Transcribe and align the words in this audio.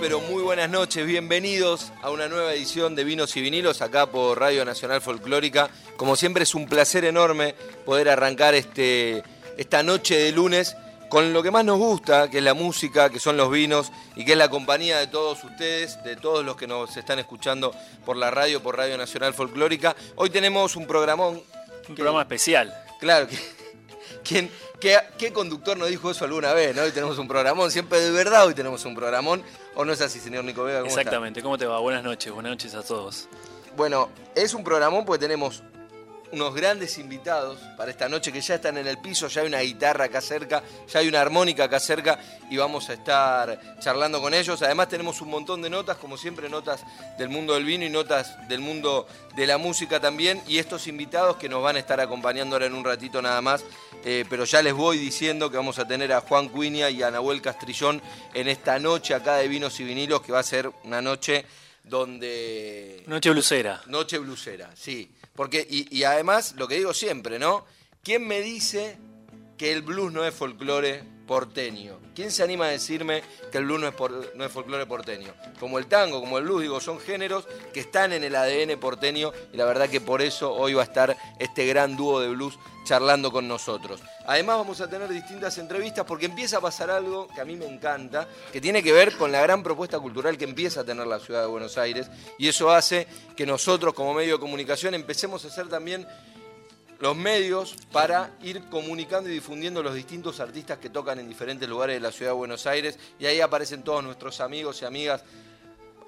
Pero 0.00 0.20
muy 0.20 0.42
buenas 0.42 0.70
noches, 0.70 1.04
bienvenidos 1.04 1.92
a 2.02 2.10
una 2.10 2.28
nueva 2.28 2.52
edición 2.52 2.94
de 2.94 3.02
Vinos 3.02 3.36
y 3.36 3.40
Vinilos 3.40 3.82
acá 3.82 4.06
por 4.06 4.38
Radio 4.38 4.64
Nacional 4.64 5.00
Folclórica. 5.00 5.70
Como 5.96 6.14
siempre 6.14 6.44
es 6.44 6.54
un 6.54 6.66
placer 6.66 7.04
enorme 7.04 7.54
poder 7.84 8.08
arrancar 8.08 8.54
este, 8.54 9.24
esta 9.56 9.82
noche 9.82 10.16
de 10.16 10.32
lunes 10.32 10.76
con 11.08 11.32
lo 11.32 11.42
que 11.42 11.50
más 11.50 11.64
nos 11.64 11.78
gusta, 11.78 12.30
que 12.30 12.38
es 12.38 12.44
la 12.44 12.54
música, 12.54 13.10
que 13.10 13.18
son 13.18 13.36
los 13.36 13.50
vinos 13.50 13.90
y 14.14 14.24
que 14.24 14.32
es 14.32 14.38
la 14.38 14.48
compañía 14.48 14.98
de 14.98 15.08
todos 15.08 15.42
ustedes, 15.42 16.02
de 16.04 16.16
todos 16.16 16.44
los 16.44 16.56
que 16.56 16.66
nos 16.66 16.96
están 16.96 17.18
escuchando 17.18 17.74
por 18.04 18.16
la 18.16 18.30
radio, 18.30 18.62
por 18.62 18.76
Radio 18.76 18.96
Nacional 18.96 19.34
Folclórica. 19.34 19.96
Hoy 20.16 20.30
tenemos 20.30 20.76
un 20.76 20.86
programón. 20.86 21.42
Un 21.88 21.94
programa 21.94 22.22
especial. 22.22 22.72
Claro, 23.00 23.26
que, 23.26 23.38
¿quién, 24.22 24.50
qué, 24.80 24.96
qué 25.16 25.32
conductor 25.32 25.76
nos 25.76 25.88
dijo 25.88 26.10
eso 26.10 26.24
alguna 26.24 26.52
vez? 26.52 26.76
¿no? 26.76 26.82
Hoy 26.82 26.92
tenemos 26.92 27.18
un 27.18 27.26
programón, 27.26 27.70
siempre 27.70 28.00
de 28.00 28.10
verdad 28.10 28.46
hoy 28.46 28.54
tenemos 28.54 28.84
un 28.84 28.94
programón. 28.94 29.42
¿O 29.80 29.84
no 29.84 29.92
es 29.92 30.00
así, 30.00 30.18
señor 30.18 30.44
Nico 30.44 30.64
Vega? 30.64 30.80
¿Cómo 30.80 30.88
está? 30.88 31.02
Exactamente. 31.02 31.40
¿Cómo 31.40 31.56
te 31.56 31.64
va? 31.64 31.78
Buenas 31.78 32.02
noches. 32.02 32.32
Buenas 32.32 32.50
noches 32.50 32.74
a 32.74 32.82
todos. 32.82 33.28
Bueno, 33.76 34.08
es 34.34 34.52
un 34.52 34.64
programón 34.64 35.04
porque 35.04 35.20
tenemos 35.20 35.62
unos 36.32 36.54
grandes 36.54 36.98
invitados 36.98 37.58
para 37.76 37.90
esta 37.90 38.08
noche 38.08 38.32
que 38.32 38.40
ya 38.40 38.56
están 38.56 38.78
en 38.78 38.86
el 38.86 38.98
piso, 38.98 39.28
ya 39.28 39.42
hay 39.42 39.46
una 39.46 39.60
guitarra 39.60 40.04
acá 40.04 40.20
cerca, 40.20 40.62
ya 40.86 41.00
hay 41.00 41.08
una 41.08 41.20
armónica 41.20 41.64
acá 41.64 41.80
cerca 41.80 42.18
y 42.50 42.56
vamos 42.56 42.88
a 42.90 42.94
estar 42.94 43.78
charlando 43.80 44.20
con 44.20 44.34
ellos. 44.34 44.60
Además 44.62 44.88
tenemos 44.88 45.20
un 45.20 45.30
montón 45.30 45.62
de 45.62 45.70
notas, 45.70 45.96
como 45.96 46.16
siempre, 46.16 46.48
notas 46.48 46.82
del 47.18 47.28
mundo 47.28 47.54
del 47.54 47.64
vino 47.64 47.84
y 47.84 47.90
notas 47.90 48.48
del 48.48 48.60
mundo 48.60 49.06
de 49.36 49.46
la 49.46 49.58
música 49.58 50.00
también. 50.00 50.42
Y 50.46 50.58
estos 50.58 50.86
invitados 50.86 51.36
que 51.36 51.48
nos 51.48 51.62
van 51.62 51.76
a 51.76 51.78
estar 51.78 52.00
acompañando 52.00 52.56
ahora 52.56 52.66
en 52.66 52.74
un 52.74 52.84
ratito 52.84 53.22
nada 53.22 53.40
más. 53.40 53.64
Eh, 54.04 54.24
pero 54.30 54.44
ya 54.44 54.62
les 54.62 54.74
voy 54.74 54.98
diciendo 54.98 55.50
que 55.50 55.56
vamos 55.56 55.78
a 55.78 55.86
tener 55.86 56.12
a 56.12 56.20
Juan 56.20 56.48
Cuinia 56.48 56.88
y 56.90 57.02
a 57.02 57.10
Nahuel 57.10 57.42
Castrillón 57.42 58.00
en 58.32 58.48
esta 58.48 58.78
noche 58.78 59.14
acá 59.14 59.36
de 59.36 59.48
vinos 59.48 59.78
y 59.80 59.84
vinilos, 59.84 60.20
que 60.22 60.32
va 60.32 60.38
a 60.38 60.44
ser 60.44 60.70
una 60.84 61.02
noche 61.02 61.44
donde... 61.82 63.02
Noche 63.06 63.30
blusera. 63.30 63.82
Noche 63.86 64.18
blusera, 64.18 64.70
sí. 64.74 65.10
Porque, 65.38 65.64
y, 65.70 65.86
y 65.96 66.02
además, 66.02 66.56
lo 66.56 66.66
que 66.66 66.74
digo 66.74 66.92
siempre, 66.92 67.38
¿no? 67.38 67.64
¿Quién 68.02 68.26
me 68.26 68.40
dice 68.40 68.98
que 69.56 69.70
el 69.70 69.82
blues 69.82 70.12
no 70.12 70.24
es 70.24 70.34
folclore 70.34 71.04
porteño? 71.28 71.98
¿Quién 72.16 72.32
se 72.32 72.42
anima 72.42 72.64
a 72.64 72.68
decirme 72.70 73.22
que 73.52 73.58
el 73.58 73.64
blues 73.66 73.80
no 73.80 73.86
es, 73.88 73.94
por- 73.94 74.50
folclore 74.50 74.86
porteño? 74.86 75.32
Como 75.60 75.78
el 75.78 75.86
tango, 75.86 76.18
como 76.18 76.38
el 76.38 76.44
blues, 76.44 76.62
digo, 76.62 76.80
son 76.80 76.98
géneros 76.98 77.46
que 77.72 77.78
están 77.80 78.12
en 78.12 78.24
el 78.24 78.34
ADN 78.34 78.80
porteño 78.80 79.30
y 79.52 79.56
la 79.56 79.64
verdad 79.66 79.88
que 79.88 80.00
por 80.00 80.22
eso 80.22 80.52
hoy 80.52 80.74
va 80.74 80.80
a 80.82 80.86
estar 80.86 81.16
este 81.38 81.64
gran 81.66 81.96
dúo 81.96 82.18
de 82.20 82.30
blues 82.30 82.58
charlando 82.84 83.30
con 83.30 83.46
nosotros. 83.46 84.00
Además 84.26 84.56
vamos 84.56 84.80
a 84.80 84.88
tener 84.88 85.08
distintas 85.10 85.58
entrevistas 85.58 86.04
porque 86.06 86.24
empieza 86.26 86.56
a 86.56 86.60
pasar 86.60 86.90
algo 86.90 87.28
que 87.28 87.40
a 87.40 87.44
mí 87.44 87.54
me 87.54 87.66
encanta, 87.66 88.26
que 88.50 88.60
tiene 88.60 88.82
que 88.82 88.92
ver 88.92 89.14
con 89.16 89.30
la 89.30 89.42
gran 89.42 89.62
propuesta 89.62 90.00
cultural 90.00 90.38
que 90.38 90.44
empieza 90.44 90.80
a 90.80 90.84
tener 90.84 91.06
la 91.06 91.20
ciudad 91.20 91.42
de 91.42 91.48
Buenos 91.48 91.76
Aires 91.76 92.10
y 92.38 92.48
eso 92.48 92.70
hace 92.70 93.06
que 93.36 93.44
nosotros 93.44 93.92
como 93.92 94.14
medio 94.14 94.34
de 94.34 94.40
comunicación 94.40 94.94
empecemos 94.94 95.44
a 95.44 95.50
ser 95.50 95.68
también 95.68 96.06
los 97.00 97.16
medios 97.16 97.76
para 97.92 98.32
ir 98.42 98.68
comunicando 98.70 99.30
y 99.30 99.32
difundiendo 99.34 99.82
los 99.82 99.94
distintos 99.94 100.40
artistas 100.40 100.78
que 100.78 100.90
tocan 100.90 101.18
en 101.18 101.28
diferentes 101.28 101.68
lugares 101.68 101.96
de 101.96 102.00
la 102.00 102.10
ciudad 102.10 102.32
de 102.32 102.36
Buenos 102.36 102.66
Aires. 102.66 102.98
Y 103.18 103.26
ahí 103.26 103.40
aparecen 103.40 103.82
todos 103.82 104.02
nuestros 104.02 104.40
amigos 104.40 104.82
y 104.82 104.84
amigas 104.84 105.22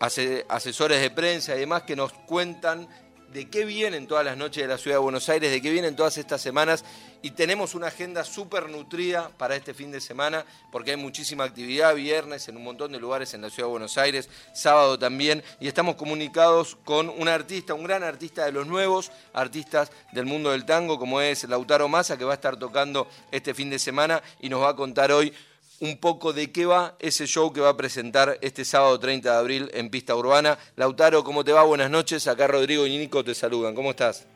ase- 0.00 0.44
asesores 0.48 1.00
de 1.00 1.10
prensa 1.10 1.54
y 1.56 1.60
demás 1.60 1.82
que 1.84 1.94
nos 1.94 2.12
cuentan 2.12 2.88
de 3.32 3.48
qué 3.48 3.64
vienen 3.64 4.06
todas 4.06 4.24
las 4.24 4.36
noches 4.36 4.62
de 4.62 4.68
la 4.68 4.78
ciudad 4.78 4.96
de 4.96 5.02
Buenos 5.02 5.28
Aires, 5.28 5.50
de 5.50 5.62
qué 5.62 5.70
vienen 5.70 5.94
todas 5.94 6.18
estas 6.18 6.40
semanas 6.40 6.84
y 7.22 7.30
tenemos 7.32 7.74
una 7.74 7.88
agenda 7.88 8.24
súper 8.24 8.68
nutrida 8.68 9.30
para 9.36 9.54
este 9.54 9.72
fin 9.74 9.90
de 9.92 10.00
semana 10.00 10.44
porque 10.72 10.92
hay 10.92 10.96
muchísima 10.96 11.44
actividad, 11.44 11.94
viernes 11.94 12.48
en 12.48 12.56
un 12.56 12.64
montón 12.64 12.92
de 12.92 12.98
lugares 12.98 13.32
en 13.34 13.42
la 13.42 13.50
ciudad 13.50 13.68
de 13.68 13.72
Buenos 13.72 13.98
Aires, 13.98 14.28
sábado 14.52 14.98
también 14.98 15.44
y 15.60 15.68
estamos 15.68 15.94
comunicados 15.94 16.76
con 16.84 17.08
un 17.08 17.28
artista, 17.28 17.74
un 17.74 17.84
gran 17.84 18.02
artista 18.02 18.44
de 18.44 18.52
los 18.52 18.66
nuevos 18.66 19.12
artistas 19.32 19.92
del 20.12 20.26
mundo 20.26 20.50
del 20.50 20.64
tango 20.64 20.98
como 20.98 21.20
es 21.20 21.44
Lautaro 21.44 21.88
Massa 21.88 22.16
que 22.16 22.24
va 22.24 22.32
a 22.32 22.34
estar 22.34 22.56
tocando 22.56 23.08
este 23.30 23.54
fin 23.54 23.70
de 23.70 23.78
semana 23.78 24.22
y 24.40 24.48
nos 24.48 24.62
va 24.62 24.70
a 24.70 24.76
contar 24.76 25.12
hoy 25.12 25.32
un 25.80 25.96
poco 25.98 26.32
de 26.32 26.52
qué 26.52 26.66
va 26.66 26.94
ese 26.98 27.26
show 27.26 27.52
que 27.52 27.60
va 27.60 27.70
a 27.70 27.76
presentar 27.76 28.38
este 28.42 28.64
sábado 28.64 28.98
30 29.00 29.32
de 29.32 29.38
abril 29.38 29.70
en 29.74 29.90
Pista 29.90 30.14
Urbana. 30.14 30.58
Lautaro, 30.76 31.24
¿cómo 31.24 31.42
te 31.42 31.52
va? 31.52 31.62
Buenas 31.62 31.90
noches. 31.90 32.26
Acá 32.28 32.46
Rodrigo 32.46 32.86
y 32.86 32.96
Nico 32.98 33.24
te 33.24 33.34
saludan. 33.34 33.74
¿Cómo 33.74 33.90
estás? 33.90 34.26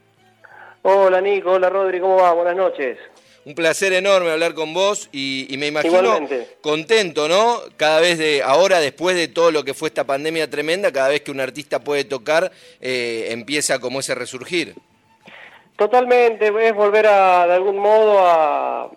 Hola 0.83 1.21
Nico, 1.21 1.53
hola 1.53 1.71
Rodri, 1.71 2.01
¿cómo 2.01 2.17
va? 2.17 2.33
Buenas 2.33 2.57
noches. 2.57 2.99
Un 3.47 3.55
placer 3.55 3.93
enorme 3.93 4.31
hablar 4.31 4.55
con 4.55 4.73
vos 4.73 5.09
y, 5.13 5.47
y 5.53 5.59
me 5.59 5.67
imagino 5.67 5.99
Igualmente. 5.99 6.57
contento, 6.63 7.29
¿no? 7.29 7.61
Cada 7.77 8.01
vez 8.01 8.17
de 8.19 8.43
ahora, 8.43 8.81
después 8.81 9.15
de 9.17 9.29
todo 9.29 9.51
lo 9.51 9.65
que 9.65 9.75
fue 9.75 9.89
esta 9.89 10.05
pandemia 10.05 10.49
tremenda, 10.49 10.93
cada 10.93 11.09
vez 11.09 11.21
que 11.21 11.31
un 11.31 11.41
artista 11.41 11.81
puede 11.81 12.05
tocar, 12.05 12.51
eh, 12.81 13.27
empieza 13.31 13.79
como 13.81 14.01
ese 14.01 14.15
resurgir. 14.15 14.75
Totalmente, 15.77 16.47
es 16.67 16.75
volver 16.75 17.07
a, 17.07 17.47
de 17.47 17.55
algún 17.55 17.79
modo 17.79 18.19
a, 18.27 18.91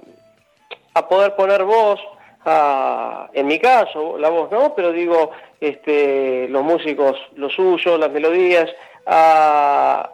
a 0.93 1.07
poder 1.09 1.35
poner 1.35 1.63
voz, 1.63 1.99
a, 2.47 3.29
en 3.33 3.45
mi 3.45 3.59
caso, 3.59 4.17
la 4.17 4.29
voz 4.29 4.49
no, 4.51 4.73
pero 4.73 4.91
digo, 4.91 5.31
este, 5.59 6.47
los 6.49 6.63
músicos, 6.63 7.15
lo 7.35 7.49
suyo, 7.49 7.97
las 7.97 8.11
melodías, 8.11 8.69
a, 9.05 10.09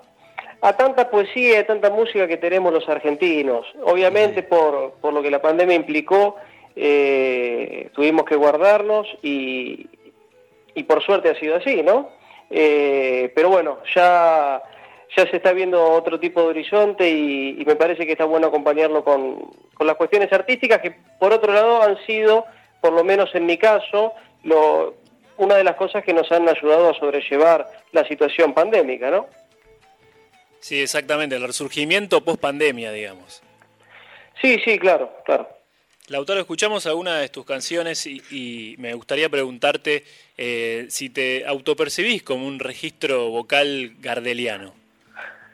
a 0.62 0.74
tanta 0.78 1.10
poesía 1.10 1.60
y 1.60 1.64
tanta 1.66 1.90
música 1.90 2.28
que 2.28 2.38
tenemos 2.38 2.74
los 2.74 2.88
argentinos. 2.90 3.66
Obviamente 3.84 4.44
por, 4.44 4.94
por 5.02 5.14
lo 5.14 5.22
que 5.22 5.32
la 5.32 5.42
pandemia 5.42 5.76
implicó, 5.76 6.36
eh, 6.76 7.90
tuvimos 7.94 8.26
que 8.26 8.36
guardarnos 8.36 9.08
y, 9.22 9.88
y 10.74 10.84
por 10.84 11.04
suerte 11.04 11.30
ha 11.30 11.36
sido 11.40 11.56
así, 11.56 11.84
¿no? 11.84 12.10
Eh, 12.50 13.32
pero 13.36 13.50
bueno, 13.50 13.80
ya, 13.96 14.62
ya 15.16 15.30
se 15.30 15.38
está 15.38 15.54
viendo 15.54 15.84
otro 15.92 16.20
tipo 16.20 16.42
de 16.42 16.48
horizonte 16.48 17.10
y, 17.10 17.62
y 17.62 17.66
me 17.66 17.76
parece 17.76 18.06
que 18.06 18.14
está 18.14 18.26
bueno 18.26 18.48
acompañarlo 18.48 19.04
con, 19.04 19.52
con 19.74 19.88
las 19.88 19.96
cuestiones 19.96 20.32
artísticas 20.32 20.82
que 20.82 20.92
por 21.20 21.34
otro 21.34 21.54
lado 21.54 21.84
han 21.84 21.98
sido, 22.06 22.46
por 22.82 22.94
lo 22.94 23.04
menos 23.04 23.34
en 23.36 23.46
mi 23.46 23.58
caso, 23.58 24.14
lo, 24.44 24.96
una 25.38 25.56
de 25.56 25.64
las 25.64 25.76
cosas 25.76 26.04
que 26.04 26.14
nos 26.14 26.32
han 26.32 26.48
ayudado 26.48 26.90
a 26.90 27.00
sobrellevar 27.00 27.68
la 27.92 28.08
situación 28.08 28.54
pandémica, 28.54 29.10
¿no? 29.10 29.28
Sí, 30.60 30.82
exactamente. 30.82 31.36
El 31.36 31.44
resurgimiento 31.44 32.24
post 32.24 32.40
pandemia, 32.40 32.92
digamos. 32.92 33.44
Sí, 34.42 34.60
sí, 34.64 34.80
claro, 34.80 35.12
claro. 35.26 35.50
Lautaro, 36.08 36.40
escuchamos 36.40 36.86
alguna 36.86 37.20
de 37.20 37.30
tus 37.30 37.46
canciones 37.46 38.06
y, 38.08 38.22
y 38.30 38.76
me 38.78 38.94
gustaría 38.94 39.30
preguntarte 39.30 40.04
eh, 40.38 40.86
si 40.90 41.10
te 41.10 41.46
autopercibís 41.46 42.24
como 42.24 42.46
un 42.46 42.60
registro 42.60 43.30
vocal 43.30 43.94
gardeliano. 44.00 44.74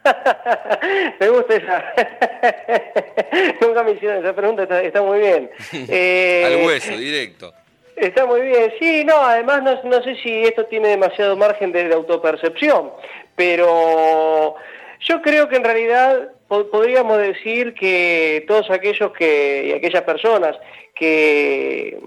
me 1.19 1.29
gusta 1.29 1.55
esa. 1.55 1.93
Nunca 3.61 3.83
me 3.83 3.91
hicieron 3.91 4.23
esa 4.23 4.33
pregunta, 4.35 4.63
está, 4.63 4.81
está 4.81 5.01
muy 5.01 5.19
bien. 5.19 5.49
Eh, 5.89 6.44
Al 6.45 6.65
hueso, 6.65 6.97
directo. 6.97 7.53
Está 7.95 8.25
muy 8.25 8.41
bien, 8.41 8.71
sí, 8.79 9.03
no, 9.03 9.18
además 9.18 9.62
no, 9.62 9.83
no 9.83 10.01
sé 10.03 10.15
si 10.24 10.44
esto 10.44 10.65
tiene 10.68 10.88
demasiado 10.88 11.35
margen 11.35 11.74
de, 11.74 11.89
de 11.89 11.94
autopercepción, 11.94 12.91
pero 13.35 14.56
yo 15.01 15.21
creo 15.21 15.50
que 15.50 15.57
en 15.57 15.65
realidad 15.65 16.29
po- 16.47 16.69
podríamos 16.69 17.18
decir 17.18 17.74
que 17.74 18.45
todos 18.47 18.69
aquellos 18.71 19.12
que, 19.12 19.65
y 19.65 19.71
aquellas 19.74 20.03
personas 20.03 20.56
que, 20.95 21.97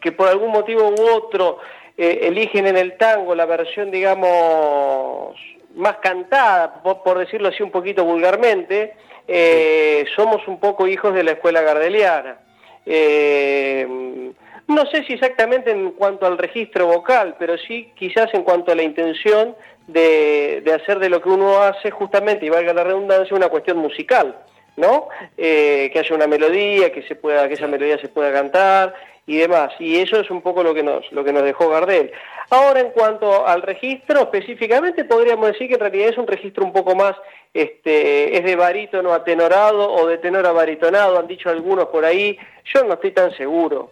que 0.00 0.10
por 0.10 0.26
algún 0.28 0.50
motivo 0.50 0.88
u 0.88 1.06
otro 1.14 1.58
eh, 1.96 2.20
eligen 2.22 2.66
en 2.66 2.76
el 2.76 2.96
tango 2.96 3.36
la 3.36 3.46
versión, 3.46 3.92
digamos, 3.92 5.36
más 5.74 5.96
cantada, 5.98 6.82
por, 6.82 7.02
por 7.02 7.18
decirlo 7.18 7.48
así 7.48 7.62
un 7.62 7.70
poquito 7.70 8.04
vulgarmente, 8.04 8.94
eh, 9.28 10.04
somos 10.14 10.46
un 10.48 10.58
poco 10.58 10.86
hijos 10.86 11.14
de 11.14 11.24
la 11.24 11.32
escuela 11.32 11.62
gardeliana. 11.62 12.38
Eh, 12.84 14.32
no 14.68 14.86
sé 14.86 15.04
si 15.04 15.14
exactamente 15.14 15.70
en 15.70 15.92
cuanto 15.92 16.26
al 16.26 16.38
registro 16.38 16.86
vocal, 16.86 17.36
pero 17.38 17.56
sí 17.58 17.92
quizás 17.96 18.32
en 18.34 18.42
cuanto 18.42 18.72
a 18.72 18.74
la 18.74 18.82
intención 18.82 19.54
de, 19.86 20.62
de 20.64 20.72
hacer 20.72 20.98
de 20.98 21.10
lo 21.10 21.20
que 21.20 21.28
uno 21.28 21.60
hace 21.60 21.90
justamente, 21.90 22.46
y 22.46 22.50
valga 22.50 22.72
la 22.72 22.84
redundancia, 22.84 23.36
una 23.36 23.48
cuestión 23.48 23.78
musical. 23.78 24.36
¿no? 24.76 25.08
Eh, 25.36 25.90
que 25.92 25.98
haya 25.98 26.14
una 26.14 26.26
melodía, 26.26 26.92
que 26.92 27.02
se 27.02 27.14
pueda, 27.14 27.46
que 27.46 27.54
esa 27.54 27.66
melodía 27.66 27.98
se 27.98 28.08
pueda 28.08 28.32
cantar 28.32 28.94
y 29.26 29.38
demás. 29.38 29.72
Y 29.78 29.98
eso 29.98 30.18
es 30.18 30.30
un 30.30 30.42
poco 30.42 30.62
lo 30.62 30.74
que 30.74 30.82
nos, 30.82 31.10
lo 31.12 31.24
que 31.24 31.32
nos 31.32 31.42
dejó 31.42 31.68
Gardel. 31.68 32.12
Ahora, 32.50 32.80
en 32.80 32.90
cuanto 32.90 33.46
al 33.46 33.62
registro, 33.62 34.20
específicamente 34.20 35.04
podríamos 35.04 35.52
decir 35.52 35.68
que 35.68 35.74
en 35.74 35.80
realidad 35.80 36.08
es 36.08 36.18
un 36.18 36.26
registro 36.26 36.64
un 36.64 36.72
poco 36.72 36.94
más, 36.94 37.16
este, 37.54 38.36
es 38.36 38.44
de 38.44 38.56
barítono 38.56 39.14
atenorado 39.14 39.90
o 39.90 40.06
de 40.06 40.18
tenor 40.18 40.46
a 40.46 41.18
han 41.18 41.26
dicho 41.26 41.48
algunos 41.48 41.86
por 41.86 42.04
ahí. 42.04 42.38
Yo 42.64 42.84
no 42.84 42.94
estoy 42.94 43.12
tan 43.12 43.34
seguro, 43.36 43.90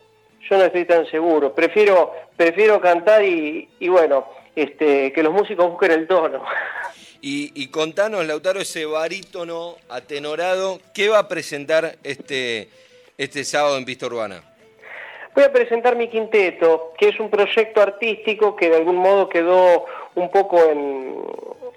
yo 0.49 0.59
no 0.59 0.65
estoy 0.65 0.85
tan 0.85 1.07
seguro. 1.07 1.55
Prefiero, 1.55 2.13
prefiero 2.37 2.81
cantar 2.81 3.25
y, 3.25 3.69
y 3.79 3.89
bueno, 3.89 4.27
este, 4.55 5.13
que 5.13 5.23
los 5.23 5.33
músicos 5.33 5.71
busquen 5.71 5.93
el 5.93 6.07
tono. 6.07 6.45
Y, 7.23 7.53
y, 7.55 7.69
contanos, 7.69 8.27
Lautaro, 8.27 8.61
ese 8.61 8.87
barítono 8.87 9.77
atenorado, 9.91 10.81
¿qué 10.95 11.09
va 11.11 11.19
a 11.19 11.29
presentar 11.29 11.97
este, 12.03 12.69
este 13.19 13.45
sábado 13.45 13.77
en 13.77 13.85
Pista 13.85 14.07
Urbana? 14.07 14.43
Voy 15.35 15.45
a 15.45 15.53
presentar 15.53 15.97
mi 15.97 16.09
quinteto, 16.09 16.93
que 16.99 17.09
es 17.09 17.21
un 17.21 17.31
proyecto 17.31 17.81
artístico 17.81 18.57
que 18.57 18.69
de 18.69 18.77
algún 18.77 18.97
modo 18.97 19.29
quedó 19.29 19.87
un 20.17 20.31
poco 20.31 20.59
en, 20.65 21.25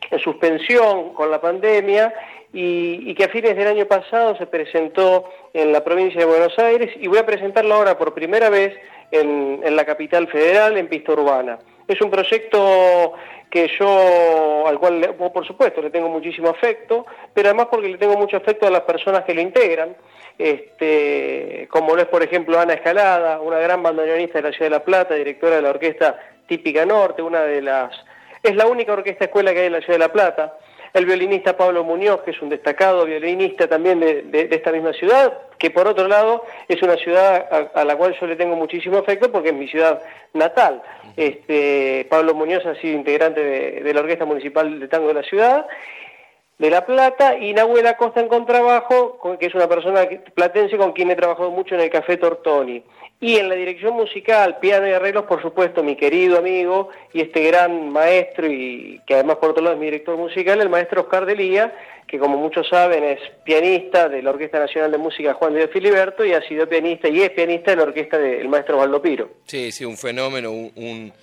en 0.09 0.19
suspensión 0.19 1.13
con 1.13 1.29
la 1.29 1.39
pandemia 1.39 2.13
y, 2.51 3.09
y, 3.09 3.15
que 3.15 3.25
a 3.25 3.29
fines 3.29 3.55
del 3.55 3.67
año 3.67 3.85
pasado 3.85 4.35
se 4.37 4.47
presentó 4.47 5.29
en 5.53 5.71
la 5.71 5.83
provincia 5.83 6.19
de 6.19 6.25
Buenos 6.25 6.57
Aires 6.57 6.91
y 6.99 7.07
voy 7.07 7.19
a 7.19 7.25
presentarlo 7.25 7.75
ahora 7.75 7.97
por 7.97 8.13
primera 8.13 8.49
vez 8.49 8.75
en, 9.11 9.61
en 9.63 9.75
la 9.75 9.85
capital 9.85 10.27
federal, 10.27 10.77
en 10.77 10.87
Pista 10.87 11.13
Urbana. 11.13 11.59
Es 11.87 12.01
un 12.01 12.09
proyecto 12.09 13.13
que 13.49 13.69
yo, 13.79 14.67
al 14.67 14.79
cual, 14.79 15.15
por 15.15 15.45
supuesto, 15.45 15.79
le 15.81 15.91
tengo 15.91 16.09
muchísimo 16.09 16.49
afecto, 16.49 17.05
pero 17.35 17.49
además 17.49 17.67
porque 17.69 17.89
le 17.89 17.99
tengo 17.99 18.17
mucho 18.17 18.37
afecto 18.37 18.65
a 18.65 18.71
las 18.71 18.81
personas 18.81 19.25
que 19.25 19.33
lo 19.35 19.41
integran, 19.41 19.95
este, 20.37 21.67
como 21.69 21.95
lo 21.95 22.01
es, 22.01 22.07
por 22.07 22.23
ejemplo, 22.23 22.59
Ana 22.59 22.73
Escalada, 22.73 23.39
una 23.39 23.59
gran 23.59 23.83
bandoneonista 23.83 24.39
de 24.39 24.49
la 24.49 24.51
Ciudad 24.51 24.65
de 24.65 24.77
La 24.77 24.83
Plata, 24.83 25.13
directora 25.15 25.57
de 25.57 25.61
la 25.61 25.69
Orquesta 25.69 26.19
Típica 26.47 26.85
Norte, 26.85 27.21
una 27.21 27.41
de 27.41 27.61
las... 27.61 27.93
Es 28.41 28.55
la 28.55 28.65
única 28.67 28.93
orquesta 28.93 29.25
escuela 29.25 29.53
que 29.53 29.61
hay 29.61 29.67
en 29.67 29.73
la 29.73 29.79
Ciudad 29.79 29.95
de 29.95 30.05
La 30.05 30.11
Plata, 30.11 30.57
el 30.93 31.05
violinista 31.05 31.57
Pablo 31.57 31.83
Muñoz, 31.83 32.21
que 32.21 32.31
es 32.31 32.41
un 32.41 32.49
destacado 32.49 33.05
violinista 33.05 33.67
también 33.67 33.99
de, 33.99 34.23
de, 34.23 34.47
de, 34.47 34.55
esta 34.55 34.71
misma 34.71 34.93
ciudad, 34.93 35.33
que 35.57 35.71
por 35.71 35.87
otro 35.87 36.07
lado 36.07 36.43
es 36.67 36.81
una 36.83 36.95
ciudad 36.97 37.47
a, 37.51 37.79
a, 37.79 37.85
la 37.85 37.95
cual 37.95 38.15
yo 38.19 38.27
le 38.27 38.35
tengo 38.35 38.55
muchísimo 38.55 38.99
afecto 38.99 39.31
porque 39.31 39.49
es 39.49 39.55
mi 39.55 39.67
ciudad 39.67 40.03
natal. 40.33 40.83
Este, 41.17 42.05
Pablo 42.09 42.35
Muñoz 42.35 42.65
ha 42.65 42.75
sido 42.75 42.95
integrante 42.95 43.41
de, 43.41 43.81
de 43.81 43.93
la 43.93 44.01
Orquesta 44.01 44.25
Municipal 44.25 44.79
de 44.79 44.87
Tango 44.87 45.07
de 45.07 45.13
la 45.15 45.23
ciudad 45.23 45.65
de 46.57 46.69
La 46.69 46.85
Plata 46.85 47.37
y 47.37 47.53
Nahuel 47.53 47.87
Acosta 47.87 48.19
en 48.19 48.27
contrabajo, 48.27 49.19
que 49.39 49.47
es 49.47 49.55
una 49.55 49.67
persona 49.67 50.07
platense 50.33 50.77
con 50.77 50.93
quien 50.93 51.11
he 51.11 51.15
trabajado 51.15 51.51
mucho 51.51 51.75
en 51.75 51.81
el 51.81 51.89
Café 51.89 52.17
Tortoni. 52.17 52.83
Y 53.19 53.37
en 53.37 53.47
la 53.47 53.55
dirección 53.55 53.93
musical, 53.93 54.59
piano 54.59 54.87
y 54.87 54.91
arreglos, 54.91 55.23
por 55.25 55.41
supuesto, 55.41 55.81
mi 55.81 55.95
querido 55.95 56.37
amigo 56.37 56.89
y 57.13 57.21
este 57.21 57.43
gran 57.43 57.89
maestro, 57.89 58.47
y 58.47 59.01
que 59.07 59.13
además 59.13 59.37
por 59.37 59.51
otro 59.51 59.63
lado 59.63 59.75
es 59.75 59.79
mi 59.79 59.85
director 59.85 60.17
musical, 60.17 60.59
el 60.59 60.69
maestro 60.69 61.01
Oscar 61.01 61.25
Delía, 61.25 61.73
que 62.05 62.19
como 62.19 62.37
muchos 62.37 62.67
saben 62.67 63.03
es 63.03 63.19
pianista 63.45 64.09
de 64.09 64.21
la 64.21 64.31
Orquesta 64.31 64.59
Nacional 64.59 64.91
de 64.91 64.97
Música 64.97 65.33
Juan 65.33 65.53
de 65.53 65.67
Filiberto 65.69 66.25
y 66.25 66.33
ha 66.33 66.41
sido 66.47 66.67
pianista 66.67 67.07
y 67.07 67.21
es 67.21 67.29
pianista 67.31 67.71
de 67.71 67.77
la 67.77 67.83
orquesta 67.83 68.17
del 68.17 68.49
maestro 68.49 68.77
Valdo 68.77 69.01
Piro. 69.01 69.29
Sí, 69.45 69.71
sí, 69.71 69.85
un 69.85 69.97
fenómeno, 69.97 70.51
un, 70.51 71.13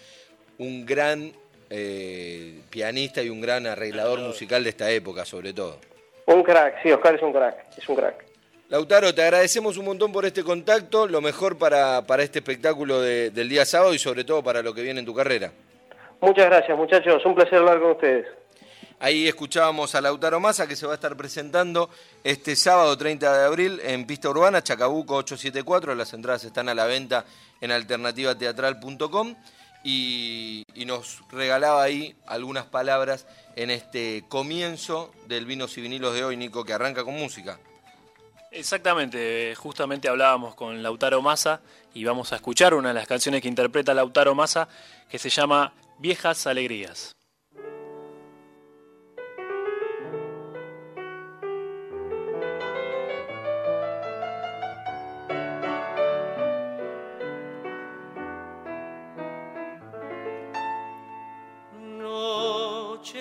un 0.58 0.86
gran 0.86 1.32
eh, 1.70 2.60
pianista 2.68 3.22
y 3.22 3.30
un 3.30 3.40
gran 3.40 3.66
arreglador 3.66 4.18
musical 4.18 4.64
de 4.64 4.70
esta 4.70 4.90
época, 4.90 5.24
sobre 5.24 5.52
todo. 5.52 5.78
Un 6.26 6.42
crack, 6.42 6.82
sí, 6.82 6.90
Oscar 6.90 7.14
es 7.14 7.22
un 7.22 7.32
crack, 7.32 7.78
es 7.78 7.88
un 7.88 7.96
crack. 7.96 8.24
Lautaro, 8.68 9.12
te 9.14 9.22
agradecemos 9.22 9.76
un 9.78 9.84
montón 9.84 10.12
por 10.12 10.24
este 10.24 10.44
contacto, 10.44 11.08
lo 11.08 11.20
mejor 11.20 11.58
para, 11.58 12.06
para 12.06 12.22
este 12.22 12.38
espectáculo 12.38 13.00
de, 13.00 13.30
del 13.30 13.48
día 13.48 13.64
sábado 13.64 13.94
y 13.94 13.98
sobre 13.98 14.22
todo 14.22 14.42
para 14.42 14.62
lo 14.62 14.74
que 14.74 14.82
viene 14.82 15.00
en 15.00 15.06
tu 15.06 15.14
carrera. 15.14 15.52
Muchas 16.20 16.46
gracias 16.46 16.76
muchachos, 16.76 17.24
un 17.24 17.34
placer 17.34 17.58
hablar 17.58 17.80
con 17.80 17.92
ustedes. 17.92 18.26
Ahí 19.00 19.26
escuchábamos 19.26 19.94
a 19.94 20.00
Lautaro 20.00 20.38
Massa 20.40 20.68
que 20.68 20.76
se 20.76 20.86
va 20.86 20.92
a 20.92 20.96
estar 20.96 21.16
presentando 21.16 21.88
este 22.22 22.54
sábado 22.54 22.96
30 22.96 23.38
de 23.38 23.44
abril 23.44 23.80
en 23.82 24.06
Pista 24.06 24.28
Urbana, 24.28 24.62
Chacabuco 24.62 25.16
874, 25.16 25.94
las 25.94 26.12
entradas 26.12 26.44
están 26.44 26.68
a 26.68 26.74
la 26.74 26.84
venta 26.84 27.24
en 27.60 27.72
alternativateatral.com 27.72 29.34
y, 29.82 30.64
nos 30.86 31.22
regalaba 31.30 31.84
ahí 31.84 32.16
algunas 32.26 32.66
palabras 32.66 33.26
en 33.54 33.70
este 33.70 34.24
comienzo 34.28 35.12
del 35.28 35.46
Vinos 35.46 35.78
y 35.78 35.82
Vinilos 35.82 36.14
de 36.14 36.24
hoy, 36.24 36.36
Nico, 36.36 36.64
que 36.64 36.72
arranca 36.72 37.04
con 37.04 37.14
música. 37.14 37.60
Exactamente, 38.50 39.54
justamente 39.54 40.08
hablábamos 40.08 40.56
con 40.56 40.82
Lautaro 40.82 41.22
Massa 41.22 41.60
y 41.94 42.02
vamos 42.02 42.32
a 42.32 42.36
escuchar 42.36 42.74
una 42.74 42.88
de 42.88 42.94
las 42.94 43.06
canciones 43.06 43.40
que 43.40 43.48
interpreta 43.48 43.94
Lautaro 43.94 44.34
Massa 44.34 44.68
que 45.08 45.20
se 45.20 45.30
llama 45.30 45.72
Viejas 45.98 46.48
Alegrías. 46.48 47.12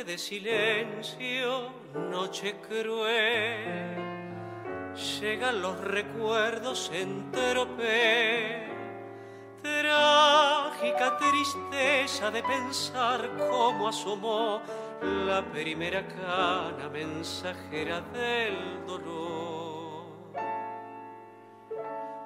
De 0.10 0.18
silencio, 0.18 1.70
noche 2.10 2.56
cruel 2.68 3.96
llegan 5.22 5.62
los 5.62 5.80
recuerdos 5.82 6.90
en 6.92 7.32
tropel, 7.32 8.72
trágica 9.62 11.16
tristeza 11.16 12.32
de 12.32 12.42
pensar 12.42 13.30
cómo 13.38 13.88
asomó 13.88 14.64
la 15.28 15.46
primera 15.46 16.08
cana 16.08 16.90
mensajera 16.92 18.02
del 18.02 18.84
dolor. 18.88 20.08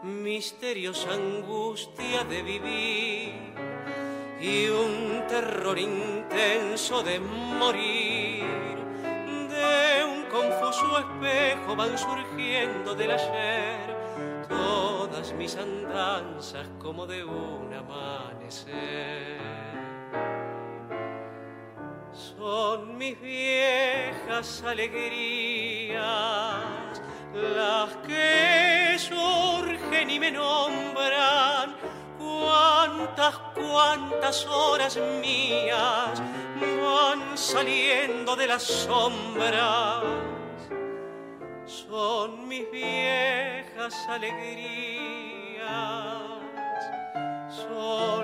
Misteriosa 0.04 1.12
angustia 1.12 2.24
de 2.24 2.44
vivir 2.44 3.83
y 4.44 4.68
un 4.68 5.26
terror 5.30 5.80
intenso 5.80 7.02
de 7.02 7.18
morir 7.18 8.44
de 9.48 10.04
un 10.04 10.24
confuso 10.24 11.00
espejo 11.00 11.78
van 11.78 11.98
surgiendo 11.98 12.94
del 12.94 13.12
ayer 13.12 13.96
todas 14.50 15.32
mis 15.32 15.56
andanzas 15.56 16.68
como 16.78 17.08
de 17.08 17.24
un 17.24 17.74
amanecer. 17.74 19.40
Son 22.12 22.98
mis 22.98 23.20
viejas 23.22 24.62
alegrías 24.64 26.04
las 27.34 27.96
que 28.06 28.98
surgen 29.00 30.10
y 30.10 30.20
me 30.20 30.32
nombran 30.32 31.83
cuántas, 32.54 33.36
cuántas 33.56 34.46
horas 34.46 35.00
mías 35.22 36.22
van 36.82 37.38
saliendo 37.38 38.36
de 38.36 38.48
las 38.48 38.64
sombras. 38.64 40.04
Son 41.66 42.48
mis 42.48 42.70
viejas 42.72 43.96
alegrías, 44.08 45.64
son 47.50 48.23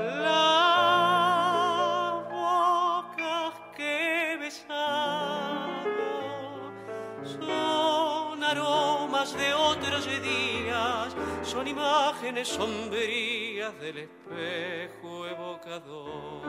son 11.59 11.67
imágenes 11.67 12.47
sombrías 12.47 13.77
del 13.81 13.97
espejo 13.97 15.27
evocador. 15.27 16.41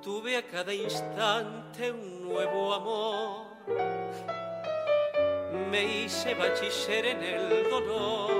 tuve 0.00 0.36
a 0.36 0.42
cada 0.42 0.72
instante 0.72 1.92
un 1.92 2.24
nuevo 2.24 2.72
amor. 2.74 3.46
Me 5.70 5.84
hice 5.84 6.34
bachiller 6.34 7.06
en 7.06 7.22
el 7.22 7.70
dolor. 7.70 8.30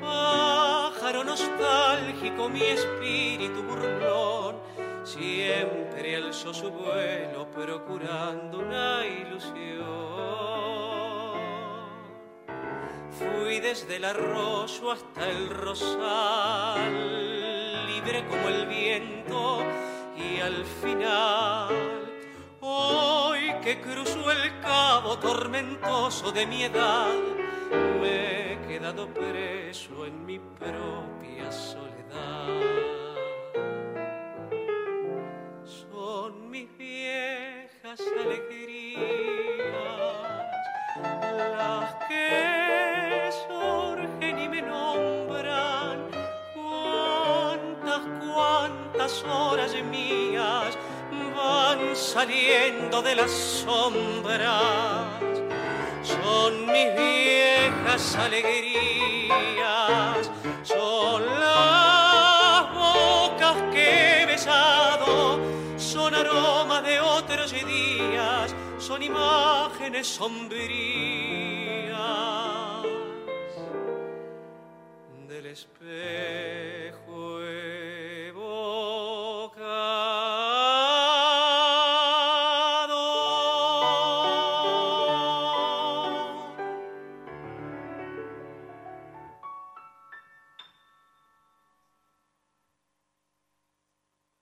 Pájaro 0.00 1.22
nostálgico, 1.22 2.48
mi 2.48 2.62
espíritu 2.62 3.62
burlón, 3.62 4.49
siempre 5.10 6.16
alzó 6.16 6.54
su 6.54 6.70
vuelo 6.70 7.50
procurando 7.50 8.60
una 8.60 9.04
ilusión. 9.04 9.80
Fui 13.10 13.58
desde 13.58 13.96
el 13.96 14.04
arroyo 14.04 14.92
hasta 14.92 15.28
el 15.28 15.50
rosal, 15.50 16.92
libre 17.86 18.24
como 18.28 18.48
el 18.48 18.66
viento 18.66 19.64
y 20.16 20.40
al 20.40 20.64
final, 20.64 22.12
hoy 22.60 23.52
que 23.62 23.80
cruzo 23.80 24.30
el 24.30 24.60
cabo 24.60 25.18
tormentoso 25.18 26.30
de 26.30 26.46
mi 26.46 26.62
edad, 26.62 27.12
me 28.00 28.52
he 28.52 28.58
quedado 28.68 29.08
preso 29.08 30.06
en 30.06 30.24
mi 30.24 30.38
propia 30.38 31.50
soledad. 31.50 32.99
Viejas 37.90 38.00
alegrías 38.24 38.70
las 41.56 41.94
que 42.08 43.30
surgen 43.48 44.38
y 44.38 44.48
me 44.48 44.62
nombran. 44.62 46.08
Cuántas, 46.54 48.00
cuántas 48.32 49.24
horas 49.24 49.74
mías 49.90 50.78
van 51.34 51.96
saliendo 51.96 53.02
de 53.02 53.16
las 53.16 53.30
sombras. 53.30 55.06
Son 56.02 56.66
mis 56.66 56.94
viejas 56.96 58.16
alegrías, 58.16 59.30
son 69.00 69.02
imágenes 69.02 70.06
sombrías 70.06 70.60
del 75.28 75.46
espejo 75.46 77.42
evocado. 77.42 78.60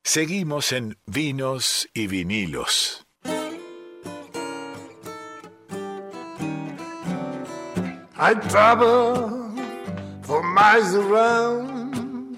Seguimos 0.02 0.72
en 0.72 0.98
Vinos 1.06 1.88
y 1.94 2.06
Vinilos. 2.08 3.07
I 8.20 8.34
travel 8.34 9.52
for 10.22 10.42
miles 10.42 10.92
around. 10.92 12.36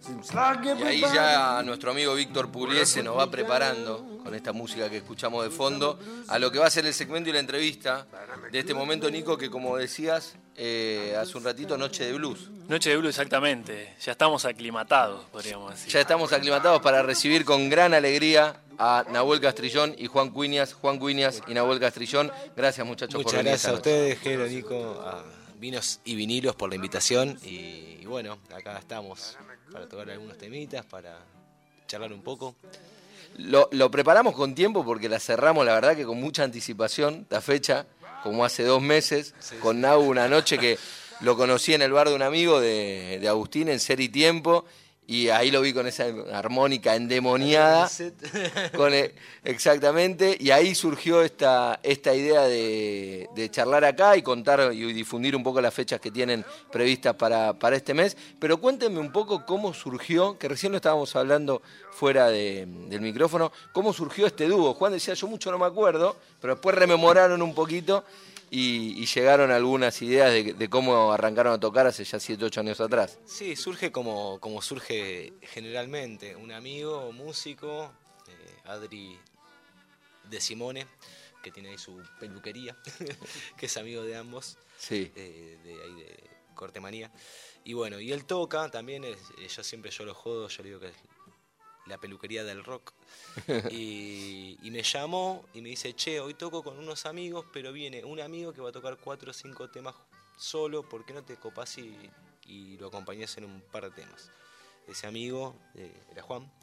Seems 0.00 0.32
like 0.32 0.64
Y 0.64 0.82
ahí 0.82 1.00
ya 1.00 1.62
nuestro 1.62 1.90
amigo 1.90 2.14
Víctor 2.14 2.50
Pugliese 2.50 3.02
nos 3.02 3.18
va 3.18 3.30
preparando 3.30 4.20
con 4.24 4.34
esta 4.34 4.54
música 4.54 4.88
que 4.88 4.96
escuchamos 4.96 5.44
de 5.44 5.50
fondo 5.50 5.98
a 6.28 6.38
lo 6.38 6.50
que 6.50 6.58
va 6.58 6.66
a 6.66 6.70
ser 6.70 6.86
el 6.86 6.94
segmento 6.94 7.28
y 7.28 7.34
la 7.34 7.40
entrevista 7.40 8.06
de 8.50 8.58
este 8.58 8.72
momento, 8.72 9.10
Nico, 9.10 9.36
que 9.36 9.50
como 9.50 9.76
decías 9.76 10.36
eh, 10.56 11.14
hace 11.20 11.36
un 11.36 11.44
ratito, 11.44 11.76
Noche 11.76 12.06
de 12.06 12.14
Blues. 12.14 12.48
Noche 12.68 12.88
de 12.88 12.96
Blue, 12.96 13.08
exactamente. 13.08 13.94
Ya 14.00 14.12
estamos 14.12 14.46
aclimatados, 14.46 15.26
podríamos 15.26 15.72
decir. 15.72 15.92
Ya 15.92 16.00
estamos 16.00 16.32
aclimatados 16.32 16.80
para 16.80 17.02
recibir 17.02 17.44
con 17.44 17.68
gran 17.68 17.92
alegría 17.92 18.61
a 18.78 19.04
Nahuel 19.10 19.40
Castrillón 19.40 19.94
y 19.98 20.06
Juan 20.06 20.30
Cuñas, 20.30 20.72
Juan 20.74 20.98
Cuñas 20.98 21.42
y 21.46 21.54
Nahuel 21.54 21.80
Castrillón. 21.80 22.30
Gracias 22.56 22.86
muchachos 22.86 23.14
por 23.14 23.24
Muchas 23.24 23.38
venir 23.38 23.50
gracias 23.50 23.72
a 23.72 23.76
ustedes, 23.76 24.18
Jero, 24.20 24.46
Nico, 24.46 25.02
a 25.04 25.24
Vinos 25.58 26.00
y 26.04 26.14
Vinilos 26.14 26.56
por 26.56 26.68
la 26.70 26.76
invitación. 26.76 27.38
Y, 27.44 27.98
y 28.00 28.04
bueno, 28.06 28.38
acá 28.54 28.78
estamos 28.78 29.36
para 29.72 29.88
tocar 29.88 30.10
algunos 30.10 30.36
temitas, 30.38 30.84
para 30.84 31.18
charlar 31.86 32.12
un 32.12 32.22
poco. 32.22 32.56
Lo, 33.38 33.68
lo 33.72 33.90
preparamos 33.90 34.34
con 34.34 34.54
tiempo 34.54 34.84
porque 34.84 35.08
la 35.08 35.18
cerramos, 35.18 35.64
la 35.64 35.74
verdad 35.74 35.96
que 35.96 36.04
con 36.04 36.20
mucha 36.20 36.42
anticipación, 36.44 37.26
la 37.30 37.40
fecha, 37.40 37.86
como 38.22 38.44
hace 38.44 38.64
dos 38.64 38.82
meses, 38.82 39.34
con 39.60 39.80
Nau 39.80 40.02
una 40.02 40.28
noche 40.28 40.58
que 40.58 40.78
lo 41.20 41.36
conocí 41.36 41.72
en 41.72 41.82
el 41.82 41.92
bar 41.92 42.08
de 42.08 42.14
un 42.14 42.22
amigo 42.22 42.60
de, 42.60 43.18
de 43.20 43.28
Agustín 43.28 43.68
en 43.68 43.80
Ser 43.80 44.00
y 44.00 44.08
Tiempo, 44.08 44.64
y 45.14 45.28
ahí 45.28 45.50
lo 45.50 45.60
vi 45.60 45.72
con 45.72 45.86
esa 45.86 46.06
armónica 46.32 46.94
endemoniada. 46.96 47.88
Con 48.76 48.94
el- 48.94 49.12
exactamente, 49.44 50.36
y 50.40 50.50
ahí 50.50 50.74
surgió 50.74 51.22
esta, 51.22 51.78
esta 51.82 52.14
idea 52.14 52.42
de, 52.42 53.28
de 53.34 53.50
charlar 53.50 53.84
acá 53.84 54.16
y 54.16 54.22
contar 54.22 54.72
y 54.72 54.92
difundir 54.92 55.36
un 55.36 55.42
poco 55.42 55.60
las 55.60 55.74
fechas 55.74 56.00
que 56.00 56.10
tienen 56.10 56.44
previstas 56.70 57.14
para, 57.14 57.52
para 57.52 57.76
este 57.76 57.94
mes. 57.94 58.16
Pero 58.38 58.58
cuéntenme 58.58 58.98
un 58.98 59.12
poco 59.12 59.44
cómo 59.46 59.74
surgió, 59.74 60.38
que 60.38 60.48
recién 60.48 60.72
lo 60.72 60.76
estábamos 60.76 61.14
hablando 61.16 61.62
fuera 61.90 62.28
de- 62.28 62.66
del 62.66 63.00
micrófono, 63.00 63.52
cómo 63.72 63.92
surgió 63.92 64.26
este 64.26 64.46
dúo. 64.48 64.74
Juan 64.74 64.92
decía, 64.92 65.14
yo 65.14 65.26
mucho 65.26 65.50
no 65.50 65.58
me 65.58 65.66
acuerdo, 65.66 66.16
pero 66.40 66.54
después 66.54 66.74
rememoraron 66.74 67.42
un 67.42 67.54
poquito 67.54 68.04
y, 68.54 69.02
y 69.02 69.06
llegaron 69.06 69.50
algunas 69.50 70.02
ideas 70.02 70.30
de, 70.30 70.52
de 70.52 70.68
cómo 70.68 71.10
arrancaron 71.10 71.54
a 71.54 71.58
tocar 71.58 71.86
hace 71.86 72.04
ya 72.04 72.20
7, 72.20 72.44
8 72.44 72.60
años 72.60 72.80
atrás. 72.82 73.18
Sí, 73.24 73.56
surge 73.56 73.90
como, 73.90 74.38
como 74.40 74.60
surge 74.60 75.32
generalmente. 75.40 76.36
Un 76.36 76.52
amigo, 76.52 77.10
músico, 77.12 77.90
eh, 78.28 78.56
Adri 78.66 79.18
de 80.28 80.40
Simone, 80.40 80.86
que 81.42 81.50
tiene 81.50 81.70
ahí 81.70 81.78
su 81.78 82.02
peluquería, 82.20 82.76
que 83.56 83.66
es 83.66 83.76
amigo 83.78 84.02
de 84.02 84.16
ambos, 84.16 84.58
Sí. 84.76 85.10
eh, 85.16 85.58
de 85.64 85.72
ahí 85.82 85.94
de 85.94 86.30
Cortemanía. 86.54 87.10
Y 87.64 87.72
bueno, 87.72 88.00
y 88.00 88.12
él 88.12 88.26
toca 88.26 88.70
también, 88.70 89.04
es- 89.04 89.18
eh, 89.38 89.48
yo 89.48 89.64
siempre 89.64 89.90
yo 89.90 90.04
lo 90.04 90.12
jodo, 90.14 90.48
yo 90.48 90.62
le 90.62 90.68
digo 90.68 90.80
que 90.80 90.88
es 90.88 90.94
la 91.86 91.98
peluquería 91.98 92.44
del 92.44 92.64
rock. 92.64 92.92
y, 93.70 94.58
y 94.62 94.70
me 94.70 94.82
llamó 94.82 95.44
y 95.54 95.60
me 95.60 95.70
dice, 95.70 95.94
che, 95.94 96.20
hoy 96.20 96.34
toco 96.34 96.62
con 96.62 96.78
unos 96.78 97.06
amigos, 97.06 97.46
pero 97.52 97.72
viene 97.72 98.04
un 98.04 98.20
amigo 98.20 98.52
que 98.52 98.60
va 98.60 98.70
a 98.70 98.72
tocar 98.72 98.98
cuatro 98.98 99.30
o 99.30 99.34
cinco 99.34 99.70
temas 99.70 99.94
solo, 100.36 100.88
¿por 100.88 101.04
qué 101.04 101.12
no 101.12 101.22
te 101.22 101.36
copás 101.36 101.78
y, 101.78 101.96
y 102.46 102.76
lo 102.78 102.88
acompañás 102.88 103.36
en 103.38 103.44
un 103.44 103.60
par 103.60 103.84
de 103.84 103.90
temas? 103.90 104.30
Ese 104.86 105.06
amigo 105.06 105.54
eh, 105.74 105.92
era 106.10 106.22
Juan. 106.22 106.50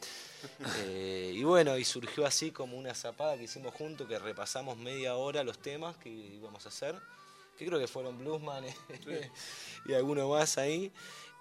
Eh, 0.85 1.33
y 1.35 1.43
bueno, 1.43 1.77
y 1.77 1.83
surgió 1.83 2.25
así 2.25 2.51
como 2.51 2.77
una 2.77 2.95
zapada 2.95 3.37
que 3.37 3.43
hicimos 3.43 3.73
juntos, 3.73 4.07
que 4.07 4.17
repasamos 4.17 4.77
media 4.77 5.15
hora 5.17 5.43
los 5.43 5.59
temas 5.59 5.97
que 5.97 6.09
íbamos 6.09 6.65
a 6.65 6.69
hacer, 6.69 6.95
que 7.57 7.65
creo 7.65 7.77
que 7.77 7.89
fueron 7.89 8.17
Bluesman 8.17 8.63
y 9.85 9.93
alguno 9.93 10.29
más 10.29 10.57
ahí. 10.57 10.93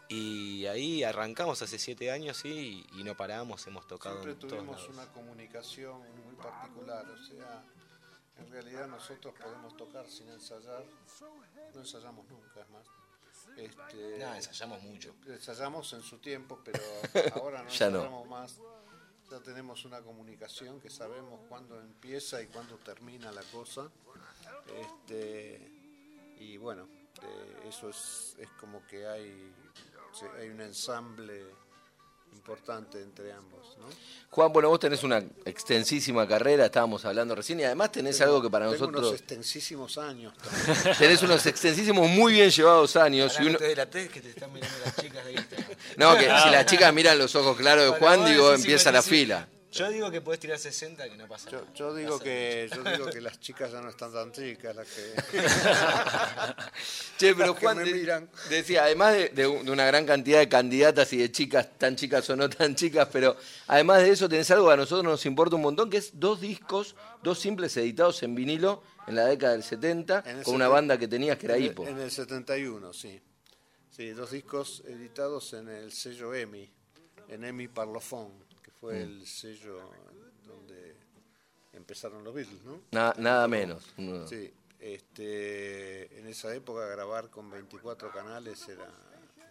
Y 0.08 0.64
ahí 0.66 1.02
arrancamos 1.04 1.60
hace 1.60 1.78
siete 1.78 2.10
años 2.10 2.38
sí, 2.38 2.86
y, 2.92 3.00
y 3.00 3.04
no 3.04 3.16
paramos, 3.16 3.66
hemos 3.66 3.86
tocado 3.86 4.22
Siempre 4.22 4.32
en 4.32 4.38
tuvimos 4.54 4.88
una 4.88 5.06
comunicación 5.12 6.00
muy 6.24 6.34
particular, 6.36 7.06
o 7.10 7.18
sea, 7.26 7.62
en 8.38 8.50
realidad 8.50 8.86
nosotros 8.86 9.34
podemos 9.42 9.76
tocar 9.76 10.08
sin 10.08 10.30
ensayar, 10.30 10.84
no 11.74 11.80
ensayamos 11.80 12.26
nunca, 12.28 12.60
es 12.60 12.70
más. 12.70 12.86
Este, 13.56 14.18
No, 14.18 14.34
ensayamos 14.34 14.82
mucho. 14.82 15.14
ensayamos 15.26 15.92
en 15.92 16.02
su 16.02 16.18
tiempo, 16.18 16.60
pero 16.64 16.80
ahora 17.42 17.62
no 17.62 17.68
Ya 17.68 17.90
no. 17.90 17.98
ensayamos 17.98 18.28
más. 18.28 18.60
Ya 19.30 19.40
tenemos 19.40 19.84
una 19.84 20.00
comunicación 20.00 20.80
que 20.80 20.88
sabemos 20.88 21.40
cuándo 21.50 21.78
empieza 21.80 22.40
y 22.40 22.46
cuándo 22.46 22.76
termina 22.78 23.30
la 23.30 23.42
cosa. 23.42 23.90
Este, 24.74 25.70
y 26.38 26.56
bueno, 26.56 26.88
eh, 27.22 27.62
eso 27.68 27.90
es, 27.90 28.36
es 28.38 28.48
como 28.60 28.86
que 28.86 29.06
hay, 29.06 29.52
hay 30.38 30.48
un 30.48 30.60
ensamble 30.60 31.44
importante 32.32 33.00
entre 33.02 33.32
ambos. 33.32 33.76
¿no? 33.78 33.86
Juan, 34.30 34.52
bueno, 34.52 34.68
vos 34.68 34.78
tenés 34.80 35.02
una 35.02 35.18
extensísima 35.44 36.26
carrera, 36.26 36.66
estábamos 36.66 37.04
hablando 37.04 37.34
recién, 37.34 37.60
y 37.60 37.64
además 37.64 37.92
tenés 37.92 38.20
algo 38.20 38.40
que 38.42 38.50
para 38.50 38.70
Tengo 38.70 38.86
unos 38.86 38.92
nosotros... 38.92 39.20
extensísimos 39.20 39.98
años 39.98 40.34
también. 40.74 40.96
Tenés 40.98 41.22
unos 41.22 41.44
extensísimos, 41.46 42.08
muy 42.08 42.34
bien 42.34 42.50
llevados 42.50 42.96
años. 42.96 43.36
Y 43.40 43.42
uno- 43.42 43.52
no 43.52 43.58
que 43.58 44.20
te 44.20 44.30
están 44.30 44.52
mirando 44.52 44.76
las 44.84 44.96
chicas 44.96 45.24
de 45.24 45.32
Instagram. 45.32 45.70
No, 45.96 46.14
que 46.16 46.24
si 46.24 46.50
las 46.50 46.66
chicas 46.66 46.92
miran 46.94 47.18
los 47.18 47.34
ojos 47.34 47.56
claros 47.56 47.92
de 47.92 47.98
Juan, 47.98 48.24
digo, 48.24 48.52
empieza 48.54 48.92
la 48.92 49.02
55. 49.02 49.08
fila. 49.46 49.48
Yo 49.70 49.90
digo 49.90 50.10
que 50.10 50.20
podés 50.22 50.40
tirar 50.40 50.58
60 50.58 51.10
que 51.10 51.16
no 51.18 51.28
pasa 51.28 51.50
Yo, 51.50 51.60
nada. 51.60 51.72
yo 51.74 51.94
digo 51.94 52.12
Pasa 52.12 52.24
que 52.24 52.70
yo 52.74 52.82
digo 52.84 53.06
que 53.10 53.20
las 53.20 53.38
chicas 53.38 53.70
ya 53.70 53.82
no 53.82 53.90
están 53.90 54.12
tan 54.12 54.32
chicas 54.32 54.74
las 54.74 54.86
que 54.88 55.14
Che, 57.18 57.34
pero 57.34 57.48
Las 57.48 57.54
que 57.56 57.60
Juan 57.66 57.76
me 57.78 57.84
de- 57.84 57.92
miran. 57.92 58.30
decía, 58.48 58.84
además 58.84 59.12
de, 59.14 59.28
de 59.30 59.46
un- 59.46 59.64
de 59.64 59.70
una 59.70 59.84
gran 59.86 60.06
cantidad 60.06 60.38
de 60.38 60.48
candidatas 60.48 61.12
y 61.12 61.18
de 61.18 61.30
chicas, 61.32 61.68
tan 61.78 61.96
chicas 61.96 62.28
o 62.30 62.36
no 62.36 62.48
tan 62.48 62.74
chicas, 62.74 63.08
pero 63.12 63.36
además 63.66 64.02
de 64.02 64.10
eso 64.10 64.28
tenés 64.28 64.50
algo 64.50 64.68
que 64.68 64.72
a 64.74 64.76
nosotros 64.76 65.04
nos 65.04 65.26
importa 65.26 65.56
un 65.56 65.62
montón, 65.62 65.90
que 65.90 65.98
es 65.98 66.18
dos 66.18 66.40
discos, 66.40 66.94
dos 67.22 67.38
simples 67.38 67.76
editados 67.76 68.22
en 68.22 68.34
vinilo 68.34 68.82
en 69.06 69.16
la 69.16 69.26
década 69.26 69.52
del 69.52 69.62
70, 69.64 70.22
En 70.26 70.38
el 70.38 70.44
con 70.44 70.54
una 70.54 70.68
banda 70.68 70.98
que 70.98 71.08
tenías 71.08 71.36
que 71.38 71.46
era 71.46 71.56
en 71.56 71.62
el- 71.64 71.70
Hipo. 71.70 71.86
En 71.86 71.98
el 71.98 72.10
71, 72.10 72.92
sí. 72.92 73.20
Sí, 73.90 74.10
dos 74.10 74.30
discos 74.30 74.82
editados 74.86 75.52
en 75.54 75.68
el 75.68 75.92
sello 75.92 76.32
EMI, 76.34 76.70
en 77.28 77.44
EMI 77.44 77.68
Parlophone, 77.68 78.32
que 78.47 78.47
fue 78.80 78.94
Mm. 78.94 79.02
el 79.02 79.26
sello 79.26 79.90
donde 80.46 80.94
empezaron 81.72 82.24
los 82.24 82.34
Beatles, 82.34 82.62
¿no? 82.64 82.80
Na- 82.92 83.14
nada 83.18 83.46
menos. 83.48 83.84
Sí, 84.28 84.52
este, 84.80 86.18
en 86.18 86.26
esa 86.26 86.54
época 86.54 86.86
grabar 86.86 87.30
con 87.30 87.50
24 87.50 88.10
canales 88.10 88.68
era 88.68 88.84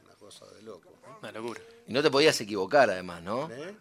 una 0.03 0.13
cosa 0.15 0.45
de 0.53 0.61
loco. 0.61 0.89
¿no? 1.05 1.19
Una 1.19 1.31
locura. 1.31 1.61
Y 1.87 1.93
no 1.93 2.01
te 2.01 2.09
podías 2.11 2.39
equivocar 2.41 2.89
además, 2.89 3.21
¿no? 3.23 3.49
¿Eh? 3.51 3.75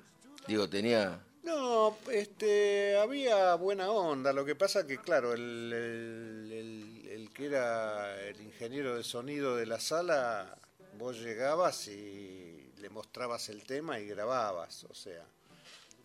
Digo, 0.47 0.69
tenía... 0.69 1.21
No, 1.43 1.97
este, 2.11 2.97
había 2.99 3.55
buena 3.55 3.91
onda. 3.91 4.33
Lo 4.33 4.45
que 4.45 4.57
pasa 4.57 4.85
que, 4.87 4.99
claro, 4.99 5.33
el, 5.33 5.73
el- 5.73 6.53
el- 6.53 7.09
el 7.09 7.31
que 7.33 7.47
era 7.47 8.21
el 8.26 8.41
ingeniero 8.41 8.97
de 8.97 9.05
sonido 9.05 9.55
de 9.57 9.67
la 9.67 9.79
sala, 9.79 10.59
vos 10.99 11.21
llegabas 11.21 11.87
y 11.88 12.73
le 12.79 12.91
mostrabas 12.91 13.49
el 13.49 13.62
tema 13.62 14.00
y 14.00 14.07
grababas. 14.07 14.85
O 14.85 14.95
sea, 14.95 15.25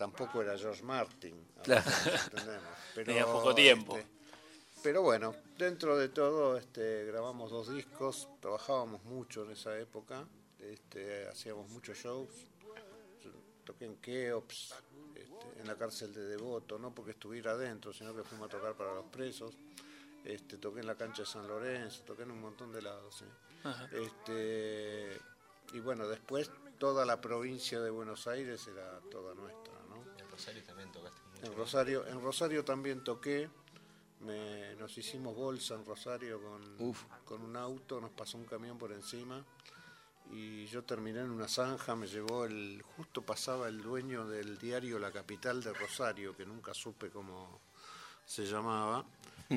tampoco 0.02 0.42
era 0.42 0.58
George 0.58 0.82
Martin. 0.82 1.46
Claro. 1.62 1.84
Pero, 2.96 3.06
Tenía 3.06 3.26
poco 3.26 3.54
tiempo. 3.54 3.96
este, 4.00 4.10
pero 4.82 5.04
bueno, 5.04 5.36
dentro 5.60 5.96
de 5.96 6.10
todo 6.10 6.58
este, 6.58 7.06
grabamos 7.06 7.52
dos 7.52 7.72
discos, 7.72 8.28
trabajábamos 8.40 9.04
mucho 9.04 9.44
en 9.44 9.52
esa 9.52 9.78
época, 9.78 10.26
este, 10.60 11.28
hacíamos 11.28 11.70
muchos 11.70 11.98
shows. 12.00 12.30
Toqué 13.64 13.86
en 13.86 13.98
Keops, 13.98 14.74
este, 15.16 15.62
en 15.62 15.68
la 15.68 15.76
cárcel 15.76 16.12
de 16.16 16.26
Devoto, 16.26 16.80
no 16.80 16.94
porque 16.96 17.12
estuviera 17.12 17.52
adentro, 17.52 17.94
sino 17.94 18.16
que 18.16 18.24
fuimos 18.24 18.48
a 18.48 18.58
tocar 18.58 18.74
para 18.74 18.96
los 18.96 19.06
presos. 19.06 19.54
Este, 20.26 20.58
toqué 20.58 20.80
en 20.80 20.88
la 20.88 20.96
cancha 20.96 21.22
de 21.22 21.28
San 21.28 21.48
Lorenzo, 21.48 22.02
toqué 22.06 22.24
en 22.24 22.32
un 22.32 22.42
montón 22.42 22.74
de 22.74 22.82
lados. 22.82 23.24
Este, 23.92 25.16
y 25.74 25.80
bueno, 25.80 26.08
después 26.08 26.50
toda 26.80 27.06
la 27.06 27.22
provincia 27.22 27.80
de 27.80 27.92
Buenos 27.92 28.26
Aires 28.26 28.68
era 28.68 29.00
toda 29.12 29.36
nuestra. 29.36 29.71
En 30.42 30.56
Rosario 30.58 30.64
también 30.64 30.92
tocaste 30.92 31.22
mucho. 31.28 31.46
En 31.46 31.56
Rosario, 31.56 32.08
en 32.08 32.22
Rosario 32.22 32.66
también 32.66 33.04
toqué. 33.04 33.50
Me- 34.22 34.76
nos 34.76 34.96
hicimos 34.98 35.36
bolsa 35.36 35.76
en 35.76 35.86
Rosario 35.86 36.40
con, 36.42 36.62
Uf. 36.90 37.04
con 37.26 37.42
un 37.42 37.56
auto, 37.58 38.00
nos 38.02 38.12
pasó 38.12 38.38
un 38.38 38.46
camión 38.46 38.78
por 38.78 38.92
encima 38.92 39.44
y 40.32 40.66
yo 40.68 40.84
terminé 40.84 41.22
en 41.22 41.32
una 41.32 41.48
zanja, 41.48 41.96
me 41.96 42.06
llevó 42.08 42.46
el, 42.46 42.84
justo 42.96 43.24
pasaba 43.24 43.68
el 43.68 43.82
dueño 43.82 44.28
del 44.28 44.58
diario 44.60 45.00
La 45.00 45.12
Capital 45.12 45.62
de 45.64 45.74
Rosario, 45.74 46.36
que 46.38 46.46
nunca 46.46 46.74
supe 46.74 47.10
cómo 47.10 47.60
se 48.26 48.46
llamaba, 48.46 49.04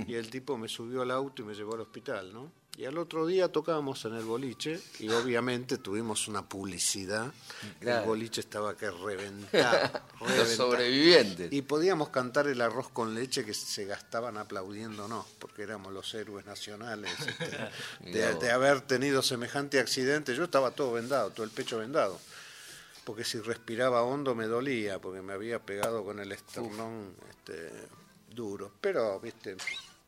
y 0.07 0.15
el 0.15 0.31
tipo 0.31 0.57
me 0.59 0.69
subió 0.69 1.03
al 1.03 1.11
auto 1.11 1.43
y 1.43 1.45
me 1.45 1.55
llevó 1.55 1.75
al 1.75 1.81
hospital, 1.83 2.33
¿no? 2.33 2.51
Y 2.77 2.87
al 2.87 2.99
otro 2.99 3.25
día 3.25 3.53
tocábamos 3.53 4.05
en 4.05 4.17
el 4.17 4.25
boliche 4.25 4.81
y 4.99 5.09
obviamente 5.11 5.79
tuvimos 5.79 6.27
una 6.27 6.49
publicidad, 6.49 7.33
Claro. 7.79 8.01
el 8.03 8.09
boliche 8.09 8.41
estaba 8.41 8.77
que 8.77 8.91
reventaba, 9.05 10.03
Los 10.37 10.49
sobrevivientes. 10.49 11.53
Y 11.53 11.63
podíamos 11.63 12.09
cantar 12.09 12.49
el 12.49 12.61
arroz 12.61 12.89
con 12.89 13.15
leche 13.15 13.45
que 13.45 13.55
se 13.55 13.85
gastaban 13.85 14.37
aplaudiéndonos, 14.39 15.25
porque 15.39 15.63
éramos 15.63 15.93
los 15.93 16.13
héroes 16.15 16.47
nacionales 16.47 17.13
este, 18.01 18.11
de, 18.11 18.35
de 18.35 18.51
haber 18.51 18.81
tenido 18.81 19.23
semejante 19.23 19.79
accidente. 19.79 20.35
Yo 20.35 20.43
estaba 20.45 20.73
todo 20.73 20.93
vendado, 20.95 21.31
todo 21.31 21.45
el 21.45 21.53
pecho 21.53 21.79
vendado, 21.79 22.19
porque 23.05 23.23
si 23.23 23.39
respiraba 23.39 24.03
hondo 24.03 24.35
me 24.35 24.47
dolía, 24.49 24.99
porque 24.99 25.23
me 25.23 25.33
había 25.33 25.61
pegado 25.61 26.03
con 26.05 26.19
el 26.19 26.33
esternón 26.33 27.15
este, 27.31 27.71
duro. 28.35 28.73
Pero, 28.81 29.19
viste. 29.21 29.57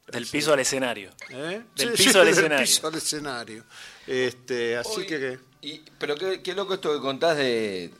Del 0.08 0.26
piso 0.26 0.52
al 0.52 0.60
escenario. 0.60 1.10
¿eh? 1.30 1.62
Del 1.74 1.96
Sí, 1.96 2.04
piso 2.04 2.12
sí, 2.12 2.18
al 2.18 2.24
del 2.26 2.34
escenario. 2.34 2.64
piso 2.66 2.86
al 2.88 2.94
escenario. 2.94 3.64
Este, 4.06 4.76
así 4.76 5.00
Hoy- 5.00 5.06
que. 5.06 5.38
y- 5.62 5.82
pero 5.98 6.14
qué, 6.16 6.42
qué 6.42 6.54
loco 6.54 6.74
esto 6.74 6.92
que 6.94 7.00
contás 7.00 7.36
de 7.36 7.92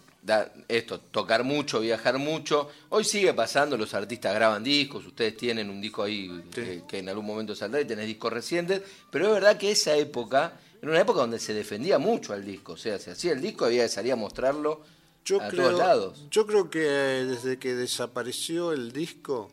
esto, 0.69 0.99
tocar 1.01 1.45
mucho, 1.45 1.81
viajar 1.81 2.19
mucho. 2.19 2.69
Hoy 2.89 3.05
sigue 3.05 3.33
pasando, 3.33 3.77
los 3.77 3.95
artistas 3.95 4.35
graban 4.35 4.65
discos, 4.65 5.07
ustedes 5.07 5.37
tienen 5.37 5.71
un 5.71 5.81
disco 5.81 6.03
ahí 6.03 6.43
que, 6.53 6.83
que 6.89 6.99
en 6.99 7.09
algún 7.09 7.27
momento 7.27 7.55
saldrá 7.55 7.81
y 7.81 7.85
tenés 7.85 8.07
discos 8.09 8.33
recientes, 8.33 8.83
pero 9.11 9.27
es 9.29 9.33
verdad 9.35 9.57
que 9.57 9.71
esa 9.71 9.95
época 9.97 10.59
era 10.83 10.91
una 10.91 11.01
época 11.01 11.21
donde 11.21 11.39
se 11.39 11.55
defendía 11.55 11.99
mucho 11.99 12.33
al 12.33 12.45
disco, 12.45 12.73
o 12.73 12.77
sea, 12.77 12.99
se 12.99 13.13
hacía 13.13 13.33
el 13.33 13.41
disco, 13.41 13.67
había 13.67 13.85
que 13.85 13.89
salir 13.89 14.13
a 14.13 14.17
mostrarlo 14.17 14.83
Yo 15.25 15.41
a 15.41 15.47
creo, 15.49 15.69
todos 15.69 15.79
lados. 15.79 16.25
yo 16.29 16.45
creo 16.45 16.71
que 16.71 16.81
desde 16.81 17.59
que 17.61 17.75
desapareció 17.77 18.73
el 18.73 18.91
disco, 18.93 19.53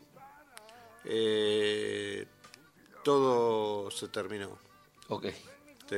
eh, 1.04 2.26
todo 3.02 3.90
se 3.90 4.08
terminó. 4.08 4.58
Ok. 5.08 5.26
¿sí? 5.88 5.96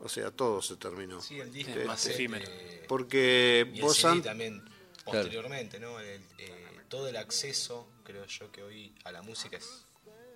O 0.00 0.08
sea, 0.08 0.30
todo 0.30 0.62
se 0.62 0.76
terminó. 0.76 1.20
Sí, 1.20 1.40
el 1.40 1.52
disco 1.52 1.72
Este, 1.72 1.84
más 1.84 2.06
efímero. 2.06 2.46
eh, 2.48 2.84
Porque 2.88 3.68
y 3.72 3.76
el 3.76 3.82
vos 3.82 3.96
CD 3.96 4.08
an- 4.12 4.22
también 4.22 4.64
posteriormente, 5.04 5.78
¿no? 5.80 5.98
El- 6.00 6.22
eh, 6.38 6.66
todo 6.88 7.08
el 7.08 7.16
acceso, 7.16 7.86
creo 8.04 8.24
yo 8.26 8.50
que 8.50 8.62
hoy 8.62 8.94
a 9.04 9.12
la 9.12 9.22
música 9.22 9.56
es, 9.58 9.84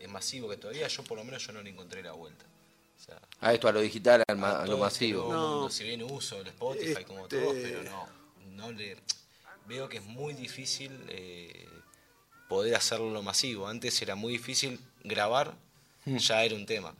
es 0.00 0.08
masivo, 0.08 0.48
que 0.50 0.56
todavía 0.56 0.86
yo 0.88 1.02
por 1.04 1.16
lo 1.18 1.24
menos 1.24 1.46
yo 1.46 1.52
no 1.52 1.62
le 1.62 1.70
encontré 1.70 2.02
la 2.02 2.12
vuelta. 2.12 2.44
O 3.00 3.02
sea, 3.04 3.20
A 3.40 3.52
esto, 3.54 3.68
a 3.68 3.72
lo 3.72 3.80
digital, 3.80 4.22
ma- 4.36 4.60
a, 4.62 4.66
lo 4.66 4.72
este 4.74 4.80
masivo. 4.80 5.32
No. 5.32 5.48
mundo, 5.50 5.70
si 5.70 5.84
bien 5.84 6.02
uso 6.02 6.40
el 6.40 6.46
Spotify 6.48 7.04
como 7.04 7.22
Este- 7.24 7.40
todos, 7.40 7.54
pero 7.54 7.82
no, 7.84 8.08
no 8.50 8.72
le 8.72 8.96
veo 9.66 9.88
que 9.88 9.98
es 9.98 10.04
muy 10.04 10.34
difícil 10.34 10.92
eh, 11.08 11.66
poder 12.54 12.74
hacerlo 12.76 13.20
masivo. 13.22 13.66
Antes 13.66 14.00
era 14.02 14.14
muy 14.14 14.32
difícil 14.34 14.78
grabar, 15.02 15.54
ya 16.06 16.44
era 16.44 16.54
un 16.54 16.66
tema. 16.66 16.94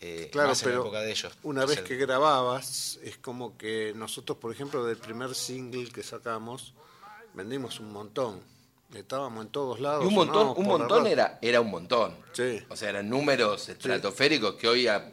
Eh, 0.00 0.28
Claro, 0.32 0.48
más 0.50 0.62
en 0.62 0.68
la 0.68 0.72
pero 0.72 0.82
época 0.84 1.00
de 1.00 1.10
ellos. 1.10 1.32
una 1.42 1.64
O 1.64 1.66
vez 1.66 1.76
sea, 1.76 1.84
que 1.84 1.96
grababas, 1.96 2.98
es 3.02 3.16
como 3.18 3.56
que 3.58 3.92
nosotros, 3.94 4.38
por 4.38 4.52
ejemplo, 4.52 4.84
del 4.84 4.96
primer 4.96 5.34
single 5.34 5.90
que 5.90 6.02
sacamos, 6.02 6.72
vendimos 7.34 7.78
un 7.80 7.92
montón. 7.92 8.40
Estábamos 8.94 9.44
en 9.44 9.50
todos 9.50 9.80
lados. 9.80 10.04
Y 10.04 10.08
un 10.08 10.14
montón, 10.14 10.54
un 10.56 10.66
montón 10.66 11.06
era, 11.06 11.38
era 11.42 11.60
un 11.60 11.70
montón. 11.70 12.14
Sí. 12.32 12.62
O 12.68 12.76
sea, 12.76 12.90
eran 12.90 13.08
números 13.08 13.68
estratosféricos 13.68 14.54
que 14.54 14.68
hoy 14.68 14.86
a- 14.86 15.10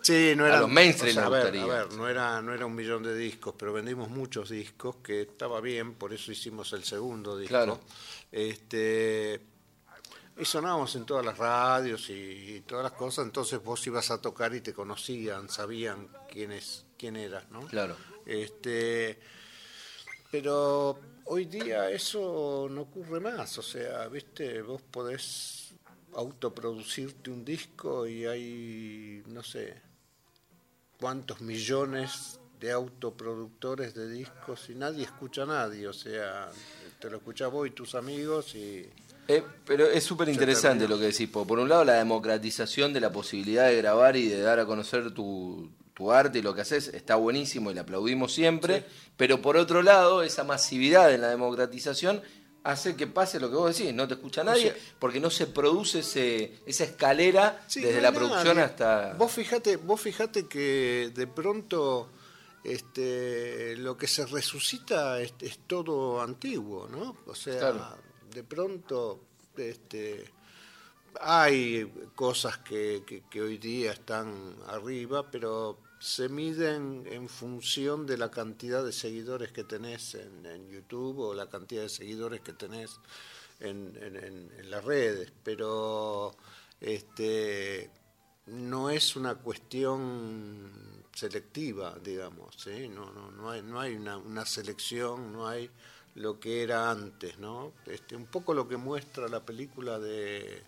Sí, 0.00 0.32
no 0.36 0.44
A 0.44 0.48
era, 0.48 0.60
los 0.60 0.70
mainstream 0.70 1.18
a, 1.18 1.24
le 1.24 1.28
ver, 1.30 1.40
gustaría. 1.42 1.62
a 1.62 1.84
ver, 1.84 1.92
no 1.94 2.08
era, 2.08 2.40
no 2.40 2.54
era 2.54 2.64
un 2.64 2.74
millón 2.74 3.02
de 3.02 3.14
discos, 3.16 3.54
pero 3.58 3.72
vendimos 3.72 4.08
muchos 4.08 4.48
discos, 4.50 4.96
que 5.02 5.22
estaba 5.22 5.60
bien, 5.60 5.94
por 5.94 6.12
eso 6.14 6.30
hicimos 6.30 6.72
el 6.72 6.84
segundo 6.84 7.36
disco. 7.36 7.50
Claro. 7.54 7.80
Este, 8.30 9.40
y 10.36 10.44
sonábamos 10.44 10.94
en 10.96 11.04
todas 11.04 11.24
las 11.24 11.36
radios 11.36 12.10
y, 12.10 12.56
y 12.56 12.60
todas 12.60 12.84
las 12.84 12.92
cosas, 12.92 13.24
entonces 13.24 13.62
vos 13.62 13.84
ibas 13.86 14.10
a 14.10 14.20
tocar 14.20 14.54
y 14.54 14.60
te 14.60 14.72
conocían, 14.72 15.48
sabían 15.48 16.08
quién, 16.30 16.52
es, 16.52 16.84
quién 16.96 17.16
eras, 17.16 17.50
¿no? 17.50 17.60
Claro. 17.66 17.96
Este, 18.26 19.18
pero 20.30 21.00
hoy 21.24 21.46
día 21.46 21.90
eso 21.90 22.68
no 22.70 22.82
ocurre 22.82 23.20
más, 23.20 23.56
o 23.58 23.62
sea, 23.62 24.06
viste, 24.08 24.60
vos 24.62 24.82
podés 24.82 25.74
autoproducirte 26.14 27.30
un 27.30 27.44
disco 27.44 28.06
y 28.06 28.26
hay, 28.26 29.22
no 29.26 29.42
sé, 29.42 29.80
cuántos 31.00 31.40
millones 31.40 32.40
de 32.60 32.72
autoproductores 32.72 33.94
de 33.94 34.08
discos 34.08 34.68
y 34.68 34.74
nadie 34.74 35.04
escucha 35.04 35.44
a 35.44 35.46
nadie, 35.46 35.86
o 35.86 35.92
sea, 35.92 36.50
te 37.00 37.10
lo 37.10 37.18
escuchás 37.18 37.50
vos 37.50 37.66
y 37.66 37.70
tus 37.70 37.94
amigos 37.94 38.54
y... 38.54 38.88
Eh, 39.30 39.42
pero 39.66 39.86
es 39.86 40.02
súper 40.04 40.28
interesante 40.30 40.88
lo 40.88 40.98
que 40.98 41.06
decís. 41.06 41.28
po. 41.28 41.46
Por 41.46 41.58
un 41.58 41.68
lado, 41.68 41.84
la 41.84 41.94
democratización 41.94 42.94
de 42.94 43.00
la 43.00 43.12
posibilidad 43.12 43.66
de 43.66 43.76
grabar 43.76 44.16
y 44.16 44.26
de 44.26 44.40
dar 44.40 44.58
a 44.58 44.64
conocer 44.64 45.12
tu, 45.12 45.70
tu 45.92 46.10
arte 46.12 46.38
y 46.38 46.42
lo 46.42 46.54
que 46.54 46.62
haces 46.62 46.88
está 46.88 47.16
buenísimo 47.16 47.70
y 47.70 47.74
le 47.74 47.80
aplaudimos 47.80 48.32
siempre. 48.32 48.84
Pero 49.18 49.42
por 49.42 49.58
otro 49.58 49.82
lado, 49.82 50.22
esa 50.22 50.44
masividad 50.44 51.12
en 51.12 51.20
la 51.20 51.28
democratización 51.28 52.22
hace 52.64 52.96
que 52.96 53.06
pase 53.06 53.38
lo 53.38 53.50
que 53.50 53.56
vos 53.56 53.76
decís. 53.76 53.92
No 53.94 54.08
te 54.08 54.14
escucha 54.14 54.42
nadie 54.44 54.70
sea- 54.72 54.76
porque 54.98 55.20
no 55.20 55.28
se 55.28 55.46
produce 55.46 55.98
ese, 55.98 56.54
esa 56.64 56.84
escalera 56.84 57.62
Sí, 57.66 57.80
desde 57.82 57.96
no 57.96 58.02
la 58.02 58.12
producción 58.12 58.58
hasta... 58.58 59.12
Vos 59.12 59.30
fijate, 59.30 59.76
vos 59.76 60.00
fijate 60.00 60.46
que 60.48 61.12
de 61.14 61.26
pronto 61.26 62.08
este, 62.64 63.76
lo 63.76 63.96
que 63.96 64.06
se 64.06 64.26
resucita 64.26 65.20
es, 65.20 65.34
es 65.40 65.58
todo 65.66 66.20
antiguo, 66.20 66.88
¿no? 66.88 67.16
O 67.26 67.34
sea, 67.34 67.58
Claro. 67.72 67.96
de 68.32 68.44
pronto 68.44 69.20
este, 69.56 70.30
hay 71.20 71.90
cosas 72.14 72.58
que, 72.58 73.02
que- 73.06 73.22
que 73.30 73.40
hoy 73.42 73.58
día 73.58 73.92
están 73.92 74.56
arriba, 74.66 75.30
pero 75.30 75.78
se 76.00 76.28
miden 76.28 77.04
en 77.10 77.28
función 77.28 78.06
de 78.06 78.16
la 78.18 78.30
cantidad 78.30 78.84
de 78.84 78.92
seguidores 78.92 79.50
que 79.50 79.64
tenés 79.64 80.14
en, 80.14 80.46
en 80.46 80.68
YouTube 80.70 81.18
o 81.18 81.34
la 81.34 81.48
cantidad 81.48 81.82
de 81.82 81.88
seguidores 81.88 82.40
que 82.40 82.52
tenés 82.52 83.00
en, 83.60 83.98
en- 84.00 84.16
en- 84.16 84.52
en 84.58 84.70
las 84.70 84.84
redes, 84.84 85.32
pero 85.42 86.36
este 86.80 87.90
no 88.46 88.90
es 88.90 89.16
una 89.16 89.34
cuestión 89.34 90.70
selectiva, 91.18 91.96
digamos, 92.02 92.54
¿sí? 92.56 92.88
no, 92.88 93.10
no, 93.12 93.30
no 93.32 93.50
hay, 93.50 93.62
no 93.62 93.80
hay 93.80 93.94
una, 93.94 94.16
una 94.16 94.46
selección, 94.46 95.32
no 95.32 95.48
hay 95.48 95.68
lo 96.14 96.38
que 96.38 96.62
era 96.62 96.90
antes, 96.90 97.38
¿no? 97.38 97.72
Este, 97.86 98.14
un 98.16 98.26
poco 98.26 98.54
lo 98.54 98.68
que 98.68 98.76
muestra 98.76 99.28
la 99.28 99.40
película 99.44 99.98
de, 99.98 100.62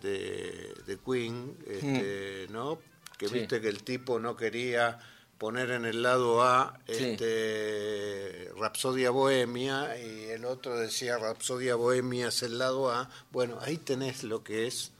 de, 0.00 0.74
de 0.86 0.98
Queen, 1.04 1.56
este, 1.66 2.46
¿no? 2.50 2.78
Que 3.18 3.28
Sí. 3.28 3.34
viste 3.34 3.60
que 3.60 3.68
el 3.68 3.82
tipo 3.82 4.18
no 4.18 4.36
quería 4.36 4.98
poner 5.38 5.70
en 5.70 5.84
el 5.84 6.02
lado 6.02 6.42
A 6.42 6.78
Sí. 6.86 6.92
este, 7.04 8.50
Rapsodia 8.58 9.10
Bohemia 9.10 9.98
y 9.98 10.24
el 10.30 10.44
otro 10.44 10.76
decía 10.78 11.18
Rapsodia 11.18 11.74
Bohemia 11.74 12.28
es 12.28 12.42
el 12.42 12.58
lado 12.58 12.90
A. 12.90 13.08
Bueno, 13.30 13.58
ahí 13.60 13.76
tenés 13.78 14.24
lo 14.24 14.42
que 14.42 14.66
es 14.66 14.92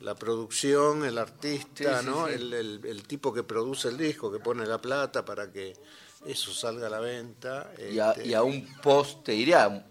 la 0.00 0.14
producción, 0.14 1.04
el 1.04 1.18
artista, 1.18 2.00
Sí, 2.00 2.06
¿no? 2.06 2.26
sí. 2.28 2.34
El, 2.34 2.52
el- 2.52 2.80
el 2.84 3.02
tipo 3.02 3.32
que 3.32 3.42
produce 3.42 3.88
el 3.88 3.96
disco, 3.98 4.30
que 4.30 4.38
pone 4.38 4.64
la 4.66 4.78
plata 4.80 5.24
para 5.24 5.50
que 5.52 5.74
eso 6.26 6.52
salga 6.52 6.86
a 6.86 6.90
la 6.90 7.00
venta. 7.00 7.72
Y 7.92 7.98
a, 7.98 8.10
este, 8.12 8.26
y 8.28 8.34
a 8.34 8.42
un 8.42 8.66
post, 8.82 9.24
te 9.24 9.32
diría, 9.32 9.84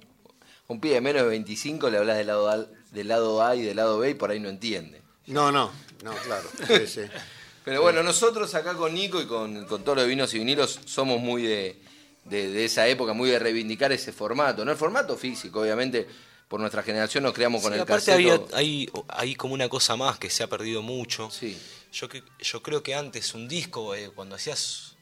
un, 0.68 0.80
pibe 0.80 0.96
de 0.96 1.02
menos 1.02 1.24
de 1.24 1.30
25 1.30 1.90
le 1.90 1.98
hablas 1.98 2.18
del 2.18 2.28
lado, 2.28 2.50
A, 2.50 2.66
del 2.92 3.08
lado 3.08 3.44
A 3.44 3.56
y 3.56 3.62
del 3.64 3.76
lado 3.78 4.00
B 4.00 4.12
y 4.12 4.14
por 4.14 4.32
ahí 4.32 4.40
no 4.40 4.50
entiende. 4.50 5.02
No, 5.28 5.52
no, 5.52 5.72
no, 6.04 6.12
claro. 6.26 6.48
Pero 7.66 7.82
bueno, 7.82 8.02
nosotros 8.02 8.56
acá 8.56 8.76
con 8.76 8.94
Nico 8.94 9.22
y 9.22 9.26
con, 9.26 9.66
con 9.66 9.84
todos 9.84 9.98
los 9.98 10.08
vinos 10.08 10.34
y 10.34 10.40
vinilos 10.40 10.80
somos 10.86 11.20
muy 11.20 11.44
de, 11.44 11.82
de- 12.24 12.50
de 12.50 12.64
esa 12.66 12.88
época, 12.88 13.12
muy 13.12 13.30
de 13.30 13.40
reivindicar 13.40 13.92
ese 13.92 14.14
formato. 14.14 14.64
No 14.64 14.72
el 14.72 14.78
formato 14.78 15.18
físico, 15.18 15.60
obviamente, 15.62 16.08
por 16.48 16.60
nuestra 16.60 16.82
generación 16.84 17.24
nos 17.24 17.34
creamos 17.34 17.62
con 17.62 17.72
Sí, 17.72 17.76
el 17.76 17.82
aparte 17.82 18.12
había, 18.14 18.40
hay, 18.54 18.90
hay 19.10 19.36
como 19.36 19.54
una 19.54 19.68
cosa 19.68 19.96
más 19.96 20.18
que 20.18 20.30
se 20.30 20.44
ha 20.44 20.48
perdido 20.48 20.82
mucho. 20.82 21.30
Sí. 21.30 21.58
Yo, 21.92 22.08
yo 22.40 22.64
creo 22.64 22.82
que 22.84 22.96
antes 22.96 23.34
un 23.34 23.48
disco, 23.48 23.94
eh, 23.96 24.12
cuando 24.16 24.36
hacías 24.36 24.96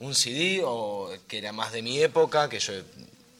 un 0.00 0.14
CD, 0.14 0.62
o 0.64 1.10
que 1.28 1.38
era 1.38 1.52
más 1.52 1.72
de 1.72 1.80
mi 1.82 1.98
época, 2.02 2.48
que 2.48 2.58
yo 2.58 2.72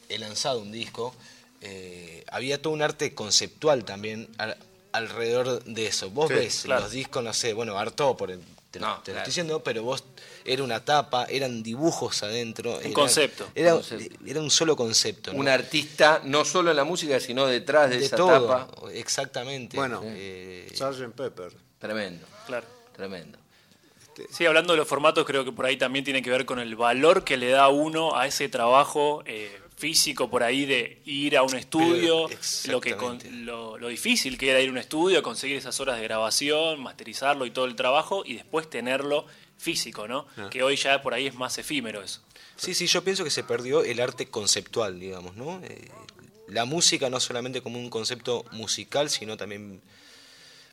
he, 0.09 0.17
lanzado 0.17 0.59
un 0.59 0.71
disco, 0.71 1.13
eh, 1.61 2.23
había 2.31 2.61
todo 2.61 2.73
un 2.73 2.81
arte 2.81 3.13
conceptual 3.13 3.83
también 3.83 4.29
al- 4.37 4.57
alrededor 4.93 5.63
de 5.65 5.87
eso. 5.87 6.09
Vos 6.09 6.29
Sí, 6.29 6.35
ves 6.35 6.61
claro. 6.63 6.81
los 6.83 6.91
discos, 6.91 7.23
no 7.23 7.33
sé, 7.33 7.53
bueno, 7.53 7.77
Arto, 7.77 8.15
por 8.15 8.31
el- 8.31 8.39
te, 8.71 8.79
lo- 8.79 8.87
No, 8.87 8.93
te 8.95 8.99
lo 8.99 9.03
claro. 9.03 9.17
estoy 9.19 9.29
diciendo, 9.31 9.63
pero 9.63 9.83
vos 9.83 10.03
era 10.45 10.63
una 10.63 10.83
tapa, 10.83 11.25
eran 11.25 11.63
dibujos 11.63 12.21
adentro. 12.23 12.79
era- 12.81 12.93
concepto. 12.93 13.47
Era, 13.55 13.71
Concepto. 13.73 14.15
era 14.25 14.39
un 14.41 14.49
solo 14.51 14.75
concepto. 14.75 15.33
¿no? 15.33 15.39
Un 15.39 15.47
artista, 15.47 16.21
no 16.23 16.43
solo 16.45 16.71
en 16.71 16.77
la 16.77 16.83
música, 16.83 17.19
sino 17.19 17.45
detrás 17.47 17.89
de, 17.89 17.99
de 17.99 18.05
esa 18.05 18.15
todo, 18.17 18.47
tapa. 18.47 18.91
exactamente. 18.93 19.77
Bueno, 19.77 20.01
Eh, 20.03 20.67
Sgt. 20.73 21.13
Pepper. 21.15 21.53
Tremendo, 21.79 22.25
Claro. 22.47 22.65
tremendo. 22.95 23.37
Sí, 24.29 24.45
hablando 24.45 24.73
de 24.73 24.77
los 24.77 24.87
formatos, 24.87 25.25
creo 25.25 25.43
que 25.43 25.51
por 25.51 25.65
ahí 25.65 25.75
también 25.75 26.05
tiene 26.05 26.21
que 26.21 26.29
ver 26.29 26.45
con 26.45 26.59
el 26.59 26.75
valor 26.75 27.23
que 27.23 27.35
le 27.35 27.49
da 27.49 27.67
uno 27.69 28.15
a 28.15 28.27
ese 28.27 28.47
trabajo 28.47 29.23
eh, 29.25 29.59
físico 29.75 30.29
por 30.29 30.43
ahí 30.43 30.65
de 30.67 31.01
ir 31.05 31.35
a 31.35 31.41
un 31.41 31.55
estudio, 31.55 32.29
lo, 32.67 32.79
que 32.79 32.95
con- 32.95 33.15
exactamente. 33.15 33.31
lo, 33.31 33.77
lo 33.79 33.87
difícil 33.87 34.37
que 34.37 34.51
era 34.51 34.61
ir 34.61 34.69
a 34.69 34.71
un 34.71 34.77
estudio, 34.77 35.23
conseguir 35.23 35.57
esas 35.57 35.79
horas 35.79 35.97
de 35.97 36.03
grabación, 36.03 36.79
masterizarlo 36.81 37.45
y 37.47 37.51
todo 37.51 37.65
el 37.65 37.75
trabajo 37.75 38.21
y 38.23 38.35
después 38.35 38.69
tenerlo 38.69 39.25
físico, 39.57 40.07
¿no? 40.07 40.25
Ah. 40.37 40.49
Que 40.51 40.63
hoy 40.63 40.75
ya 40.75 41.01
por 41.01 41.13
ahí 41.13 41.27
es 41.27 41.35
más 41.35 41.57
efímero 41.57 42.01
eso. 42.03 42.21
Sí, 42.55 42.73
sí, 42.73 42.87
yo 42.87 43.03
pienso 43.03 43.23
que 43.23 43.29
se 43.31 43.43
perdió 43.43 43.83
el 43.83 43.99
arte 43.99 44.27
conceptual, 44.27 44.99
digamos, 44.99 45.35
¿no? 45.35 45.59
Eh, 45.63 45.89
la 46.47 46.65
música 46.65 47.09
no 47.09 47.19
solamente 47.19 47.61
como 47.61 47.79
un 47.79 47.89
concepto 47.89 48.45
musical, 48.51 49.09
sino 49.09 49.37
también 49.37 49.81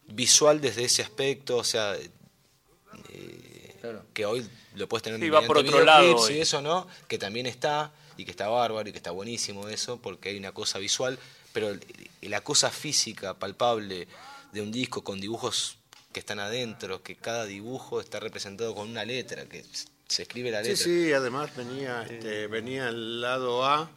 visual 0.08 0.60
desde 0.60 0.84
ese 0.84 1.02
aspecto, 1.02 1.56
o 1.58 1.64
sea, 1.64 1.94
eh, 1.96 3.76
Claro. 3.80 4.04
que 4.12 4.26
hoy 4.26 4.46
lo 4.74 4.88
puedes 4.88 5.02
tener 5.02 5.18
Sí, 5.20 5.30
va 5.30 5.42
por 5.46 5.58
otro 5.58 5.82
lado 5.84 6.30
y 6.30 6.38
eso, 6.38 6.60
¿no? 6.60 6.86
Que 7.08 7.16
también 7.18 7.46
está, 7.46 7.92
y 8.16 8.24
que 8.24 8.30
está 8.30 8.48
bárbaro, 8.48 8.88
y 8.88 8.92
que 8.92 8.98
está 8.98 9.10
buenísimo 9.10 9.68
eso, 9.68 9.98
porque 10.02 10.30
hay 10.30 10.36
una 10.36 10.52
cosa 10.52 10.78
visual, 10.78 11.18
pero 11.52 11.70
el- 11.70 11.80
la 12.22 12.42
cosa 12.42 12.70
física, 12.70 13.34
palpable, 13.38 14.06
de 14.52 14.60
un 14.60 14.70
disco 14.72 15.02
con 15.02 15.20
dibujos 15.20 15.78
que 16.12 16.20
están 16.20 16.40
adentro, 16.40 17.02
que 17.02 17.16
cada 17.16 17.44
dibujo 17.46 18.00
está 18.00 18.18
representado 18.20 18.74
con 18.74 18.88
una 18.90 19.04
letra, 19.04 19.44
que 19.46 19.64
se 20.08 20.22
escribe 20.22 20.50
la 20.50 20.62
Sí, 20.64 20.70
letra. 20.70 20.84
sí, 20.84 21.12
además 21.12 21.54
venía, 21.56 22.02
este, 22.02 22.46
venía 22.48 22.88
el 22.88 23.20
lado 23.20 23.64
A, 23.64 23.90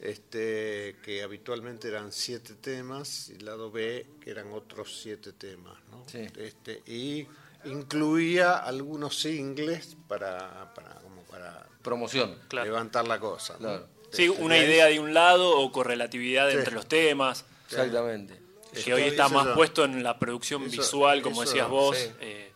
este, 0.00 0.96
que 1.02 1.22
habitualmente 1.22 1.88
eran 1.88 2.10
siete 2.12 2.54
temas, 2.54 3.28
y 3.30 3.34
el 3.34 3.44
lado 3.44 3.70
B, 3.70 4.06
que 4.20 4.30
eran 4.30 4.50
otros 4.52 5.00
siete 5.00 5.32
temas, 5.32 5.74
¿no? 5.90 6.04
Sí. 6.08 6.26
Este, 6.36 6.82
y 6.86 7.26
incluía 7.64 8.56
algunos 8.56 9.16
singles 9.20 9.96
para, 10.08 10.72
para, 10.74 10.94
como 10.96 11.22
para 11.22 11.66
Promoción. 11.82 12.36
Claro. 12.48 12.66
levantar 12.66 13.06
la 13.06 13.20
cosa. 13.20 13.54
¿no? 13.54 13.58
Claro. 13.60 13.88
Sí, 14.10 14.24
Este, 14.24 14.42
una 14.42 14.58
idea 14.58 14.86
de 14.86 14.98
un 14.98 15.14
lado 15.14 15.56
o 15.58 15.70
correlatividad 15.70 16.50
Sí. 16.50 16.56
entre 16.58 16.74
los 16.74 16.86
temas, 16.88 17.44
Exactamente. 17.70 18.41
Que 18.72 18.94
hoy 18.94 19.02
está 19.02 19.28
más 19.28 19.46
era- 19.46 19.54
puesto 19.54 19.84
en 19.84 20.02
la 20.02 20.18
producción 20.18 20.62
eso- 20.64 20.80
visual, 20.82 21.22
como 21.22 21.42
eso- 21.42 21.50
decías 21.52 21.68
vos. 21.68 21.96
sí. 21.96 22.10
eh, 22.20 22.48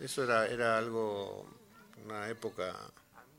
Eso 0.00 0.24
era, 0.24 0.46
era 0.46 0.76
algo, 0.78 1.46
una 2.04 2.28
época... 2.28 2.76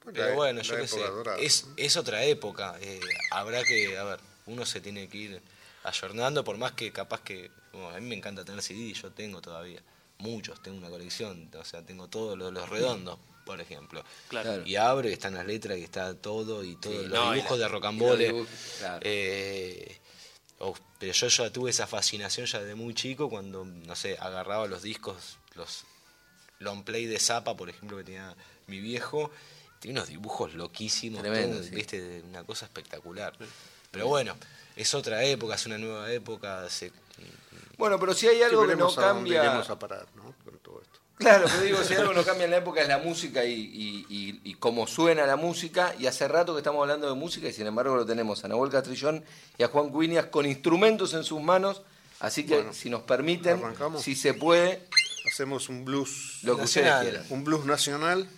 Pero 0.06 0.30
la- 0.30 0.36
bueno, 0.36 0.58
la 0.58 0.64
yo 0.64 0.76
qué 0.78 0.88
sé, 0.88 1.02
es, 1.40 1.68
es 1.78 1.98
otra 1.98 2.24
época. 2.24 2.76
eh, 2.82 3.00
habrá 3.32 3.64
que, 3.64 3.98
a 3.98 4.04
ver, 4.06 4.20
uno 4.48 4.66
se 4.66 4.82
tiene 4.82 5.08
que 5.08 5.18
ir 5.18 5.42
ayornando, 5.84 6.44
por 6.44 6.58
más 6.58 6.72
que 6.72 6.92
capaz 6.92 7.22
que, 7.22 7.52
bueno, 7.74 7.90
a 7.90 8.00
mí 8.00 8.08
me 8.08 8.16
encanta 8.16 8.44
tener 8.44 8.62
CD, 8.64 8.92
yo 8.94 9.12
tengo 9.12 9.42
todavía 9.42 9.82
muchos, 10.20 10.62
tengo 10.64 10.78
una 10.80 10.90
colección, 10.90 11.50
o 11.60 11.64
sea, 11.64 11.84
tengo 11.84 12.08
todos 12.08 12.38
los, 12.38 12.52
los 12.52 12.68
redondos, 12.70 13.20
por 13.46 13.62
ejemplo. 13.62 14.04
Claro. 14.30 14.66
Y 14.66 14.76
abro 14.78 15.08
y 15.10 15.14
están 15.14 15.36
las 15.36 15.46
letras 15.46 15.78
y 15.78 15.84
está 15.84 16.16
todo, 16.16 16.64
y 16.64 16.76
todos 16.78 16.96
Sí, 16.96 17.02
los 17.08 17.12
no, 17.20 17.32
y 17.34 17.36
dibujos 17.36 17.60
la- 17.60 17.66
de 17.66 17.72
rocambole. 17.72 18.46
claro. 18.80 19.00
Eh, 19.04 19.98
oh, 20.60 20.76
pero 21.00 21.14
yo 21.14 21.28
ya 21.28 21.52
tuve 21.52 21.70
esa 21.72 21.88
fascinación 21.88 22.46
ya 22.46 22.62
de 22.64 22.76
muy 22.76 22.94
chico 22.94 23.30
cuando, 23.30 23.66
no 23.66 23.96
sé, 23.96 24.18
agarraba 24.20 24.68
los 24.68 24.82
discos, 24.82 25.38
los 25.56 25.86
long 26.60 26.84
play 26.84 27.06
de 27.06 27.20
Zappa, 27.20 27.56
por 27.56 27.70
ejemplo, 27.70 27.98
que 27.98 28.04
tenía 28.04 28.36
mi 28.68 28.80
viejo, 28.80 29.32
tiene 29.80 30.00
unos 30.00 30.10
dibujos 30.10 30.54
loquísimos, 30.56 31.22
Tremendo, 31.22 31.58
todo, 31.58 31.64
sí. 31.68 31.76
viste, 31.76 32.22
una 32.28 32.44
cosa 32.44 32.66
espectacular. 32.66 33.34
Pero 33.92 34.08
bueno, 34.08 34.36
es 34.76 34.94
otra 34.94 35.24
época, 35.24 35.56
es 35.56 35.66
una 35.66 35.78
nueva 35.78 36.12
época, 36.12 36.68
se- 36.70 36.92
Bueno, 37.78 38.00
pero 38.00 38.14
si 38.14 38.28
hay 38.28 38.42
algo 38.42 38.66
que 38.68 38.76
no 38.76 38.94
cambia. 38.94 39.44
iremos 39.44 39.70
a 39.70 39.78
parar, 39.78 40.08
¿no? 40.16 40.27
Claro, 41.18 41.46
pero 41.48 41.62
digo, 41.64 41.84
si 41.84 41.96
algo 41.96 42.14
no 42.14 42.24
cambia 42.24 42.46
en 42.46 42.52
la 42.52 42.58
época 42.58 42.82
es 42.82 42.88
la 42.88 43.00
música 43.00 43.44
y, 43.44 43.52
y- 43.54 44.06
y- 44.08 44.40
y 44.44 44.54
cómo 44.56 44.86
suena 44.86 45.26
la 45.26 45.36
música. 45.36 45.96
Y 45.98 46.06
hace 46.06 46.28
rato 46.28 46.54
que 46.54 46.60
estamos 46.60 46.82
hablando 46.82 47.10
de 47.10 47.16
música 47.16 47.48
y 47.48 47.54
sin 47.54 47.66
embargo 47.66 47.96
lo 47.96 48.06
tenemos 48.06 48.44
a 48.46 48.48
Nahuel 48.48 48.70
Castrillón 48.72 49.24
y 49.58 49.64
a 49.64 49.68
Juan 49.70 49.90
Cuinias 49.90 50.28
con 50.28 50.46
instrumentos 50.46 51.14
en 51.16 51.24
sus 51.24 51.42
manos. 51.42 51.82
Así 52.20 52.46
que 52.46 52.56
Bueno, 52.56 52.74
si 52.74 52.90
nos 52.92 53.02
permiten, 53.02 53.58
arrancamos. 53.60 54.04
si 54.04 54.16
se 54.16 54.34
puede, 54.36 54.88
Hacemos 55.32 55.68
un 55.70 55.84
blues, 55.84 56.40
lo 56.44 56.56
que 56.56 56.64
ustedes 56.64 56.86
Nacional. 56.88 57.10
quieran. 57.10 57.26
un 57.32 57.44
blues 57.44 57.66
nacional. 57.66 58.30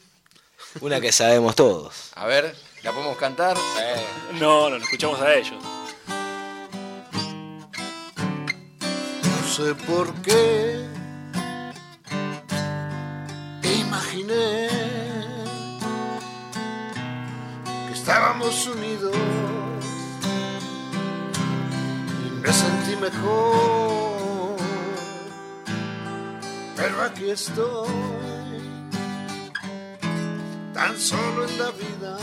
una 0.81 0.99
que 0.99 1.11
sabemos 1.11 1.55
todos. 1.55 2.11
A 2.15 2.25
ver, 2.25 2.55
¿la 2.83 2.91
podemos 2.93 3.17
cantar? 3.17 3.57
Eh, 3.57 4.05
No, 4.39 4.69
no, 4.69 4.77
lo 4.77 4.83
escuchamos 4.83 5.19
a 5.21 5.33
ellos. 5.35 5.61
No 9.23 9.47
sé 9.47 9.75
por 9.75 10.13
qué 10.21 10.88
imaginé 13.79 14.67
que 17.87 17.93
estábamos 17.93 18.67
unidos 18.67 19.15
y 22.25 22.29
me 22.41 22.53
sentí 22.53 22.95
mejor. 22.95 24.55
Pero 26.75 27.03
aquí 27.03 27.29
estoy, 27.29 27.89
tan 30.73 30.97
solo 30.97 31.45
en 31.47 31.59
la 31.59 31.71
vida, 31.71 32.17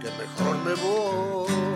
que 0.00 0.08
mejor 0.20 0.56
me 0.64 0.74
voy. 0.74 1.69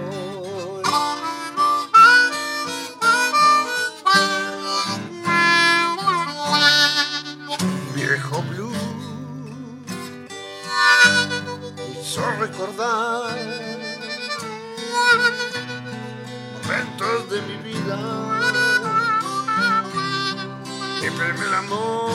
Recordar 12.23 13.37
momentos 16.53 17.31
de 17.31 17.43
mi 17.43 17.57
vida. 17.57 17.99
Mi 21.03 21.11
primer 21.11 21.55
amor. 21.55 22.11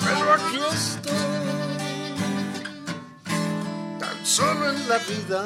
Pero 0.00 0.32
aquí 0.34 0.60
estoy 0.72 1.14
tan 4.00 4.26
solo 4.26 4.70
en 4.70 4.88
la 4.88 4.98
vida 4.98 5.44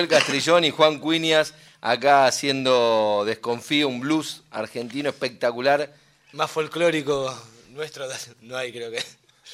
Nahuel 0.00 0.08
Castrillón 0.08 0.64
y 0.64 0.70
Juan 0.70 0.98
Cuinias 0.98 1.52
acá 1.82 2.24
haciendo 2.24 3.22
Desconfío, 3.26 3.86
un 3.86 4.00
blues 4.00 4.42
argentino 4.50 5.10
espectacular. 5.10 5.92
Más 6.32 6.50
folclórico 6.50 7.30
nuestro 7.68 8.06
no 8.40 8.56
hay, 8.56 8.72
creo 8.72 8.90
que. 8.90 9.04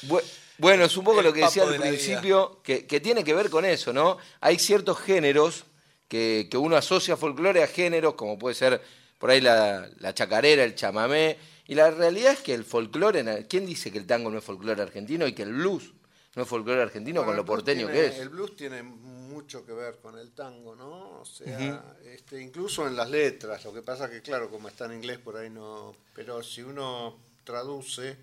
Bu- 0.03 0.23
Bueno, 0.57 0.85
es 0.85 0.95
un 0.95 1.03
poco 1.03 1.19
El 1.19 1.25
lo 1.25 1.33
que 1.33 1.41
decía 1.41 1.63
al 1.63 1.73
de 1.73 1.79
principio, 1.81 2.61
que, 2.63 2.85
que 2.87 3.01
tiene 3.01 3.25
que 3.25 3.33
ver 3.33 3.49
con 3.49 3.65
eso, 3.65 3.91
¿no? 3.91 4.19
Hay 4.39 4.57
ciertos 4.57 4.97
géneros 4.99 5.65
que, 6.07 6.47
que 6.49 6.55
uno 6.55 6.77
asocia 6.77 7.17
folclore 7.17 7.61
a 7.61 7.67
géneros, 7.67 8.13
como 8.13 8.39
puede 8.39 8.55
ser 8.55 8.81
por 9.19 9.29
ahí 9.31 9.41
la, 9.41 9.89
la 9.99 10.13
chacarera, 10.13 10.63
el 10.63 10.75
chamamé, 10.75 11.37
y 11.67 11.75
la 11.75 11.91
realidad 11.91 12.31
es 12.31 12.39
que 12.39 12.53
el 12.53 12.63
folclore, 12.63 13.45
¿quién 13.49 13.65
dice 13.65 13.91
que 13.91 13.97
el 13.97 14.07
tango 14.07 14.31
no 14.31 14.37
es 14.37 14.45
folclore 14.45 14.81
argentino 14.81 15.27
y 15.27 15.33
que 15.33 15.43
el 15.43 15.51
blues 15.51 15.91
no 16.37 16.43
es 16.43 16.49
folclore 16.49 16.83
argentino 16.83 17.21
Bueno, 17.21 17.29
con 17.31 17.37
lo 17.37 17.45
porteño 17.45 17.87
tiene- 17.87 17.93
que 17.93 18.05
es? 18.05 18.19
El 18.19 18.29
blues 18.29 18.55
tiene 18.55 18.83
mucho 18.83 19.65
que 19.65 19.73
ver 19.73 19.97
con 19.97 20.19
el 20.19 20.33
tango, 20.33 20.75
¿no? 20.75 21.21
O 21.21 21.25
sea, 21.25 21.95
este, 22.05 22.39
incluso 22.39 22.85
en 22.87 22.95
las 22.95 23.09
letras. 23.09 23.65
Lo 23.65 23.73
que 23.73 23.81
pasa 23.81 24.07
que, 24.07 24.21
claro, 24.21 24.51
como 24.51 24.67
está 24.67 24.85
en 24.85 24.93
inglés, 24.93 25.17
por 25.17 25.35
ahí 25.35 25.49
no. 25.49 25.95
Pero 26.13 26.43
si 26.43 26.61
uno 26.61 27.17
traduce. 27.43 28.17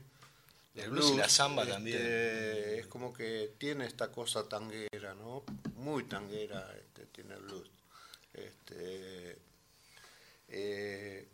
El 0.77 0.91
blues 0.91 1.11
y 1.11 1.17
la 1.17 1.29
samba 1.29 1.63
este, 1.63 1.75
también. 1.75 2.01
Es 2.79 2.87
como 2.87 3.13
que 3.13 3.55
tiene 3.59 3.85
esta 3.85 4.13
cosa 4.13 4.49
tanguera, 4.49 5.15
¿no? 5.15 5.43
Muy 5.75 6.05
tanguera 6.05 6.73
este, 6.79 7.07
tiene 7.07 7.35
el 7.35 7.41
blues. 7.41 7.69
Este, 8.33 9.39
eh, 10.49 11.29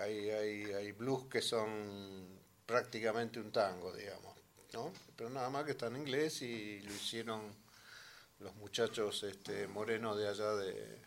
hay, 0.00 0.30
hay, 0.30 0.64
hay 0.72 0.92
blues 0.92 1.26
que 1.30 1.40
son 1.42 2.26
prácticamente 2.66 3.38
un 3.38 3.52
tango, 3.52 3.92
digamos, 3.92 4.35
¿no? 4.76 4.92
Pero 5.16 5.30
nada 5.30 5.48
más 5.48 5.64
que 5.64 5.70
está 5.70 5.86
en 5.86 5.96
inglés 5.96 6.42
y 6.42 6.80
lo 6.80 6.92
hicieron 6.92 7.40
los 8.40 8.54
muchachos 8.56 9.22
este, 9.22 9.66
morenos 9.68 10.18
de 10.18 10.28
allá 10.28 10.50
de, 10.54 10.98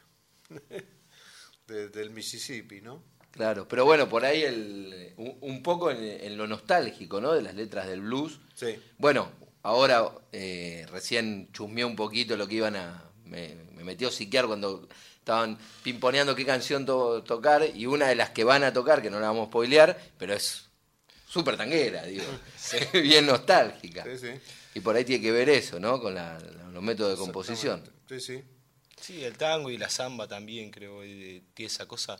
de- 1.67 1.89
del 1.89 2.09
Mississippi, 2.09 2.81
¿no? 2.81 3.03
Claro, 3.29 3.67
pero 3.67 3.85
bueno, 3.85 4.09
por 4.09 4.25
ahí 4.25 4.41
el, 4.41 5.13
un, 5.17 5.37
un 5.41 5.61
poco 5.61 5.91
en, 5.91 6.03
en 6.03 6.35
lo 6.35 6.47
nostálgico, 6.47 7.21
¿no? 7.21 7.33
De 7.33 7.43
las 7.43 7.53
letras 7.53 7.87
del 7.87 8.01
blues. 8.01 8.39
Sí. 8.55 8.81
Bueno, 8.97 9.31
ahora 9.61 10.09
eh, 10.31 10.87
recién 10.89 11.49
chusmeé 11.53 11.85
un 11.85 11.95
poquito 11.95 12.35
lo 12.35 12.47
que 12.47 12.55
iban 12.55 12.75
a... 12.75 13.03
Me, 13.25 13.53
me 13.75 13.83
metió 13.83 14.07
a 14.07 14.11
psiquear 14.11 14.47
cuando 14.47 14.89
estaban 15.19 15.59
pimponeando 15.83 16.35
qué 16.35 16.43
canción 16.43 16.87
to- 16.87 17.21
tocar 17.21 17.63
y 17.75 17.85
una 17.85 18.07
de 18.07 18.15
las 18.15 18.31
que 18.31 18.43
van 18.43 18.63
a 18.63 18.73
tocar, 18.73 19.03
que 19.03 19.11
no 19.11 19.19
la 19.19 19.27
vamos 19.27 19.43
a 19.43 19.51
spoilear, 19.51 19.95
pero 20.17 20.33
es 20.33 20.68
súper 21.29 21.55
tanguera, 21.57 22.03
digo, 22.05 22.23
bien 22.93 23.25
nostálgica. 23.25 24.03
Sí, 24.03 24.17
sí. 24.17 24.39
Y 24.75 24.79
por 24.81 24.95
ahí 24.95 25.05
tiene 25.05 25.21
que 25.23 25.31
ver 25.31 25.49
eso, 25.49 25.79
¿no? 25.79 25.99
Con 26.01 26.15
la- 26.15 26.39
los 26.39 26.83
métodos 26.83 27.11
de 27.17 27.23
composición. 27.23 27.83
Sí, 28.07 28.19
sí. 28.19 28.43
Sí, 29.01 29.23
el 29.23 29.37
tango 29.37 29.69
y 29.71 29.77
la 29.77 29.89
samba 29.89 30.27
también, 30.27 30.71
creo, 30.71 31.01
tiene 31.01 31.43
esa 31.57 31.85
cosa 31.87 32.19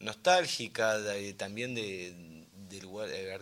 nostálgica, 0.00 0.98
de- 0.98 1.34
también 1.34 1.74
de, 1.74 2.46
de 2.52 2.80
lugar, 2.82 3.08
de, 3.08 3.40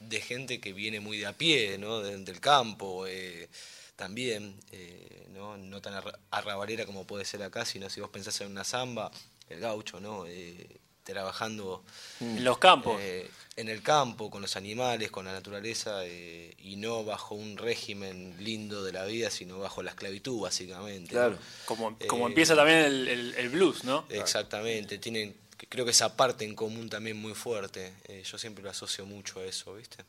de 0.00 0.20
gente 0.20 0.60
que 0.60 0.72
viene 0.72 1.00
muy 1.00 1.18
de 1.18 1.26
a 1.26 1.32
pie, 1.32 1.78
¿no? 1.78 2.00
De- 2.00 2.18
del 2.18 2.40
campo, 2.40 3.06
eh, 3.06 3.48
también, 3.96 4.58
eh, 4.72 5.26
¿no? 5.30 5.56
No 5.56 5.80
tan 5.80 5.94
arra- 5.94 6.18
arrabalera 6.30 6.86
como 6.86 7.06
puede 7.06 7.24
ser 7.24 7.42
acá, 7.42 7.64
sino 7.64 7.90
si 7.90 8.00
vos 8.00 8.10
pensás 8.10 8.40
en 8.40 8.50
una 8.50 8.64
samba, 8.64 9.10
el 9.48 9.60
gaucho, 9.60 10.00
¿no? 10.00 10.26
Eh, 10.26 10.80
trabajando 11.06 11.82
En 12.20 12.44
los 12.44 12.58
campos. 12.58 12.96
eh, 13.00 13.30
en 13.56 13.70
el 13.70 13.82
campo, 13.82 14.30
con 14.30 14.42
los 14.42 14.54
animales, 14.56 15.10
con 15.10 15.24
la 15.24 15.32
naturaleza, 15.32 16.04
eh, 16.04 16.52
y 16.58 16.76
no 16.76 17.04
bajo 17.04 17.34
un 17.34 17.56
régimen 17.56 18.36
lindo 18.38 18.84
de 18.84 18.92
la 18.92 19.06
vida, 19.06 19.30
sino 19.30 19.58
bajo 19.58 19.82
la 19.82 19.92
esclavitud, 19.92 20.42
básicamente. 20.42 21.14
¿no? 21.14 21.20
Claro. 21.20 21.38
como 21.64 21.96
como 22.06 22.26
eh, 22.26 22.28
empieza 22.28 22.54
también 22.54 22.80
el, 22.80 23.08
el- 23.08 23.34
el 23.34 23.48
blues, 23.48 23.84
¿no? 23.84 24.04
Exactamente, 24.10 24.98
tienen, 24.98 25.34
creo 25.70 25.86
que 25.86 25.92
esa 25.92 26.14
parte 26.16 26.44
en 26.44 26.54
común 26.54 26.90
también 26.90 27.16
muy 27.16 27.32
fuerte. 27.32 27.94
Eh, 28.08 28.22
yo 28.30 28.36
siempre 28.36 28.62
lo 28.62 28.68
asocio 28.68 29.06
mucho 29.06 29.40
a 29.40 29.44
eso, 29.44 29.72
¿viste? 29.74 30.04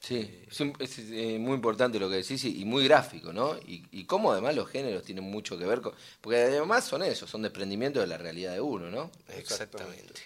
Sí, 0.00 0.44
es, 0.48 0.98
eh, 0.98 1.38
muy 1.40 1.54
importante 1.54 1.98
lo 1.98 2.08
que 2.08 2.16
decís 2.16 2.44
y, 2.44 2.60
y 2.60 2.64
muy 2.64 2.84
gráfico, 2.84 3.32
¿no? 3.32 3.56
Y, 3.66 3.84
y 3.90 4.04
cómo 4.04 4.32
además 4.32 4.54
los 4.54 4.68
géneros 4.68 5.02
tienen 5.02 5.24
mucho 5.24 5.58
que 5.58 5.66
ver 5.66 5.80
con... 5.80 5.92
Porque 6.20 6.36
además 6.38 6.84
son 6.86 7.02
eso, 7.02 7.26
son 7.26 7.42
desprendimientos 7.42 8.02
de 8.02 8.06
la 8.06 8.16
realidad 8.16 8.52
de 8.52 8.60
uno, 8.60 8.90
¿no? 8.90 9.10
Exactamente. 9.36 10.20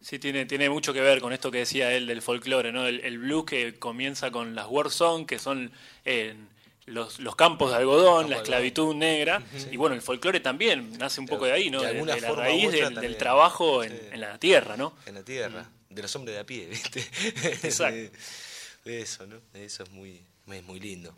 Sí, 0.00 0.18
tiene, 0.18 0.46
tiene 0.46 0.70
mucho 0.70 0.92
que 0.94 1.00
ver 1.00 1.20
con 1.20 1.32
esto 1.32 1.50
que 1.50 1.58
decía 1.58 1.92
él 1.92 2.06
del 2.06 2.22
folclore, 2.22 2.72
¿no? 2.72 2.86
El, 2.86 3.00
el 3.00 3.18
blues 3.18 3.44
que 3.44 3.78
comienza 3.78 4.30
con 4.30 4.54
las 4.54 4.66
war 4.68 4.90
song, 4.90 5.26
que 5.26 5.38
son 5.38 5.72
eh, 6.04 6.34
los, 6.86 7.18
los 7.20 7.36
campos 7.36 7.70
de 7.70 7.76
algodón, 7.76 8.30
la 8.30 8.36
esclavitud 8.36 8.94
negra, 8.94 9.42
y 9.70 9.76
bueno, 9.76 9.94
el 9.94 10.00
folclore 10.02 10.40
también 10.40 10.96
nace 10.98 11.20
un 11.20 11.26
poco 11.26 11.44
de 11.44 11.52
ahí, 11.52 11.68
¿no? 11.68 11.80
de 11.80 11.86
De, 11.88 11.92
alguna 11.92 12.14
de 12.14 12.20
la 12.22 12.32
raíz 12.32 12.70
del, 12.72 13.16
trabajo 13.16 13.84
en, 13.84 13.90
Sí. 13.90 13.98
en 14.12 14.20
la 14.20 14.38
tierra, 14.38 14.76
¿no? 14.76 14.94
En 15.04 15.16
la 15.16 15.22
tierra, 15.22 15.68
de 15.90 16.02
los 16.02 16.14
hombres 16.16 16.34
de 16.36 16.40
a 16.40 16.46
pie, 16.46 16.66
¿viste? 16.66 17.00
Exacto. 17.66 18.16
De, 18.84 18.90
de 18.92 19.02
eso, 19.02 19.26
¿no? 19.26 19.36
Eso 19.54 19.82
es 19.82 19.90
muy, 19.90 20.22
es 20.50 20.64
muy 20.64 20.80
lindo. 20.80 21.14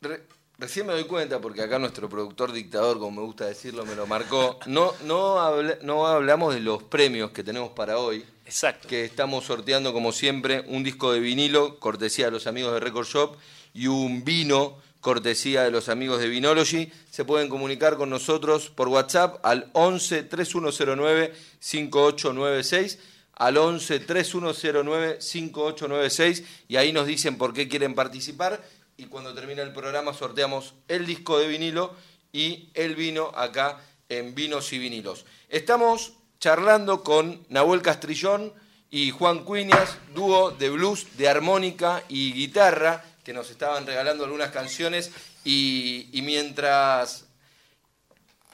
Re- 0.00 0.22
recién 0.58 0.86
me 0.86 0.92
doy 0.92 1.04
cuenta, 1.04 1.40
porque 1.40 1.62
acá 1.62 1.78
nuestro 1.78 2.08
productor 2.08 2.52
dictador, 2.52 2.98
como 2.98 3.20
me 3.20 3.26
gusta 3.26 3.46
decirlo, 3.46 3.84
me 3.86 3.94
lo 3.94 4.06
marcó, 4.06 4.58
no, 4.66 4.94
no 5.04 6.06
hablamos 6.06 6.54
de 6.54 6.60
los 6.60 6.82
premios 6.82 7.30
que 7.30 7.42
tenemos 7.44 7.70
para 7.72 7.98
hoy. 7.98 8.24
Exacto. 8.44 8.86
que 8.86 9.04
estamos 9.04 9.44
sorteando 9.44 9.92
como 9.92 10.12
siempre 10.12 10.60
un 10.68 10.84
disco 10.84 11.10
de 11.12 11.18
vinilo, 11.18 11.80
cortesía 11.80 12.26
de 12.26 12.30
los 12.30 12.46
amigos 12.46 12.72
de 12.74 12.78
Record 12.80 13.06
Shop, 13.06 13.36
y 13.74 13.88
un 13.88 14.24
vino, 14.24 14.78
cortesía 15.00 15.64
de 15.64 15.72
los 15.72 15.88
amigos 15.88 16.20
de 16.20 16.28
Vinology. 16.28 16.92
Se 17.10 17.24
pueden 17.24 17.48
comunicar 17.48 17.96
con 17.96 18.08
nosotros 18.08 18.70
por 18.70 18.86
WhatsApp 18.88 19.44
al 19.44 19.68
11 19.72 20.22
3109 20.22 21.34
5896 21.58 22.98
al 23.36 23.56
11 23.56 24.00
3109 24.00 25.20
5896 25.20 26.42
y 26.68 26.76
ahí 26.76 26.92
nos 26.92 27.06
dicen 27.06 27.38
por 27.38 27.52
qué 27.52 27.68
quieren 27.68 27.94
participar 27.94 28.62
y 28.96 29.04
cuando 29.04 29.34
termine 29.34 29.62
el 29.62 29.72
programa 29.72 30.14
sorteamos 30.14 30.74
el 30.88 31.06
disco 31.06 31.38
de 31.38 31.48
vinilo 31.48 31.94
y 32.32 32.70
el 32.74 32.96
vino 32.96 33.32
acá 33.34 33.80
en 34.08 34.34
Vinos 34.34 34.72
y 34.72 34.78
Vinilos. 34.78 35.24
Estamos 35.48 36.14
charlando 36.38 37.02
con 37.02 37.44
Nahuel 37.48 37.82
Castrillón 37.82 38.52
y 38.90 39.10
Juan 39.10 39.44
Cuinias, 39.44 39.98
dúo 40.14 40.50
de 40.52 40.70
blues, 40.70 41.06
de 41.16 41.28
armónica 41.28 42.02
y 42.08 42.32
guitarra, 42.32 43.04
que 43.24 43.32
nos 43.32 43.50
estaban 43.50 43.86
regalando 43.86 44.24
algunas 44.24 44.50
canciones 44.50 45.10
y, 45.44 46.08
y 46.12 46.22
mientras 46.22 47.25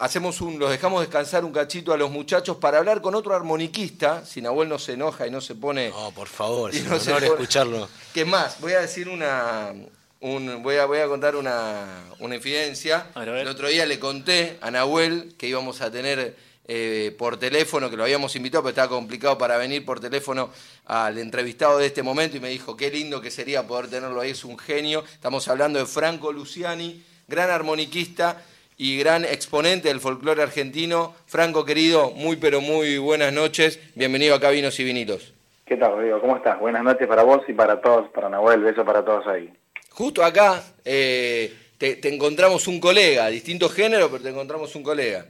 hacemos 0.02 0.40
un, 0.40 0.58
los 0.58 0.68
dejamos 0.68 1.00
descansar 1.00 1.44
un 1.44 1.52
cachito 1.52 1.92
a 1.92 1.96
los 1.96 2.10
muchachos 2.10 2.56
para 2.56 2.78
hablar 2.78 3.00
con 3.00 3.14
otro 3.14 3.34
armoniquista, 3.36 4.26
si 4.26 4.42
Nahuel 4.42 4.68
no 4.68 4.78
se 4.80 4.94
enoja 4.94 5.28
y 5.28 5.30
no 5.30 5.40
se 5.40 5.54
pone... 5.54 5.90
No, 5.90 6.10
por 6.10 6.26
favor, 6.26 6.70
es 6.74 6.84
no 6.84 6.98
se 6.98 7.12
pone- 7.12 7.26
escucharlo. 7.28 7.88
¿Qué 8.12 8.24
más? 8.24 8.60
Voy 8.60 8.72
a 8.72 8.80
decir 8.80 9.08
una. 9.08 9.72
un- 10.20 10.60
voy, 10.62 10.76
a, 10.76 10.86
voy 10.86 10.98
a 10.98 11.06
contar 11.06 11.36
una, 11.36 11.86
una 12.18 12.34
infidencia. 12.34 13.06
A 13.14 13.20
ver, 13.20 13.28
a 13.28 13.32
ver. 13.32 13.42
El 13.42 13.48
otro 13.48 13.68
día 13.68 13.86
le 13.86 14.00
conté 14.00 14.58
a 14.60 14.72
Nahuel 14.72 15.34
que 15.38 15.46
íbamos 15.46 15.80
a 15.80 15.90
tener 15.92 16.36
eh, 16.66 17.14
por 17.16 17.36
teléfono, 17.38 17.88
que 17.88 17.96
lo 17.96 18.02
habíamos 18.02 18.34
invitado, 18.34 18.64
pero 18.64 18.70
estaba 18.70 18.88
complicado 18.88 19.38
para 19.38 19.56
venir 19.56 19.84
por 19.84 20.00
teléfono 20.00 20.50
al 20.86 21.16
entrevistado 21.18 21.78
de 21.78 21.86
este 21.86 22.02
momento 22.02 22.36
y 22.36 22.40
me 22.40 22.48
dijo 22.48 22.76
qué 22.76 22.90
lindo 22.90 23.20
que 23.20 23.30
sería 23.30 23.66
poder 23.68 23.88
tenerlo 23.88 24.20
ahí, 24.20 24.32
es 24.32 24.44
un 24.44 24.58
genio. 24.58 25.04
Estamos 25.12 25.46
hablando 25.46 25.78
de 25.78 25.86
Franco 25.86 26.32
Luciani, 26.32 27.02
gran 27.28 27.50
armoniquista 27.50 28.42
y 28.82 28.98
gran 28.98 29.24
exponente 29.24 29.86
del 29.86 30.00
folclore 30.00 30.42
argentino. 30.42 31.14
Franco, 31.26 31.64
querido, 31.64 32.10
muy 32.10 32.34
pero 32.34 32.60
muy 32.60 32.98
buenas 32.98 33.32
noches. 33.32 33.78
Bienvenido 33.94 34.34
acá 34.34 34.48
a 34.48 34.50
Vinos 34.50 34.80
y 34.80 34.82
Vinilos. 34.82 35.32
¿Qué 35.64 35.76
tal, 35.76 35.92
Rodrigo? 35.92 36.20
¿Cómo 36.20 36.36
estás? 36.36 36.58
Buenas 36.58 36.82
noches 36.82 37.06
para 37.06 37.22
vos 37.22 37.42
y 37.46 37.52
para 37.52 37.80
todos, 37.80 38.10
para 38.10 38.28
Nahuel, 38.28 38.60
beso 38.62 38.84
para 38.84 39.04
todos 39.04 39.24
ahí. 39.28 39.52
Justo 39.90 40.24
acá 40.24 40.60
eh, 40.84 41.54
te, 41.78 41.94
te 41.94 42.12
encontramos 42.12 42.66
un 42.66 42.80
colega, 42.80 43.28
distinto 43.28 43.68
género, 43.68 44.10
pero 44.10 44.24
te 44.24 44.30
encontramos 44.30 44.74
un 44.74 44.82
colega. 44.82 45.26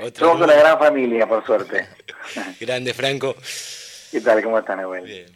Otro 0.00 0.26
Somos 0.26 0.46
una 0.46 0.54
gran 0.54 0.78
familia, 0.78 1.26
por 1.26 1.44
suerte. 1.44 1.86
Grande, 2.58 2.94
Franco. 2.94 3.36
¿Qué 4.10 4.22
tal? 4.22 4.42
¿Cómo 4.42 4.60
están, 4.60 4.78
Nahuel? 4.78 5.04
Bien. 5.04 5.26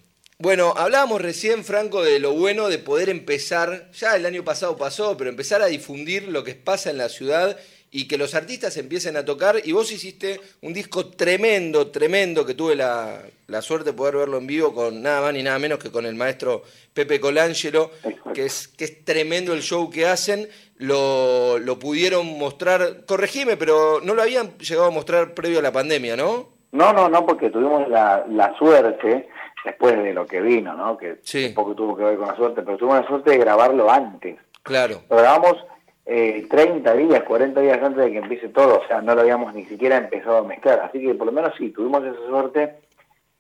Bueno, 0.43 0.75
hablábamos 0.77 1.23
recién, 1.23 1.63
Franco, 1.63 2.03
de 2.03 2.19
lo 2.19 2.33
bueno 2.33 2.69
de 2.69 2.79
poder 2.79 3.09
empezar, 3.11 3.93
ya 3.93 4.17
el 4.17 4.27
año 4.27 4.43
pasado 4.43 4.77
pasó, 4.77 5.17
pero 5.17 5.31
empezar 5.31 5.63
a 5.63 5.67
difundir 5.67 6.27
lo 6.27 6.43
que 6.43 6.57
pasa 6.57 6.91
en 6.91 6.99
la 6.99 7.09
ciudad 7.09 7.57
y 7.93 8.09
que 8.09 8.19
los 8.19 8.35
artistas 8.35 8.77
empiecen 8.77 9.17
a 9.17 9.25
tocar. 9.25 9.61
Y 9.63 9.71
vos 9.71 9.93
hiciste 9.93 10.41
un 10.63 10.73
disco 10.73 11.11
tremendo, 11.11 11.93
tremendo, 11.93 12.45
que 12.45 12.55
tuve 12.55 12.75
la, 12.75 13.23
la 13.47 13.63
suerte 13.63 13.91
de 13.91 13.97
poder 13.97 14.17
verlo 14.17 14.39
en 14.39 14.49
vivo 14.49 14.75
con 14.75 15.01
nada 15.01 15.21
más 15.21 15.33
ni 15.33 15.45
nada 15.45 15.61
menos 15.61 15.79
que 15.79 15.93
con 15.93 16.07
el 16.07 16.17
maestro 16.17 16.65
Pepe 16.93 17.21
Colangelo, 17.21 17.93
que 18.35 18.47
es, 18.47 18.67
que 18.67 18.83
es 18.87 19.05
tremendo 19.05 19.53
el 19.53 19.63
show 19.63 19.91
que 19.91 20.07
hacen. 20.07 20.49
Lo, 20.77 21.61
lo 21.61 21.79
pudieron 21.79 22.27
mostrar, 22.37 23.05
corregime, 23.07 23.57
pero 23.57 24.01
no 24.03 24.13
lo 24.13 24.23
habían 24.23 24.59
llegado 24.59 24.89
a 24.89 24.91
mostrar 24.91 25.35
previo 25.35 25.61
a 25.61 25.63
la 25.63 25.71
pandemia, 25.71 26.17
¿no? 26.17 26.49
No, 26.73 26.93
no, 26.93 27.09
no, 27.09 27.27
porque 27.27 27.51
tuvimos 27.51 27.87
la, 27.91 28.25
la 28.31 28.57
suerte, 28.59 29.29
después 29.65 29.97
de 30.03 30.13
lo 30.13 30.27
que 30.27 30.41
vino, 30.41 30.75
¿no? 30.75 30.97
Que 30.97 31.19
Sí. 31.23 31.47
un 31.47 31.55
poco 31.55 31.75
tuvo 31.75 31.97
que 31.97 32.05
ver 32.05 32.17
con 32.17 32.29
la 32.29 32.37
suerte, 32.37 32.63
pero 32.63 32.77
tuvimos 32.77 33.01
la 33.03 33.09
suerte 33.09 33.31
de 33.31 33.39
grabarlo 33.39 33.91
antes. 33.91 34.39
Claro. 34.63 35.03
Lo 35.11 35.17
grabamos 35.17 35.57
eh, 36.05 36.47
30 36.51 36.95
días, 36.95 37.23
40 37.23 37.61
días 37.61 37.79
antes 37.81 38.05
de 38.05 38.11
que 38.13 38.19
empiece 38.19 38.49
todo, 38.49 38.81
o 38.81 38.87
sea, 38.89 39.01
no 39.01 39.15
lo 39.15 39.21
habíamos 39.21 39.55
ni 39.55 39.65
siquiera 39.67 39.97
empezado 39.97 40.39
a 40.39 40.43
mezclar. 40.43 40.81
Así 40.81 41.01
que 41.01 41.15
por 41.15 41.27
lo 41.27 41.33
menos 41.33 41.53
sí, 41.57 41.71
tuvimos 41.71 42.03
esa 42.05 42.27
suerte 42.29 42.81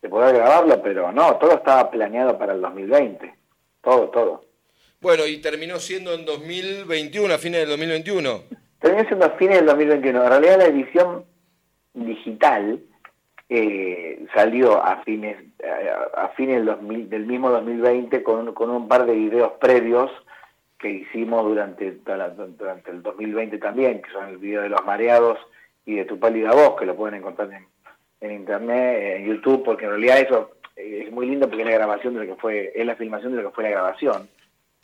de 0.00 0.08
poder 0.08 0.36
grabarlo, 0.36 0.80
pero 0.82 1.10
no, 1.12 1.36
todo 1.36 1.54
estaba 1.54 1.90
planeado 1.90 2.38
para 2.38 2.52
el 2.54 2.60
2020. 2.60 3.34
Todo, 3.82 4.08
todo. 4.10 4.44
Bueno, 5.00 5.26
y 5.26 5.40
terminó 5.40 5.80
siendo 5.80 6.14
en 6.14 6.24
2021, 6.24 7.34
a 7.34 7.38
fines 7.38 7.60
del 7.60 7.70
2021. 7.70 8.42
Terminó 8.80 9.04
siendo 9.08 9.26
a 9.26 9.30
fines 9.30 9.56
del 9.56 9.66
2021. 9.66 10.22
En 10.22 10.28
realidad 10.28 10.58
la 10.58 10.64
edición 10.66 11.24
digital 11.94 12.80
eh, 13.54 14.24
salió 14.34 14.82
a 14.82 15.02
fines 15.04 15.36
eh, 15.58 15.90
a 16.16 16.28
fines 16.28 16.56
del, 16.56 16.66
2000 16.66 17.10
del 17.10 17.26
mismo 17.26 17.50
2020 17.50 18.22
con, 18.22 18.52
con 18.54 18.70
un 18.70 18.88
par 18.88 19.04
de 19.06 19.14
videos 19.14 19.52
previos 19.60 20.10
que 20.78 20.90
hicimos 20.90 21.44
durante, 21.44 21.92
durante 21.92 22.90
el 22.90 23.02
2020 23.02 23.58
también, 23.58 24.02
que 24.02 24.10
son 24.10 24.28
el 24.28 24.38
video 24.38 24.62
de 24.62 24.68
los 24.70 24.84
mareados 24.84 25.38
y 25.86 25.94
de 25.96 26.04
tu 26.04 26.18
pálida 26.18 26.52
voz, 26.52 26.76
que 26.78 26.86
lo 26.86 26.96
pueden 26.96 27.16
encontrar 27.20 27.50
en, 27.52 27.66
en 28.20 28.32
internet, 28.36 29.18
en 29.18 29.26
YouTube, 29.26 29.62
porque 29.64 29.84
en 29.84 29.90
realidad 29.92 30.18
eso 30.20 30.50
eh, 30.76 31.04
es 31.06 31.12
muy 31.12 31.26
lindo 31.26 31.46
porque 31.48 31.62
es 31.62 31.68
la 31.68 31.74
grabación 31.76 32.14
de 32.14 32.20
lo 32.24 32.34
que 32.34 32.40
fue, 32.40 32.72
es 32.74 32.84
la 32.86 32.96
filmación 32.96 33.36
de 33.36 33.42
lo 33.42 33.50
que 33.50 33.54
fue 33.54 33.64
la 33.64 33.70
grabación. 33.70 34.28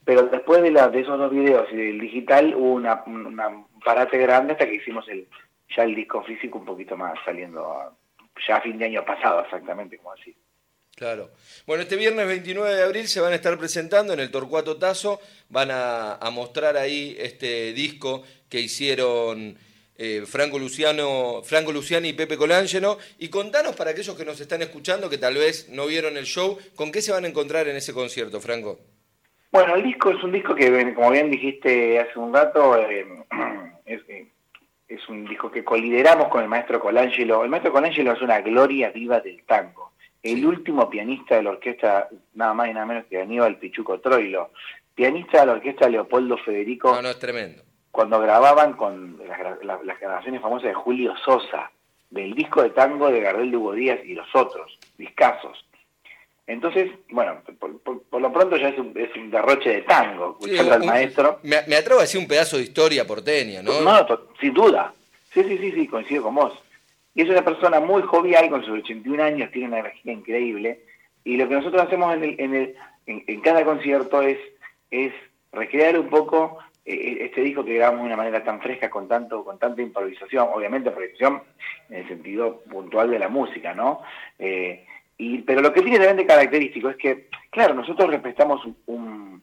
Pero 0.04 0.22
después 0.24 0.62
de, 0.62 0.70
la, 0.70 0.88
de 0.88 1.00
esos 1.00 1.18
dos 1.18 1.30
videos 1.32 1.66
y 1.72 1.76
del 1.76 2.00
digital 2.00 2.54
hubo 2.56 2.74
una, 2.74 3.02
una- 3.06 3.48
un 3.48 3.66
parate 3.84 4.18
grande 4.18 4.52
hasta 4.52 4.66
que 4.66 4.74
hicimos 4.76 5.08
el 5.08 5.26
ya 5.76 5.82
el 5.84 5.94
disco 5.94 6.22
físico 6.22 6.58
un 6.58 6.64
poquito 6.64 6.96
más 6.96 7.14
saliendo 7.24 7.62
a- 7.72 7.92
ya 8.46 8.56
a 8.56 8.60
fin 8.60 8.78
de 8.78 8.86
año 8.86 9.04
pasado 9.04 9.42
exactamente 9.42 9.96
como 9.98 10.12
así. 10.12 10.36
Claro. 10.94 11.30
Bueno, 11.66 11.82
este 11.82 11.96
viernes 11.96 12.26
29 12.26 12.74
de 12.74 12.82
abril 12.82 13.06
se 13.06 13.20
van 13.20 13.32
a 13.32 13.36
estar 13.36 13.56
presentando 13.56 14.12
en 14.12 14.20
el 14.20 14.30
Torcuato 14.30 14.78
Tazo, 14.78 15.20
van 15.48 15.70
a, 15.70 16.14
a 16.14 16.30
mostrar 16.30 16.76
ahí 16.76 17.16
este 17.18 17.72
disco 17.72 18.24
que 18.48 18.60
hicieron 18.60 19.56
eh, 20.00 20.22
Franco 20.26 20.60
Luciano, 20.60 21.42
Franco 21.42 21.72
Luciani 21.72 22.10
y 22.10 22.12
Pepe 22.12 22.36
Colangelo. 22.36 22.98
Y 23.18 23.28
contanos 23.28 23.74
para 23.74 23.90
aquellos 23.90 24.16
que 24.16 24.24
nos 24.24 24.40
están 24.40 24.62
escuchando 24.62 25.10
que 25.10 25.18
tal 25.18 25.34
vez 25.34 25.68
no 25.70 25.86
vieron 25.86 26.16
el 26.16 26.24
show, 26.24 26.56
¿con 26.76 26.92
qué 26.92 27.02
se 27.02 27.10
van 27.10 27.24
a 27.24 27.28
encontrar 27.28 27.66
en 27.66 27.76
ese 27.76 27.92
concierto, 27.92 28.40
Franco? 28.40 28.78
Bueno, 29.50 29.74
el 29.74 29.82
disco 29.82 30.10
es 30.10 30.22
un 30.22 30.30
disco 30.30 30.54
que, 30.54 30.94
como 30.94 31.10
bien 31.10 31.30
dijiste 31.30 31.98
hace 31.98 32.16
un 32.18 32.32
rato, 32.32 32.76
eh, 32.78 33.06
es, 33.86 34.00
eh, 34.08 34.28
es 34.88 35.06
un 35.08 35.26
disco 35.26 35.50
que 35.50 35.64
colideramos 35.64 36.28
con 36.28 36.42
el 36.42 36.48
maestro 36.48 36.80
Colangelo. 36.80 37.44
El 37.44 37.50
maestro 37.50 37.72
Colangelo 37.72 38.12
es 38.12 38.22
una 38.22 38.40
gloria 38.40 38.90
viva 38.90 39.20
del 39.20 39.42
tango. 39.44 39.92
El 40.22 40.44
último 40.46 40.88
pianista 40.90 41.36
de 41.36 41.42
la 41.42 41.50
orquesta, 41.50 42.08
nada 42.34 42.54
más 42.54 42.68
y 42.68 42.74
nada 42.74 42.86
menos 42.86 43.04
que 43.06 43.20
Aníbal 43.20 43.56
Pichuco 43.58 44.00
Troilo. 44.00 44.50
Pianista 44.94 45.40
de 45.40 45.46
la 45.46 45.52
orquesta 45.52 45.88
Leopoldo 45.88 46.38
Federico, 46.38 46.92
No, 46.94 47.02
no, 47.02 47.10
es 47.10 47.18
tremendo. 47.18 47.62
cuando 47.90 48.18
grababan 48.20 48.72
con 48.72 49.20
las, 49.62 49.84
las 49.84 50.00
grabaciones 50.00 50.40
famosas 50.40 50.68
de 50.68 50.74
Julio 50.74 51.14
Sosa, 51.24 51.70
del 52.10 52.34
disco 52.34 52.62
de 52.62 52.70
tango 52.70 53.10
de 53.10 53.20
Gardel 53.20 53.50
de 53.50 53.56
Hugo 53.58 53.74
Díaz 53.74 54.00
y 54.04 54.14
los 54.14 54.26
otros, 54.34 54.78
discazos. 54.96 55.64
Entonces, 56.48 56.90
bueno, 57.10 57.42
por, 57.60 57.78
por- 57.82 58.02
por 58.04 58.20
lo 58.22 58.32
pronto 58.32 58.56
ya 58.56 58.70
es 58.70 58.78
un, 58.78 58.92
es 58.98 59.14
un 59.14 59.30
derroche 59.30 59.68
de 59.70 59.82
tango, 59.82 60.36
Sí, 60.40 60.46
escuchando 60.46 60.74
al 60.74 60.84
maestro. 60.84 61.38
Me, 61.42 61.58
me 61.68 61.76
atrevo 61.76 62.00
a 62.00 62.02
decir 62.02 62.18
un 62.20 62.26
pedazo 62.26 62.56
de 62.56 62.62
historia 62.64 63.06
porteña, 63.06 63.62
¿no? 63.62 63.80
No, 63.82 64.04
to- 64.06 64.28
sin 64.40 64.54
duda. 64.54 64.92
Sí, 65.32 65.44
sí, 65.44 65.58
sí, 65.58 65.72
sí, 65.72 65.86
coincido 65.86 66.22
con 66.24 66.34
vos. 66.34 66.54
Y 67.14 67.22
es 67.22 67.28
una 67.28 67.44
persona 67.44 67.80
muy 67.80 68.00
jovial, 68.02 68.48
con 68.48 68.64
sus 68.64 68.78
81 68.80 69.22
años, 69.22 69.50
tiene 69.52 69.68
una 69.68 69.80
energía 69.80 70.12
increíble. 70.12 70.80
Y 71.22 71.36
lo 71.36 71.46
que 71.48 71.54
nosotros 71.56 71.82
hacemos 71.82 72.14
en, 72.14 72.24
el, 72.24 72.40
en, 72.40 72.54
el, 72.54 72.74
en, 73.06 73.24
en 73.26 73.40
cada 73.42 73.62
concierto 73.64 74.22
es, 74.22 74.38
es 74.90 75.12
recrear 75.52 75.98
un 75.98 76.08
poco 76.08 76.58
eh, 76.86 77.18
este 77.20 77.42
disco 77.42 77.62
que 77.64 77.74
grabamos 77.74 78.00
de 78.02 78.06
una 78.06 78.16
manera 78.16 78.42
tan 78.42 78.62
fresca, 78.62 78.88
con 78.88 79.06
tanto 79.06 79.44
con 79.44 79.58
tanta 79.58 79.82
improvisación, 79.82 80.48
obviamente 80.50 80.88
improvisación 80.88 81.42
en 81.90 81.96
el 81.96 82.08
sentido 82.08 82.60
puntual 82.70 83.10
de 83.10 83.18
la 83.18 83.28
música, 83.28 83.74
¿no? 83.74 84.00
Eh, 84.38 84.86
y, 85.18 85.38
pero 85.42 85.60
lo 85.60 85.72
que 85.72 85.82
tiene 85.82 85.98
también 85.98 86.16
de 86.18 86.26
característico 86.26 86.88
es 86.90 86.96
que, 86.96 87.28
claro, 87.50 87.74
nosotros 87.74 88.08
respetamos 88.08 88.66
un, 88.86 89.42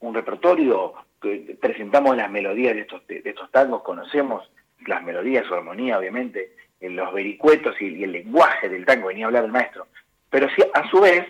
un 0.00 0.14
repertorio, 0.14 0.94
que 1.20 1.56
presentamos 1.60 2.16
las 2.16 2.30
melodías 2.30 2.74
de 2.74 2.80
estos, 2.82 3.06
de, 3.06 3.22
de 3.22 3.30
estos 3.30 3.50
tangos, 3.52 3.82
conocemos 3.82 4.50
las 4.86 5.02
melodías, 5.04 5.46
su 5.46 5.54
armonía, 5.54 5.98
obviamente, 5.98 6.56
en 6.80 6.96
los 6.96 7.14
vericuetos 7.14 7.76
y, 7.80 7.86
y 7.86 8.04
el 8.04 8.12
lenguaje 8.12 8.68
del 8.68 8.84
tango, 8.84 9.06
venía 9.08 9.26
a 9.26 9.28
hablar 9.28 9.44
el 9.44 9.52
maestro. 9.52 9.86
Pero 10.28 10.48
sí, 10.56 10.62
a 10.74 10.90
su 10.90 11.00
vez, 11.00 11.24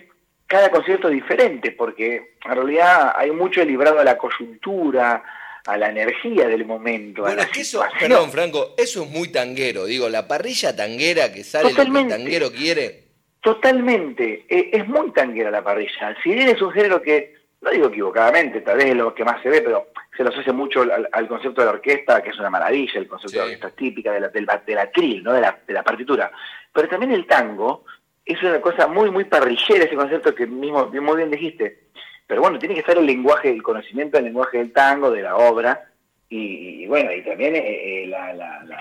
cada 0.47 0.71
concierto 0.71 1.09
es 1.09 1.13
diferente, 1.13 1.71
porque 1.71 2.35
en 2.43 2.51
realidad 2.51 3.13
hay 3.15 3.29
mucho 3.31 3.63
librado 3.63 3.99
a 3.99 4.03
la 4.03 4.17
coyuntura, 4.17 5.23
a 5.65 5.77
la 5.77 5.89
energía 5.89 6.47
del 6.47 6.65
momento. 6.65 7.21
a 7.21 7.27
Bueno, 7.27 7.37
la 7.37 7.43
es 7.43 7.49
que 7.51 7.61
eso, 7.61 7.83
perdón, 7.99 8.31
Franco, 8.31 8.73
eso 8.77 9.03
es 9.03 9.09
muy 9.09 9.31
tanguero. 9.31 9.85
Digo, 9.85 10.09
la 10.09 10.27
parrilla 10.27 10.75
tanguera 10.75 11.31
que 11.31 11.43
sale 11.43 11.69
lo 11.69 11.75
que 11.75 11.81
el 11.81 11.87
Totalmente. 11.87 12.15
tanguero 12.15 12.51
quiere. 12.51 13.02
Totalmente, 13.43 14.45
eh, 14.47 14.69
es 14.71 14.87
muy 14.87 15.11
tanguera 15.11 15.51
la 15.51 15.61
parrilla. 15.61 16.15
Si 16.23 16.33
bien 16.33 16.47
es 16.47 16.61
un 16.61 16.71
género 16.71 17.01
que, 17.01 17.35
no 17.61 17.71
digo 17.71 17.87
equivocadamente, 17.87 18.61
tal 18.61 18.77
vez 18.77 18.85
es 18.87 18.95
lo 18.95 19.13
que 19.13 19.25
más 19.25 19.41
se 19.43 19.49
ve, 19.49 19.61
pero 19.61 19.87
se 20.15 20.23
lo 20.23 20.29
asocia 20.29 20.53
mucho 20.53 20.81
al, 20.83 21.09
al 21.11 21.27
concepto 21.27 21.59
de 21.59 21.65
la 21.65 21.73
orquesta, 21.73 22.23
que 22.23 22.29
es 22.29 22.39
una 22.39 22.49
maravilla, 22.49 22.99
el 23.01 23.07
concepto 23.07 23.31
Sí. 23.31 23.35
de 23.35 23.39
la 23.39 23.45
orquesta 23.45 23.69
típica, 23.75 24.13
de 24.13 24.21
la, 24.21 24.29
del, 24.29 24.47
del 24.65 24.77
atril, 24.77 25.23
¿no? 25.23 25.33
de, 25.33 25.41
la, 25.41 25.59
de 25.67 25.73
la 25.73 25.83
partitura. 25.83 26.31
Pero 26.71 26.87
también 26.87 27.11
el 27.11 27.27
tango 27.27 27.83
es 28.25 28.41
una 28.41 28.61
cosa 28.61 28.87
muy, 28.87 29.11
muy 29.11 29.25
parrillera, 29.25 29.83
ese 29.83 29.95
concepto 29.95 30.33
que 30.33 30.47
mismo, 30.47 30.85
muy 30.87 31.17
bien 31.17 31.29
dijiste. 31.29 31.79
Pero 32.25 32.39
bueno, 32.39 32.57
tiene 32.57 32.75
que 32.75 32.79
estar 32.79 32.97
el 32.97 33.05
lenguaje, 33.05 33.49
el 33.49 33.61
conocimiento 33.61 34.15
del 34.15 34.25
lenguaje 34.27 34.57
del 34.59 34.71
tango, 34.71 35.11
de 35.11 35.21
la 35.21 35.35
obra, 35.35 35.89
y, 36.29 36.83
y 36.83 36.87
bueno, 36.87 37.11
y 37.11 37.21
también 37.23 37.57
eh, 37.57 38.03
eh, 38.03 38.07
la, 38.07 38.31
la, 38.31 38.63
la, 38.63 38.77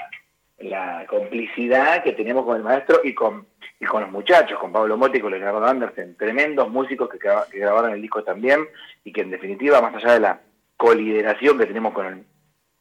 la 0.63 1.05
complicidad 1.09 2.03
que 2.03 2.13
tenemos 2.13 2.45
con 2.45 2.57
el 2.57 2.63
maestro 2.63 3.01
y 3.05 3.15
con, 3.15 3.47
y 3.81 3.85
con 3.85 4.03
los 4.03 4.11
muchachos, 4.11 4.59
con 4.59 4.73
Pablo 4.73 4.97
Motti 4.97 5.19
y 5.19 5.21
con 5.21 5.33
Leonardo 5.33 5.65
Andersen, 5.65 6.17
tremendos 6.17 6.69
músicos 6.71 7.09
que, 7.11 7.19
que 7.19 7.59
grabaron 7.59 7.93
el 7.93 8.01
disco 8.03 8.23
también 8.23 8.67
y 9.05 9.13
que 9.13 9.23
en 9.23 9.31
definitiva, 9.31 9.81
más 9.81 9.95
allá 9.97 10.15
de 10.15 10.21
la 10.21 10.41
colideración 10.77 11.59
que 11.59 11.67
tenemos 11.67 11.93
con 11.93 12.07
el, 12.07 12.25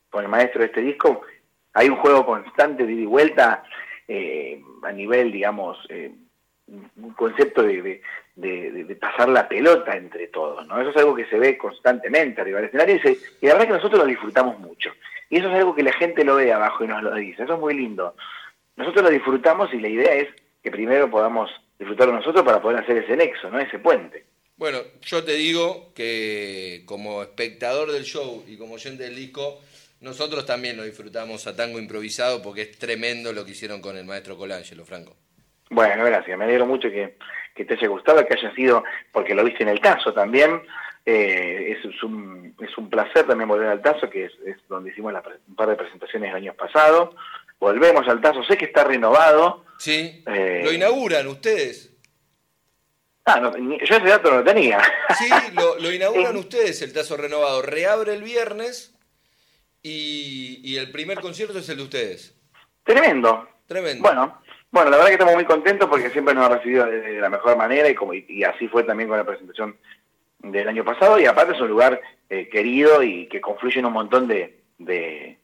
con 0.10 0.24
el 0.24 0.30
maestro 0.30 0.60
de 0.62 0.68
este 0.68 0.82
disco, 0.82 1.22
hay 1.74 1.90
un 1.90 1.98
juego 1.98 2.26
constante 2.26 2.86
de 2.86 2.92
ida 2.94 3.02
y 3.02 3.06
vuelta 3.06 3.64
eh, 4.08 4.62
a 4.84 4.92
nivel, 4.92 5.32
digamos, 5.32 5.78
eh, 5.90 6.12
un 6.68 7.14
concepto 7.14 7.64
de, 7.64 8.02
de, 8.36 8.98
pasar 9.00 9.30
la 9.30 9.48
pelota 9.48 9.96
entre 9.96 10.28
todos, 10.28 10.66
¿no? 10.68 10.80
Eso 10.80 10.90
es 10.92 10.98
algo 10.98 11.16
que 11.16 11.26
se 11.26 11.38
ve 11.38 11.58
constantemente 11.58 12.42
arriba 12.42 12.58
del 12.60 12.68
escenario 12.68 12.96
y, 12.96 13.00
se- 13.00 13.18
y 13.42 13.48
la 13.48 13.54
verdad 13.54 13.68
que 13.68 13.74
nosotros 13.74 14.00
lo 14.02 14.06
disfrutamos 14.06 14.58
mucho. 14.60 14.92
Y 15.32 15.38
eso 15.38 15.48
es 15.48 15.56
algo 15.56 15.74
que 15.74 15.82
la 15.82 15.94
gente 15.94 16.26
lo 16.26 16.36
ve 16.36 16.52
abajo 16.52 16.84
y 16.84 16.88
nos 16.88 17.02
lo 17.02 17.16
dice, 17.16 17.44
eso 17.44 17.54
es 17.54 17.60
muy 17.60 17.74
lindo. 17.74 18.16
Nosotros 18.76 19.06
lo 19.06 19.10
disfrutamos 19.10 19.74
y 19.74 19.80
la 19.80 19.88
idea 19.88 20.14
es 20.14 20.28
que 20.62 20.70
primero 20.70 21.10
podamos 21.10 21.50
disfrutarlo 21.80 22.14
nosotros 22.14 22.44
para 22.44 22.62
poder 22.62 22.84
hacer 22.84 22.98
ese 22.98 23.16
nexo, 23.16 23.50
¿no? 23.50 23.58
Ese 23.58 23.80
puente. 23.80 24.26
Bueno, 24.58 24.80
yo 25.02 25.24
te 25.24 25.34
digo 25.34 25.94
que 25.96 26.84
como 26.86 27.24
espectador 27.24 27.94
del 27.94 28.04
show 28.04 28.44
y 28.46 28.58
como 28.58 28.76
oyente 28.76 29.04
del 29.04 29.16
disco, 29.16 29.60
nosotros 30.02 30.46
también 30.46 30.76
lo 30.76 30.84
disfrutamos 30.84 31.48
a 31.48 31.56
tango 31.56 31.80
improvisado 31.80 32.42
porque 32.42 32.64
es 32.64 32.78
tremendo 32.78 33.32
lo 33.32 33.46
que 33.46 33.52
hicieron 33.52 33.82
con 33.82 33.98
el 33.98 34.04
maestro 34.04 34.38
Colangelo, 34.38 34.84
Franco. 34.84 35.16
Bueno, 35.70 36.04
gracias. 36.04 36.38
Me 36.38 36.44
alegro 36.44 36.66
mucho 36.66 36.90
que, 36.90 37.16
que 37.56 37.64
te 37.64 37.76
haya 37.76 37.88
gustado, 37.88 38.26
que 38.28 38.34
haya 38.34 38.54
sido, 38.54 38.84
porque 39.14 39.34
lo 39.34 39.46
viste 39.46 39.64
en 39.64 39.70
el 39.70 39.80
Tazo 39.80 40.14
también. 40.14 40.62
Eh, 41.06 41.78
es, 41.78 41.86
es 41.86 42.04
un, 42.04 42.56
es 42.60 42.78
un 42.78 42.90
placer 42.90 43.26
también 43.26 43.48
volver 43.48 43.68
al 43.68 43.82
Tazo, 43.82 44.10
que 44.10 44.26
es, 44.26 44.34
es 44.46 44.58
donde 44.68 44.92
hicimos 44.92 45.12
la 45.12 45.24
un 45.48 45.56
par 45.56 45.70
de 45.70 45.76
presentaciones 45.76 46.30
el 46.30 46.36
año 46.36 46.54
pasado. 46.54 47.16
Volvemos 47.60 48.08
al 48.08 48.22
Tazo, 48.22 48.44
sé 48.44 48.58
que 48.58 48.66
está 48.66 48.84
renovado. 48.84 49.66
¿Sí? 49.78 50.24
Eh. 50.28 50.62
Lo 50.64 50.72
inauguran 50.72 51.28
ustedes. 51.28 51.92
Ah, 53.26 53.40
no, 53.40 53.56
yo 53.56 53.96
ese 53.96 54.00
dato 54.08 54.32
no 54.32 54.38
lo 54.38 54.44
tenía. 54.44 54.80
Sí, 55.18 55.30
lo, 55.54 55.78
lo 55.80 55.92
inauguran 55.94 56.36
ustedes, 56.38 56.82
el 56.82 56.94
Tazo 56.94 57.18
Renovado. 57.18 57.62
Reabre 57.62 58.14
el 58.14 58.24
viernes 58.24 58.96
y, 59.84 60.60
y 60.64 60.78
el 60.78 60.92
primer 60.92 61.20
concierto 61.20 61.60
es 61.60 61.70
el 61.70 61.78
de 61.78 61.84
ustedes. 61.84 62.40
tremendo, 62.84 63.48
Tremendo. 63.68 64.02
Bueno, 64.04 64.42
bueno, 64.70 64.90
la 64.90 64.98
verdad 64.98 65.08
que 65.10 65.14
estamos 65.14 65.36
muy 65.36 65.46
contentos 65.46 65.88
porque 65.90 66.10
siempre 66.10 66.34
nos 66.34 66.46
ha 66.46 66.56
recibido 66.58 66.86
de, 66.86 67.02
de 67.02 67.22
la 67.22 67.30
mejor 67.30 67.58
manera 67.58 67.90
y, 67.90 67.96
como, 67.96 68.14
y, 68.14 68.26
y 68.28 68.44
así 68.44 68.68
fue 68.68 68.84
también 68.84 69.08
con 69.08 69.18
la 69.18 69.24
presentación 69.26 69.78
del 70.44 70.68
año 70.68 70.84
pasado 70.84 71.20
y 71.20 71.26
aparte 71.26 71.54
es 71.54 71.62
un 71.62 71.70
lugar 71.70 72.02
eh, 72.30 72.50
querido 72.50 73.04
y 73.04 73.28
que 73.28 73.42
confluyen 73.42 73.86
un 73.86 73.94
montón 73.94 74.28
de, 74.28 74.62
de, 74.78 75.38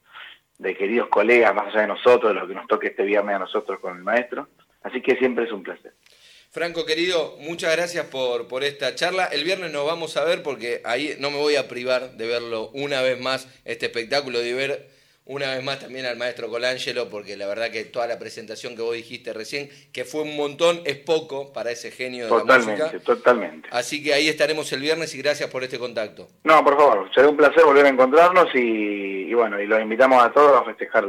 queridos 0.77 1.07
colegas 1.09 1.53
más 1.53 1.67
allá 1.67 1.81
de 1.81 1.87
nosotros, 1.87 2.33
de 2.33 2.39
lo 2.39 2.47
que 2.47 2.55
nos 2.55 2.67
toque 2.67 2.87
este 2.87 3.03
viernes 3.03 3.35
a 3.35 3.39
nosotros 3.39 3.79
con 3.79 3.95
el 3.95 4.03
maestro. 4.03 4.47
Así 4.83 5.01
que 5.01 5.15
siempre 5.17 5.45
es 5.45 5.51
un 5.51 5.63
placer. 5.63 5.93
Franco 6.49 6.85
querido, 6.85 7.35
muchas 7.39 7.75
gracias 7.75 8.05
por, 8.05 8.47
por 8.47 8.63
esta 8.63 8.95
charla. 8.95 9.25
El 9.25 9.43
viernes 9.43 9.71
nos 9.71 9.85
vamos 9.85 10.17
a 10.17 10.23
ver 10.23 10.43
porque 10.43 10.81
ahí 10.85 11.15
no 11.19 11.29
me 11.29 11.37
voy 11.37 11.55
a 11.55 11.67
privar 11.67 12.11
de 12.13 12.27
verlo 12.27 12.69
una 12.73 13.01
vez 13.01 13.19
más, 13.19 13.47
este 13.65 13.87
espectáculo, 13.87 14.39
de 14.39 14.53
ver 14.53 14.96
una 15.29 15.53
vez 15.53 15.63
más 15.63 15.79
también 15.79 16.05
al 16.05 16.15
maestro 16.17 16.49
Colangelo, 16.49 17.09
porque 17.09 17.35
la 17.37 17.47
verdad 17.47 17.69
que 17.69 17.83
toda 17.85 18.07
la 18.07 18.17
presentación 18.17 18.75
que 18.75 18.81
vos 18.81 18.95
dijiste 18.95 19.33
recién, 19.33 19.69
que 19.91 20.05
fue 20.05 20.21
un 20.21 20.35
montón, 20.37 20.81
es 20.85 20.95
poco 20.97 21.51
para 21.53 21.69
ese 21.71 21.91
genio 21.91 22.25
de 22.25 22.31
la 22.31 22.37
Totalmente, 22.39 22.83
música. 22.83 22.99
totalmente. 23.03 23.69
Así 23.71 24.01
que 24.01 24.13
ahí 24.13 24.29
estaremos 24.29 24.71
el 24.71 24.79
viernes 24.81 25.13
y 25.15 25.21
gracias 25.21 25.49
por 25.49 25.63
este 25.63 25.77
contacto. 25.77 26.27
No, 26.45 26.63
por 26.63 26.77
favor, 26.77 27.09
será 27.13 27.27
un 27.29 27.35
placer 27.37 27.63
volver 27.65 27.85
a 27.85 27.89
encontrarnos 27.89 28.47
y, 28.55 29.27
y 29.29 29.33
bueno, 29.33 29.59
y 29.61 29.67
los 29.67 29.81
invitamos 29.81 30.23
a 30.23 30.31
todos 30.31 30.61
a 30.61 30.63
festejar 30.63 31.05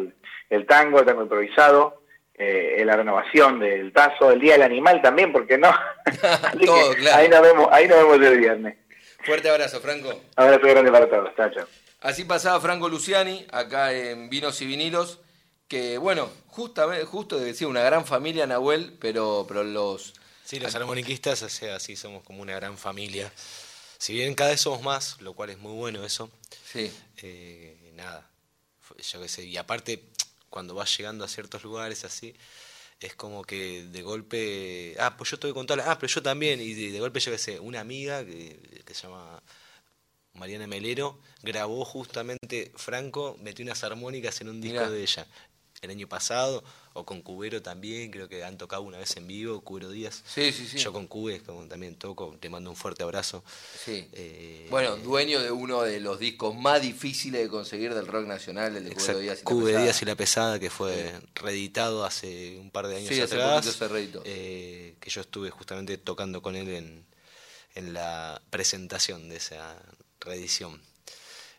el, 0.50 0.66
tango, 0.66 0.98
el 1.00 1.06
tango 1.06 1.22
improvisado, 1.22 2.02
eh, 2.34 2.82
la 2.84 2.96
renovación 2.96 3.60
del 3.60 3.92
tazo, 3.92 4.32
el 4.32 4.40
Día 4.40 4.54
del 4.54 4.62
Animal 4.62 5.00
también, 5.00 5.32
¿por 5.32 5.46
qué 5.46 5.58
no? 5.58 5.70
Todo, 6.66 6.94
claro. 6.94 7.16
ahí 7.18 7.28
nos 7.28 7.42
vemos, 7.42 7.68
ahí 7.70 7.86
nos 7.86 7.98
vemos 7.98 8.20
el 8.26 8.38
viernes. 8.38 8.76
Fuerte 9.22 9.48
abrazo, 9.50 9.80
Franco. 9.80 10.12
Abrazo 10.36 10.66
grande 10.66 10.90
para 10.90 11.08
todos, 11.08 11.34
chao, 11.36 11.50
chao. 11.50 11.66
Así 12.00 12.24
pasaba 12.24 12.60
Franco 12.60 12.88
Luciani, 12.88 13.44
acá 13.50 13.92
en 13.92 14.30
Vinos 14.30 14.60
y 14.62 14.66
Vinilos, 14.66 15.18
que 15.66 15.98
bueno, 15.98 16.30
justamente, 16.46 17.04
justo 17.04 17.38
decía 17.38 17.66
una 17.66 17.82
gran 17.82 18.06
familia 18.06 18.46
Nahuel, 18.46 18.96
pero, 19.00 19.44
pero 19.48 19.64
los... 19.64 20.14
Sí, 20.44 20.60
los 20.60 20.74
armoniquistas, 20.74 21.42
o 21.42 21.48
sea, 21.48 21.78
sí 21.80 21.96
somos 21.96 22.22
como 22.22 22.40
una 22.40 22.54
gran 22.54 22.78
familia. 22.78 23.30
Si 23.98 24.14
bien 24.14 24.34
cada 24.34 24.50
vez 24.50 24.60
somos 24.60 24.82
más, 24.82 25.20
lo 25.20 25.34
cual 25.34 25.50
es 25.50 25.58
muy 25.58 25.72
bueno 25.72 26.04
eso, 26.04 26.30
Sí, 26.72 26.92
eh, 27.22 27.92
nada, 27.94 28.28
yo 28.96 29.20
qué 29.20 29.28
sé, 29.28 29.44
y 29.44 29.56
aparte 29.56 30.04
cuando 30.50 30.74
vas 30.74 30.96
llegando 30.96 31.24
a 31.24 31.28
ciertos 31.28 31.64
lugares 31.64 32.04
así, 32.04 32.34
es 33.00 33.14
como 33.14 33.42
que 33.42 33.84
de 33.84 34.02
golpe, 34.02 34.96
ah, 35.00 35.16
pues 35.16 35.30
yo 35.30 35.34
estoy 35.36 35.52
con 35.52 35.66
tal, 35.66 35.80
ah, 35.80 35.98
pero 35.98 36.12
yo 36.12 36.22
también, 36.22 36.60
y 36.60 36.74
de, 36.74 36.92
de 36.92 37.00
golpe 37.00 37.20
yo 37.20 37.32
qué 37.32 37.38
sé, 37.38 37.58
una 37.58 37.80
amiga 37.80 38.24
que, 38.24 38.82
que 38.84 38.94
se 38.94 39.02
llama 39.02 39.42
Mariana 40.38 40.66
Melero, 40.66 41.18
grabó 41.42 41.84
justamente, 41.84 42.72
Franco 42.76 43.36
metió 43.42 43.64
unas 43.64 43.82
armónicas 43.84 44.40
en 44.40 44.48
un 44.48 44.60
disco 44.60 44.78
Mirá. 44.80 44.90
de 44.90 45.02
ella. 45.02 45.26
El 45.80 45.90
año 45.90 46.08
pasado, 46.08 46.64
o 46.92 47.06
con 47.06 47.22
Cubero 47.22 47.62
también, 47.62 48.10
creo 48.10 48.28
que 48.28 48.42
han 48.42 48.58
tocado 48.58 48.82
una 48.82 48.98
vez 48.98 49.16
en 49.16 49.28
vivo, 49.28 49.60
Cubero 49.60 49.90
Díaz. 49.90 50.24
sí, 50.26 50.50
sí. 50.50 50.66
sí. 50.66 50.76
Yo 50.78 50.92
con 50.92 51.06
Cube, 51.06 51.40
como 51.40 51.68
también 51.68 51.94
toco, 51.94 52.36
te 52.40 52.48
mando 52.48 52.68
un 52.70 52.74
fuerte 52.74 53.04
abrazo. 53.04 53.44
Sí. 53.84 54.08
Eh, 54.12 54.66
Bueno, 54.70 54.96
dueño 54.96 55.40
de 55.40 55.52
uno 55.52 55.82
de 55.82 56.00
los 56.00 56.18
discos 56.18 56.56
más 56.56 56.82
difíciles 56.82 57.42
de 57.42 57.48
conseguir 57.48 57.94
del 57.94 58.08
rock 58.08 58.26
nacional, 58.26 58.76
el 58.76 58.88
de 58.88 58.92
Cubero 58.96 59.20
Díaz 59.20 59.38
y 59.38 59.42
la 59.42 59.44
Cube 59.44 59.64
Pesada. 59.66 59.84
Díaz 59.84 60.02
y 60.02 60.04
la 60.04 60.14
Pesada, 60.16 60.58
que 60.58 60.68
fue 60.70 61.12
reeditado 61.36 62.04
hace 62.04 62.58
un 62.58 62.72
par 62.72 62.88
de 62.88 62.96
años 62.96 63.08
Sí, 63.10 63.20
hace 63.20 63.36
atrás. 63.36 63.64
poquito 63.64 63.72
se 63.78 63.86
reeditó. 63.88 64.22
eh, 64.24 64.96
que 64.98 65.10
yo 65.10 65.20
estuve 65.20 65.50
justamente 65.50 65.96
tocando 65.96 66.42
con 66.42 66.56
él 66.56 66.68
en, 66.70 67.06
en 67.76 67.92
la 67.94 68.42
presentación 68.50 69.28
de 69.28 69.36
esa 69.36 69.80
reedición. 70.28 70.80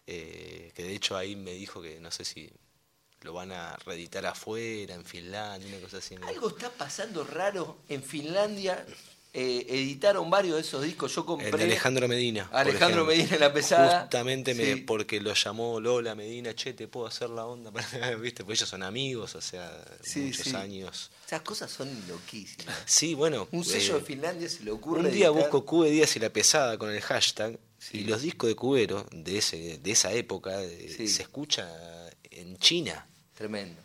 Eh, 0.07 0.71
que 0.75 0.83
de 0.83 0.95
hecho 0.95 1.15
ahí 1.17 1.35
me 1.35 1.51
dijo 1.53 1.81
que 1.81 1.99
no 1.99 2.09
sé 2.11 2.25
si 2.25 2.49
lo 3.21 3.33
van 3.33 3.51
a 3.51 3.75
reeditar 3.85 4.25
afuera, 4.25 4.95
en 4.95 5.05
Finlandia, 5.05 5.67
una 5.69 5.79
cosa 5.81 5.97
así. 5.97 6.15
Algo 6.25 6.49
está 6.49 6.69
pasando 6.71 7.23
raro 7.23 7.77
en 7.89 8.01
Finlandia. 8.03 8.85
eh, 9.31 9.67
editaron 9.69 10.27
varios 10.31 10.55
de 10.55 10.61
esos 10.61 10.81
discos. 10.83 11.13
Yo 11.13 11.23
compré. 11.23 11.49
El 11.49 11.57
de 11.57 11.63
Alejandro 11.65 12.07
Medina. 12.07 12.49
Alejandro. 12.51 13.05
Medina 13.05 13.35
en 13.35 13.39
la 13.41 13.53
pesada. 13.53 14.01
Justamente 14.01 14.55
me- 14.55 14.77
porque 14.77 15.21
lo 15.21 15.31
llamó 15.35 15.79
Lola 15.79 16.15
Medina, 16.15 16.55
che, 16.55 16.73
te 16.73 16.87
puedo 16.87 17.05
hacer 17.05 17.29
la 17.29 17.45
onda, 17.45 17.69
¿viste? 18.19 18.43
Porque 18.43 18.53
ellos 18.53 18.67
son 18.67 18.81
amigos, 18.81 19.35
o 19.35 19.41
sea, 19.41 19.69
Sí, 20.01 20.21
muchos 20.21 20.45
sí. 20.47 20.55
años. 20.55 21.11
Esas 21.27 21.41
cosas 21.41 21.69
son 21.69 21.87
loquísimas. 22.07 22.75
Sí, 22.87 23.13
bueno. 23.13 23.47
Un 23.51 23.63
sello 23.63 23.97
eh, 23.97 23.99
de 23.99 24.05
Finlandia 24.07 24.49
se 24.49 24.63
le 24.63 24.71
ocurre. 24.71 25.01
Un 25.01 25.11
día 25.11 25.27
editar- 25.27 25.33
busco 25.43 25.63
Cube 25.63 25.91
Díaz 25.91 26.15
y 26.15 26.19
la 26.19 26.31
pesada 26.31 26.79
con 26.79 26.89
el 26.89 26.99
hashtag 27.01 27.59
Sí. 27.79 27.99
y 27.99 28.03
los 28.03 28.21
discos 28.21 28.49
de 28.49 28.55
Cubero 28.55 29.05
de 29.11 29.37
ese 29.37 29.77
de 29.79 29.91
esa 29.91 30.11
época 30.13 30.59
Sí. 30.61 31.07
se 31.07 31.21
escucha 31.23 31.67
en 32.29 32.57
China, 32.57 33.07
Tremendo. 33.35 33.79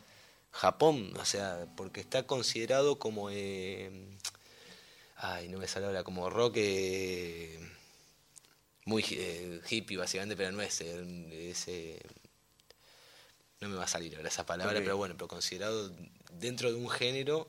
Japón, 0.51 1.13
o 1.19 1.25
sea, 1.25 1.67
porque 1.77 2.01
está 2.01 2.25
considerado 2.27 2.99
como 2.99 3.29
eh, 3.31 3.91
ay, 5.17 5.49
no 5.49 5.59
me 5.59 5.67
sale 5.69 5.87
ahora 5.87 6.03
como 6.05 6.29
rock 6.29 6.55
eh, 6.57 7.59
muy 8.85 9.05
eh, 9.13 9.61
hippie 9.71 9.97
básicamente, 9.97 10.37
pero 10.37 10.53
no 10.53 10.61
es, 10.61 10.81
es, 10.81 11.69
eh, 11.69 12.01
no 13.61 13.69
me 13.69 13.77
va 13.77 13.85
a 13.85 13.89
salir 13.89 14.15
ahora 14.17 14.29
esa 14.29 14.45
palabra, 14.45 14.81
pero 14.81 14.97
bueno, 14.97 15.15
pero 15.17 15.29
considerado 15.29 15.91
dentro 16.33 16.71
de 16.71 16.77
un 16.79 16.91
género 16.91 17.49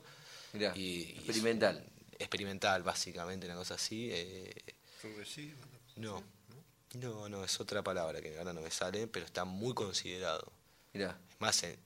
Mirá, 0.52 0.72
y- 0.76 0.80
y 0.80 1.02
es- 1.02 1.16
experimental. 1.18 1.84
experimental 2.18 2.82
básicamente, 2.82 3.46
una 3.46 3.56
cosa 3.56 3.74
así. 3.74 4.08
eh, 4.12 4.54
no, 5.96 6.22
no, 6.94 7.28
no, 7.28 7.44
es 7.44 7.60
otra 7.60 7.82
palabra 7.82 8.20
que 8.22 8.38
ahora 8.38 8.52
no 8.52 8.60
me 8.60 8.70
sale, 8.70 9.06
pero 9.06 9.26
está 9.26 9.44
muy 9.44 9.74
considerado. 9.74 10.50
Mirá. 10.92 11.18
Es 11.30 11.40
más, 11.40 11.62
en, 11.64 11.76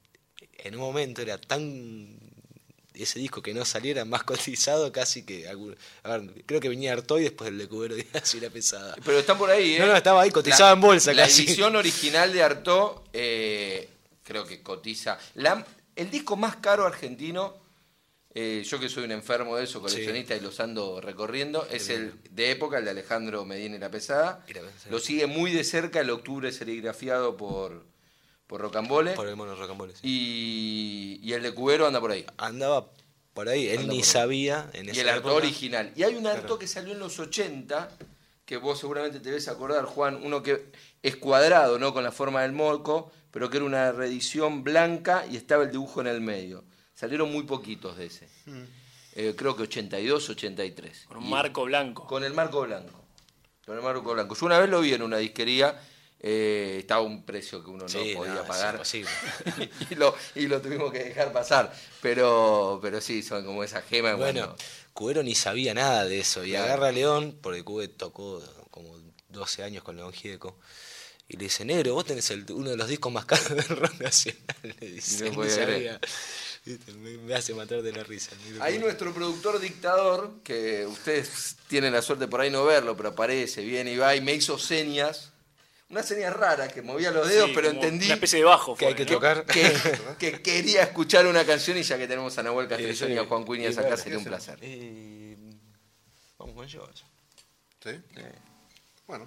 en 0.59 0.75
un 0.75 0.81
momento 0.81 1.21
era 1.23 1.39
tan 1.39 2.19
ese 2.95 3.19
disco 3.19 3.41
que 3.41 3.55
no 3.55 3.65
saliera 3.65 4.05
más 4.05 4.23
cotizado 4.25 4.93
casi 4.93 5.25
que 5.25 5.49
algún, 5.49 5.77
a 6.03 6.17
ver, 6.17 6.45
creo 6.45 6.61
que 6.61 6.69
venía 6.69 6.93
Artoy 6.93 7.23
después 7.23 7.51
del 7.51 7.59
de 7.59 7.69
Cubero 7.69 7.97
y 7.97 8.07
la 8.41 8.51
pesada. 8.51 8.95
Pero 9.05 9.19
están 9.19 9.39
por 9.39 9.51
ahí, 9.51 9.75
¿eh? 9.77 9.79
No, 9.79 9.87
no, 9.87 9.97
estaba 9.97 10.23
ahí, 10.23 10.31
cotizaba 10.31 10.73
en 10.73 10.81
bolsa 10.81 11.13
La 11.15 11.23
casi. 11.25 11.45
edición 11.45 11.75
original 11.77 12.33
de 12.33 12.43
Artaud, 12.43 13.01
eh, 13.13 13.89
creo 14.23 14.45
que 14.45 14.63
cotiza. 14.63 15.19
La- 15.35 15.67
el 15.97 16.11
disco 16.11 16.37
más 16.37 16.57
caro 16.57 16.87
argentino, 16.87 17.57
eh, 18.35 18.63
yo 18.65 18.79
que 18.79 18.89
soy 18.89 19.05
un 19.05 19.13
enfermo 19.13 19.57
de 19.57 19.65
eso, 19.65 19.81
coleccionista 19.81 20.37
y 20.37 20.41
los 20.41 20.61
ando 20.61 21.01
recorriendo, 21.01 21.67
es 21.71 21.89
el 21.89 22.15
de 22.31 22.53
época, 22.53 22.79
el 22.79 22.85
de 22.85 22.91
Alejandro 22.93 23.45
Medina 23.45 23.77
y 23.77 23.79
la 23.79 23.91
Pesada. 23.91 24.45
Lo 24.89 24.99
sigue 25.01 25.27
muy 25.27 25.51
de 25.53 25.65
cerca 25.65 26.01
el 26.01 26.11
octubre 26.11 26.53
serigrafiado 26.53 27.37
por, 27.37 27.85
por 28.47 28.61
Rocambole. 28.61 29.13
Por 29.15 29.27
el 29.29 29.37
mono 29.37 29.55
Rocambole, 29.57 29.95
sí. 29.95 30.01
y, 30.05 31.21
y 31.29 31.33
el 31.33 31.43
de 31.43 31.53
Cubero 31.53 31.87
anda 31.87 32.01
por 32.01 32.13
ahí. 32.13 32.25
Andaba 32.39 32.91
por 33.35 33.49
ahí, 33.49 33.69
él 33.69 33.81
Anda 33.81 33.93
ni 33.93 34.03
sabía 34.03 34.71
en 34.73 34.87
Y 34.87 34.91
esa 34.91 35.01
el 35.13 35.19
época. 35.19 35.35
original. 35.35 35.93
Y 35.97 36.03
hay 36.03 36.15
un 36.15 36.27
Artaud 36.27 36.59
que 36.59 36.67
salió 36.67 36.93
en 36.93 36.99
los 36.99 37.19
80, 37.19 37.89
que 38.45 38.57
vos 38.57 38.79
seguramente 38.79 39.21
te 39.21 39.31
ves 39.31 39.49
acordar, 39.49 39.85
Juan, 39.85 40.21
uno 40.23 40.43
que 40.43 40.67
es 41.03 41.17
cuadrado, 41.17 41.79
¿no? 41.79 41.93
Con 41.93 42.03
la 42.05 42.13
forma 42.13 42.43
del 42.43 42.53
moco, 42.53 43.11
pero 43.31 43.49
que 43.49 43.57
era 43.59 43.67
una 43.67 43.93
reedición 43.93 44.65
blanca 44.65 45.25
y 45.31 45.37
estaba 45.37 45.65
el 45.65 45.71
dibujo 45.71 46.01
en 46.01 46.09
el 46.09 46.21
medio. 46.21 46.65
Salieron 47.01 47.33
muy 47.33 47.45
poquitos 47.45 47.97
de 47.97 48.07
ese. 48.07 48.29
Eh, 49.15 49.35
creo 49.37 49.57
que 49.57 49.63
82, 49.63 50.29
83. 50.29 51.05
Con 51.09 51.17
un 51.17 51.25
Y- 51.25 51.31
marco 51.31 51.65
blanco. 51.65 52.07
Con 52.07 52.25
el 52.25 52.35
marco 52.35 52.61
blanco. 52.61 53.03
Con 53.65 53.77
el 53.77 53.83
marco 53.83 54.13
blanco. 54.13 54.35
Yo 54.39 54.45
una 54.47 54.59
vez 54.59 54.69
lo 54.69 54.81
vi 54.83 54.93
en 54.93 55.01
una 55.03 55.17
disquería, 55.17 55.81
eh, 56.21 56.77
estaba 56.81 57.01
un 57.01 57.25
precio 57.25 57.65
que 57.65 57.71
uno 57.71 57.89
Sí, 57.89 58.13
no 58.13 58.19
podía 58.21 58.35
no, 58.35 58.45
pagar. 58.45 58.83
y, 59.91 59.95
lo, 59.95 60.15
y 60.35 60.47
lo 60.47 60.61
tuvimos 60.61 60.93
que 60.93 61.05
dejar 61.05 61.33
pasar. 61.33 61.73
Pero, 62.03 62.79
pero 62.83 63.01
sí, 63.01 63.23
son 63.23 63.47
como 63.47 63.65
esa 63.65 63.81
gema. 63.81 64.15
Bueno, 64.15 64.41
cuando- 64.49 64.57
Cubero 64.93 65.23
ni 65.23 65.35
sabía 65.35 65.73
nada 65.73 66.05
de 66.05 66.21
eso. 66.21 66.45
Y 66.45 66.51
Claro. 66.51 66.65
agarra 66.67 66.89
a 66.89 66.93
León, 66.93 67.39
porque 67.41 67.63
Cube 67.65 67.89
tocó 67.89 68.43
como 68.71 68.95
12 69.31 69.63
años 69.63 69.83
con 69.83 69.97
León 69.97 70.13
Gieco. 70.13 70.59
Y 71.29 71.37
le 71.37 71.45
dice, 71.45 71.65
negro, 71.65 71.95
vos 71.95 72.05
tenés 72.05 72.29
el- 72.33 72.45
uno 72.53 72.71
de 72.71 72.77
los 72.77 72.89
discos 72.89 73.13
más 73.13 73.25
caros 73.25 73.49
del 73.49 73.65
rock 73.77 74.01
nacional. 74.01 74.43
Le 74.81 74.87
dice, 74.91 75.31
No 75.31 75.41
creer. 75.43 75.51
sabía. 75.65 76.01
Me, 76.65 76.79
me 77.25 77.35
hace 77.35 77.55
matar 77.55 77.83
de 77.83 77.93
la 77.93 78.05
risa. 78.05 78.33
Ahí 78.61 78.79
nuestro 78.79 79.13
productor 79.13 79.59
dictador, 79.61 80.41
que 80.45 80.87
ustedes 80.87 81.57
tienen 81.69 81.93
la 81.93 82.03
suerte 82.03 82.29
por 82.29 82.41
ahí 82.41 82.51
no 82.51 82.65
verlo, 82.65 82.97
pero 82.97 83.11
aparece, 83.11 83.63
viene 83.63 83.93
y 83.93 83.97
va 83.97 84.15
y 84.15 84.21
me 84.21 84.35
hizo 84.35 84.59
señas, 84.59 85.33
unas 85.89 86.07
señas 86.07 86.33
raras 86.33 86.73
que 86.73 86.83
movía 86.83 87.11
los 87.11 87.29
dedos, 87.29 87.49
Sí, 87.49 87.53
pero 87.55 87.69
entendí 87.71 88.07
Una 88.07 88.15
especie 88.15 88.39
de 88.39 88.45
bajo. 88.45 88.77
Que 88.77 88.87
hay 88.87 88.95
que 88.95 89.05
¿no? 89.05 89.11
tocar. 89.13 89.45
que, 89.47 89.73
que 90.19 90.41
quería 90.41 90.83
escuchar 90.83 91.27
una 91.27 91.45
canción 91.45 91.77
y 91.79 91.83
ya 91.83 91.99
que 91.99 92.07
tenemos 92.07 92.37
a 92.39 92.43
Nahuel 92.45 92.69
Castrillón 92.69 93.13
y 93.13 93.19
a 93.19 93.25
Juan 93.25 93.45
Cuñas 93.45 93.77
acá 93.77 93.97
sería 93.97 94.19
un 94.19 94.25
placer. 94.25 94.59
Eh, 94.63 95.37
vamos 96.39 96.55
con 96.55 96.69
George. 96.69 97.03
¿Sí? 97.83 97.91
Bueno. 99.07 99.27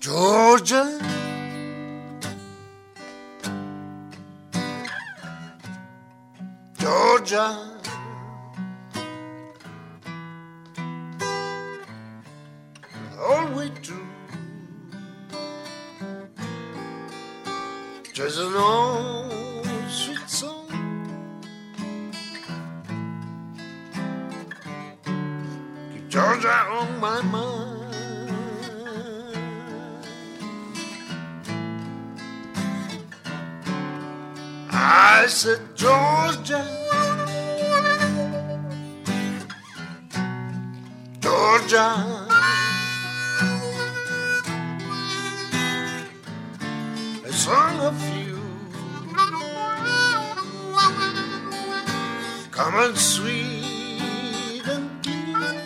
Georgia. 0.00 0.98
Georgia. 7.24 7.58
All 13.18 13.46
way 13.56 13.70
through. 13.82 14.06
Just 18.12 18.38
an 18.40 18.54
old 18.54 19.64
sweet 19.88 20.28
song. 20.28 20.68
Keep 25.94 26.08
Georgia 26.10 26.52
on 26.52 27.00
my 27.00 27.22
mind. 27.22 27.84
I 34.70 35.24
said, 35.26 35.74
Georgia. 35.74 36.73
Georgia. 41.66 42.26
A 47.24 47.32
song 47.32 47.80
of 47.80 47.98
you. 48.14 48.38
Come 52.50 52.74
on, 52.74 52.96
sweet 52.96 54.62
and 54.66 54.90
dear. 55.02 55.62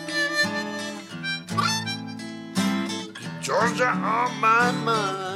Georgia 3.41 3.87
on 3.89 4.39
my 4.39 4.71
mind. 4.71 5.28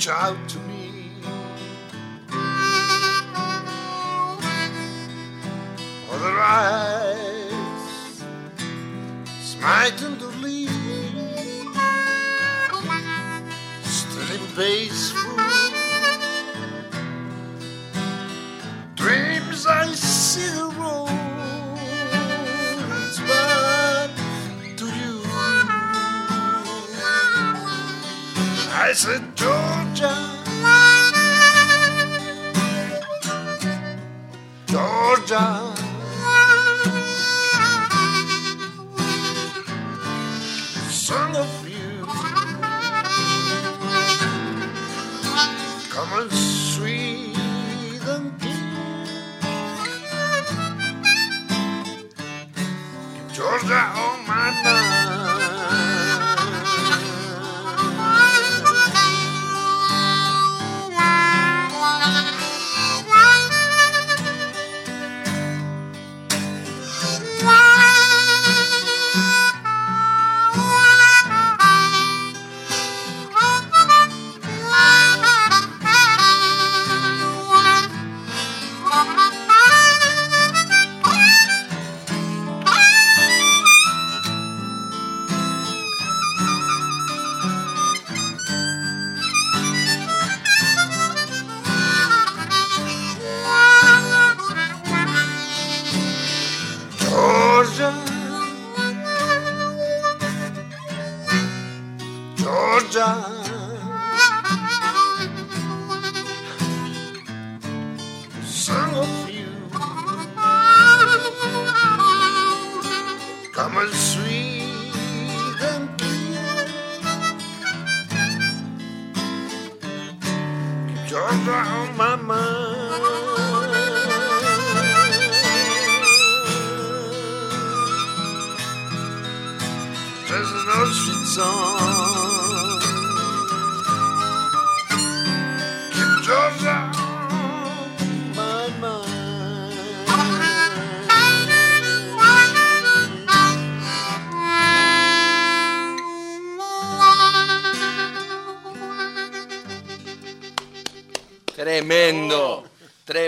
Reach 0.00 0.08
out 0.08 0.48
to 0.48 0.58
me. 0.60 1.10
Smite 9.42 10.02
and 10.02 10.18
to 10.18 10.26
leave. 10.40 10.70
Still 13.82 14.30
in 14.36 14.46
peaceful 14.56 15.36
dreams, 18.94 19.66
I 19.66 19.92
see 19.92 20.48
the 20.56 20.68
roads 20.80 21.10
back 23.28 24.10
to 24.78 24.86
you. 24.86 25.20
I 28.72 28.92
said, 28.94 29.36
Georgia, 30.00 30.16
Georgia. 34.66 35.59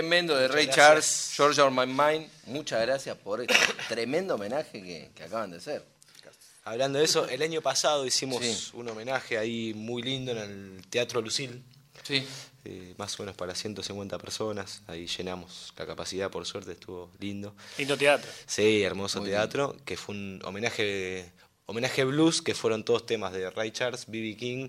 Tremendo 0.03 0.35
de 0.35 0.49
Ray 0.49 0.67
Charles, 0.67 1.31
Georgia 1.33 1.63
on 1.65 1.73
My 1.73 1.85
Mind. 1.85 2.29
Muchas 2.47 2.81
gracias 2.81 3.17
por 3.17 3.39
este 3.41 3.55
tremendo 3.87 4.35
homenaje 4.35 4.83
que, 4.83 5.11
que 5.15 5.23
acaban 5.23 5.51
de 5.51 5.57
hacer. 5.57 5.85
Hablando 6.65 6.99
de 6.99 7.05
eso, 7.05 7.25
el 7.29 7.41
año 7.41 7.61
pasado 7.61 8.05
hicimos 8.05 8.43
Sí. 8.43 8.71
un 8.73 8.87
homenaje 8.89 9.37
ahí 9.37 9.73
muy 9.73 10.01
lindo 10.01 10.31
en 10.31 10.37
el 10.39 10.81
Teatro 10.89 11.21
Lucil. 11.21 11.63
Sí. 12.03 12.25
eh, 12.65 12.93
más 12.97 13.17
o 13.17 13.23
menos 13.23 13.35
para 13.37 13.55
150 13.55 14.17
personas. 14.17 14.81
Ahí 14.87 15.07
llenamos 15.07 15.73
la 15.77 15.85
capacidad, 15.85 16.29
por 16.29 16.45
suerte, 16.45 16.73
estuvo 16.73 17.09
lindo. 17.19 17.55
Lindo 17.77 17.97
teatro. 17.97 18.29
Sí, 18.45 18.83
hermoso 18.83 19.21
Muy 19.21 19.29
teatro, 19.29 19.77
que 19.85 19.95
fue 19.95 20.15
un 20.15 20.41
homenaje 20.43 21.31
homenaje 21.65 22.03
blues, 22.03 22.41
que 22.41 22.53
fueron 22.53 22.83
todos 22.83 23.05
temas 23.05 23.31
de 23.31 23.49
Ray 23.49 23.71
Charles, 23.71 24.05
B.B. 24.07 24.35
King 24.35 24.67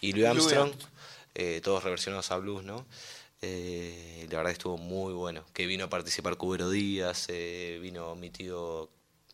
y 0.00 0.12
Louis 0.12 0.26
Armstrong, 0.26 0.72
eh, 1.34 1.60
todos 1.62 1.84
reversionados 1.84 2.30
a 2.30 2.38
blues, 2.38 2.64
¿no? 2.64 2.86
Eh, 3.44 4.28
la 4.30 4.36
verdad 4.38 4.50
que 4.50 4.54
estuvo 4.54 4.78
muy 4.78 5.12
bueno, 5.14 5.44
que 5.52 5.66
vino 5.66 5.84
a 5.84 5.90
participar 5.90 6.36
Cubero 6.36 6.70
Díaz, 6.70 7.26
eh, 7.28 7.80
vino 7.82 8.14
mi 8.14 8.30
tío 8.30 8.88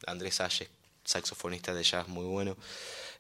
Andrés 0.07 0.41
Ayes, 0.41 0.71
saxofonista 1.05 1.75
de 1.75 1.83
jazz 1.83 2.09
muy 2.09 2.25
bueno, 2.25 2.57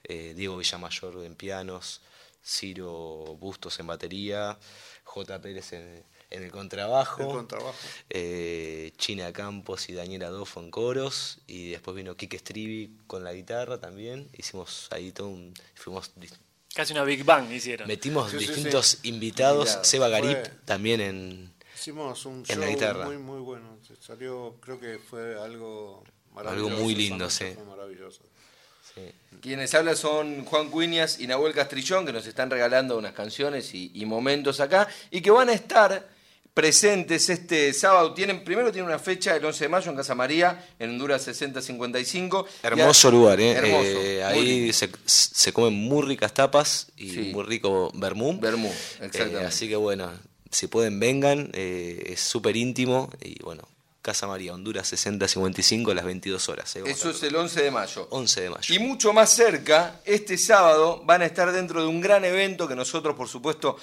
eh, 0.04 0.32
Diego 0.34 0.56
Villamayor 0.56 1.24
en 1.26 1.34
pianos, 1.34 2.00
Ciro 2.42 3.36
Bustos 3.38 3.78
en 3.80 3.86
batería, 3.86 4.58
J. 5.04 5.42
Pérez 5.42 5.74
en, 5.74 6.02
en 6.30 6.42
el 6.42 6.50
contrabajo. 6.50 7.22
El 7.22 7.28
contrabajo. 7.28 7.76
China 8.96 9.30
Campos 9.34 9.90
y 9.90 9.92
Daniela 9.92 10.28
Adolfo 10.28 10.60
en 10.60 10.70
coros 10.70 11.40
y 11.46 11.70
después 11.70 11.94
vino 11.96 12.16
Kike 12.16 12.38
Strivi 12.38 12.96
con 13.06 13.24
la 13.24 13.34
guitarra 13.34 13.78
también 13.78 14.30
hicimos 14.32 14.88
ahí 14.90 15.12
todo 15.12 15.28
un 15.28 15.52
fuimos 15.74 16.12
Casi 16.74 16.92
una 16.92 17.02
Big 17.04 17.24
Bang 17.24 17.50
hicieron. 17.50 17.88
metimos 17.88 18.30
Sí, 18.30 18.38
sí, 18.38 18.46
sí. 18.46 18.52
distintos 18.52 18.98
invitados. 19.02 19.78
Seba 19.82 20.08
Garip 20.08 20.38
Fue- 20.38 20.50
también 20.64 21.00
en 21.00 21.52
Hicimos 21.74 22.26
un 22.26 22.38
En 22.38 22.44
show 22.44 22.58
la 22.58 22.66
guitarra. 22.68 23.04
muy 23.06 23.18
muy 23.18 23.40
bueno. 23.40 23.78
Salió, 24.00 24.56
creo 24.60 24.78
que 24.80 24.98
fue 24.98 25.40
algo 25.40 26.02
maravilloso. 26.34 26.76
muy 26.82 26.92
esa 26.92 27.02
lindo, 27.02 27.30
sí. 27.30 27.46
Fue 27.54 27.64
maravilloso. 27.64 28.20
sí. 28.94 29.02
Quienes 29.40 29.72
hablan 29.74 29.96
son 29.96 30.44
Juan 30.44 30.70
Cuñas 30.70 31.20
y 31.20 31.26
Nahuel 31.28 31.54
Castrillón, 31.54 32.04
que 32.04 32.12
nos 32.12 32.26
están 32.26 32.50
regalando 32.50 32.98
unas 32.98 33.12
canciones 33.12 33.72
y, 33.74 33.90
y 33.94 34.04
momentos 34.06 34.58
acá, 34.60 34.88
y 35.10 35.20
que 35.20 35.30
van 35.30 35.48
a 35.48 35.52
estar 35.52 36.08
presentes 36.54 37.28
este 37.28 37.72
sábado. 37.72 38.14
Tienen, 38.14 38.42
primero 38.44 38.72
tienen 38.72 38.88
una 38.88 38.98
fecha 38.98 39.36
el 39.36 39.44
11 39.44 39.64
de 39.64 39.68
mayo 39.68 39.90
en 39.90 39.96
Casa 39.96 40.14
María, 40.14 40.66
en 40.78 40.90
Honduras 40.90 41.22
6055. 41.22 42.46
Y 42.62 42.66
a- 42.66 42.68
hermoso 42.68 43.10
lugar 43.10 43.40
¿eh? 43.40 43.52
Hermoso, 43.52 43.84
Eh, 44.02 44.24
ahí 44.24 44.72
se, 44.72 44.90
se 45.06 45.52
comen 45.52 45.72
muy 45.74 46.02
ricas 46.06 46.34
tapas 46.34 46.88
y 46.96 47.10
Sí. 47.10 47.20
muy 47.32 47.44
rico 47.44 47.90
vermú 47.94 48.38
Vermú, 48.40 48.68
Eh, 48.68 49.06
exactamente. 49.06 49.44
así 49.44 49.68
que 49.68 49.76
bueno 49.76 50.10
si 50.50 50.66
pueden 50.66 50.98
vengan, 50.98 51.50
eh, 51.52 52.04
es 52.06 52.20
súper 52.20 52.56
íntimo 52.56 53.10
y 53.22 53.38
bueno, 53.42 53.68
Casa 54.00 54.26
María, 54.26 54.54
Honduras 54.54 54.88
6055 54.88 55.90
a 55.90 55.94
las 55.94 56.06
22 56.06 56.48
horas. 56.48 56.74
eh, 56.76 56.82
Eso 56.86 57.10
es 57.10 57.22
el 57.22 57.36
11 57.36 57.62
de 57.62 57.70
mayo. 57.70 58.06
11 58.10 58.40
de 58.40 58.48
mayo. 58.50 58.74
Y 58.74 58.78
mucho 58.78 59.12
más 59.12 59.28
cerca, 59.30 60.00
este 60.06 60.38
sábado 60.38 61.02
van 61.04 61.20
a 61.20 61.26
estar 61.26 61.52
dentro 61.52 61.82
de 61.82 61.88
un 61.88 62.00
gran 62.00 62.24
evento 62.24 62.66
que 62.66 62.74
nosotros, 62.74 63.14
por 63.14 63.28
supuesto, 63.28 63.76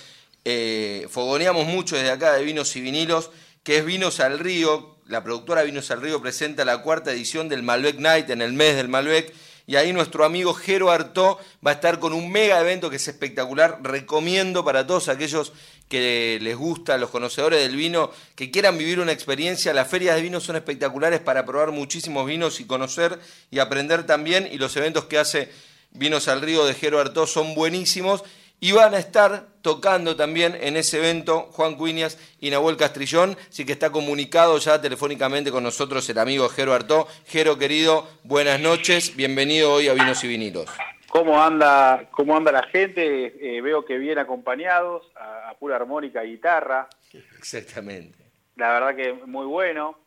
eh, 0.45 1.07
fogoneamos 1.09 1.65
mucho 1.65 1.95
desde 1.95 2.11
acá 2.11 2.33
de 2.33 2.43
Vinos 2.43 2.75
y 2.75 2.81
Vinilos, 2.81 3.31
que 3.63 3.77
es 3.79 3.85
Vinos 3.85 4.19
al 4.19 4.39
Río. 4.39 4.95
La 5.07 5.23
productora 5.23 5.63
Vinos 5.63 5.89
al 5.91 6.01
Río 6.01 6.21
presenta 6.21 6.63
la 6.63 6.81
cuarta 6.83 7.11
edición 7.11 7.49
del 7.49 7.63
Malbec 7.63 7.99
Night 7.99 8.29
en 8.29 8.41
el 8.41 8.53
mes 8.53 8.75
del 8.75 8.87
Malbec. 8.87 9.33
Y 9.67 9.77
ahí 9.77 9.91
nuestro 9.93 10.23
amigo 10.23 10.53
Jero 10.53 10.91
Artó 10.91 11.39
va 11.65 11.71
a 11.71 11.73
estar 11.73 11.99
con 11.99 12.13
un 12.13 12.31
mega 12.31 12.61
evento 12.61 12.91
que 12.91 12.97
es 12.97 13.07
espectacular. 13.07 13.79
Recomiendo 13.81 14.63
para 14.63 14.85
todos 14.85 15.09
aquellos 15.09 15.53
que 15.89 16.37
les 16.41 16.55
gusta, 16.55 16.99
los 16.99 17.09
conocedores 17.09 17.59
del 17.61 17.75
vino, 17.75 18.11
que 18.35 18.51
quieran 18.51 18.77
vivir 18.77 18.99
una 18.99 19.11
experiencia. 19.11 19.73
Las 19.73 19.87
ferias 19.87 20.15
de 20.15 20.21
vino 20.21 20.39
son 20.39 20.55
espectaculares 20.55 21.19
para 21.19 21.45
probar 21.45 21.71
muchísimos 21.71 22.27
vinos 22.27 22.59
y 22.59 22.65
conocer 22.65 23.19
y 23.49 23.57
aprender 23.57 24.05
también. 24.05 24.47
Y 24.51 24.59
los 24.59 24.77
eventos 24.77 25.05
que 25.05 25.17
hace 25.17 25.49
Vinos 25.91 26.27
al 26.27 26.41
Río 26.41 26.65
de 26.65 26.73
Jero 26.73 26.99
Artó 26.99 27.25
son 27.25 27.55
buenísimos. 27.55 28.23
Y 28.65 28.71
van 28.71 28.95
a 28.95 28.97
estar 28.97 29.45
tocando 29.61 30.15
también 30.15 30.57
en 30.59 30.75
ese 30.75 30.97
evento 30.97 31.41
Juan 31.51 31.75
Cuñas 31.75 32.17
y 32.39 32.49
Nahuel 32.49 32.77
Castrillón, 32.77 33.37
así 33.47 33.63
que 33.63 33.73
está 33.73 33.91
comunicado 33.91 34.57
ya 34.57 34.81
telefónicamente 34.81 35.51
con 35.51 35.61
nosotros 35.61 36.09
el 36.09 36.17
amigo 36.17 36.49
Jero 36.49 36.73
Artó. 36.73 37.07
Jero 37.27 37.59
querido, 37.59 38.07
buenas 38.23 38.59
noches, 38.59 39.15
bienvenido 39.15 39.71
hoy 39.71 39.87
a 39.87 39.93
Vinos 39.93 40.23
y 40.23 40.29
Vinilos. 40.29 40.65
¿Cómo 41.09 41.43
anda, 41.43 42.09
cómo 42.09 42.35
anda 42.35 42.51
la 42.51 42.63
gente? 42.63 43.35
Eh, 43.39 43.61
veo 43.61 43.85
que 43.85 43.99
bien 43.99 44.17
acompañados, 44.17 45.11
a, 45.15 45.51
a 45.51 45.53
pura 45.53 45.75
armónica 45.75 46.25
y 46.25 46.31
guitarra. 46.31 46.89
Exactamente. 47.37 48.17
La 48.55 48.69
verdad 48.69 48.95
que 48.95 49.13
muy 49.27 49.45
bueno. 49.45 50.04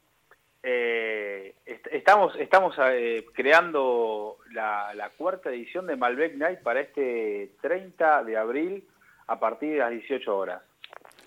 Eh, 0.62 1.54
est- 1.66 1.86
estamos 1.92 2.34
estamos 2.36 2.74
eh, 2.90 3.24
creando 3.32 4.38
la, 4.52 4.92
la 4.94 5.10
cuarta 5.10 5.50
edición 5.50 5.86
de 5.86 5.96
Malbec 5.96 6.34
Night 6.36 6.60
para 6.60 6.80
este 6.80 7.52
30 7.62 8.24
de 8.24 8.36
abril 8.36 8.84
a 9.28 9.38
partir 9.38 9.70
de 9.72 9.78
las 9.78 9.90
18 9.90 10.36
horas. 10.36 10.62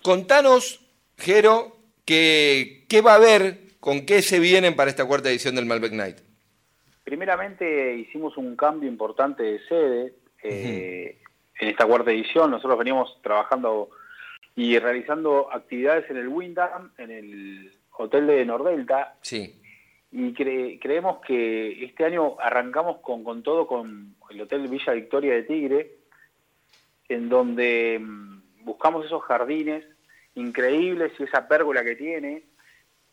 Contanos, 0.02 0.80
Jero, 1.16 1.76
que, 2.04 2.84
qué 2.88 3.00
va 3.00 3.12
a 3.12 3.16
haber, 3.16 3.58
con 3.80 4.04
qué 4.04 4.20
se 4.22 4.38
vienen 4.40 4.74
para 4.76 4.90
esta 4.90 5.06
cuarta 5.06 5.30
edición 5.30 5.54
del 5.54 5.66
Malbec 5.66 5.92
Night. 5.92 6.18
Primeramente 7.04 7.94
hicimos 7.96 8.36
un 8.36 8.54
cambio 8.56 8.88
importante 8.88 9.42
de 9.42 9.58
sede 9.66 10.14
eh, 10.42 11.18
en 11.58 11.68
esta 11.68 11.86
cuarta 11.86 12.10
edición. 12.10 12.50
Nosotros 12.50 12.78
veníamos 12.78 13.18
trabajando 13.22 13.90
y 14.54 14.78
realizando 14.78 15.48
actividades 15.52 16.08
en 16.10 16.16
el 16.18 16.28
Windham, 16.28 16.92
en 16.98 17.10
el 17.10 17.72
hotel 17.92 18.26
de 18.26 18.44
Nordelta, 18.44 19.16
Sí, 19.20 19.60
y 20.10 20.32
cre- 20.34 20.78
creemos 20.80 21.20
que 21.20 21.84
este 21.84 22.04
año 22.04 22.36
arrancamos 22.40 22.98
con, 22.98 23.22
con 23.24 23.42
todo 23.42 23.66
con 23.66 24.14
el 24.30 24.40
Hotel 24.40 24.68
Villa 24.68 24.92
Victoria 24.92 25.34
de 25.34 25.42
Tigre, 25.44 25.90
en 27.08 27.28
donde 27.28 27.98
mm, 28.00 28.64
buscamos 28.64 29.04
esos 29.06 29.22
jardines 29.22 29.84
increíbles 30.34 31.12
y 31.18 31.24
esa 31.24 31.46
pérgola 31.48 31.84
que 31.84 31.96
tiene, 31.96 32.42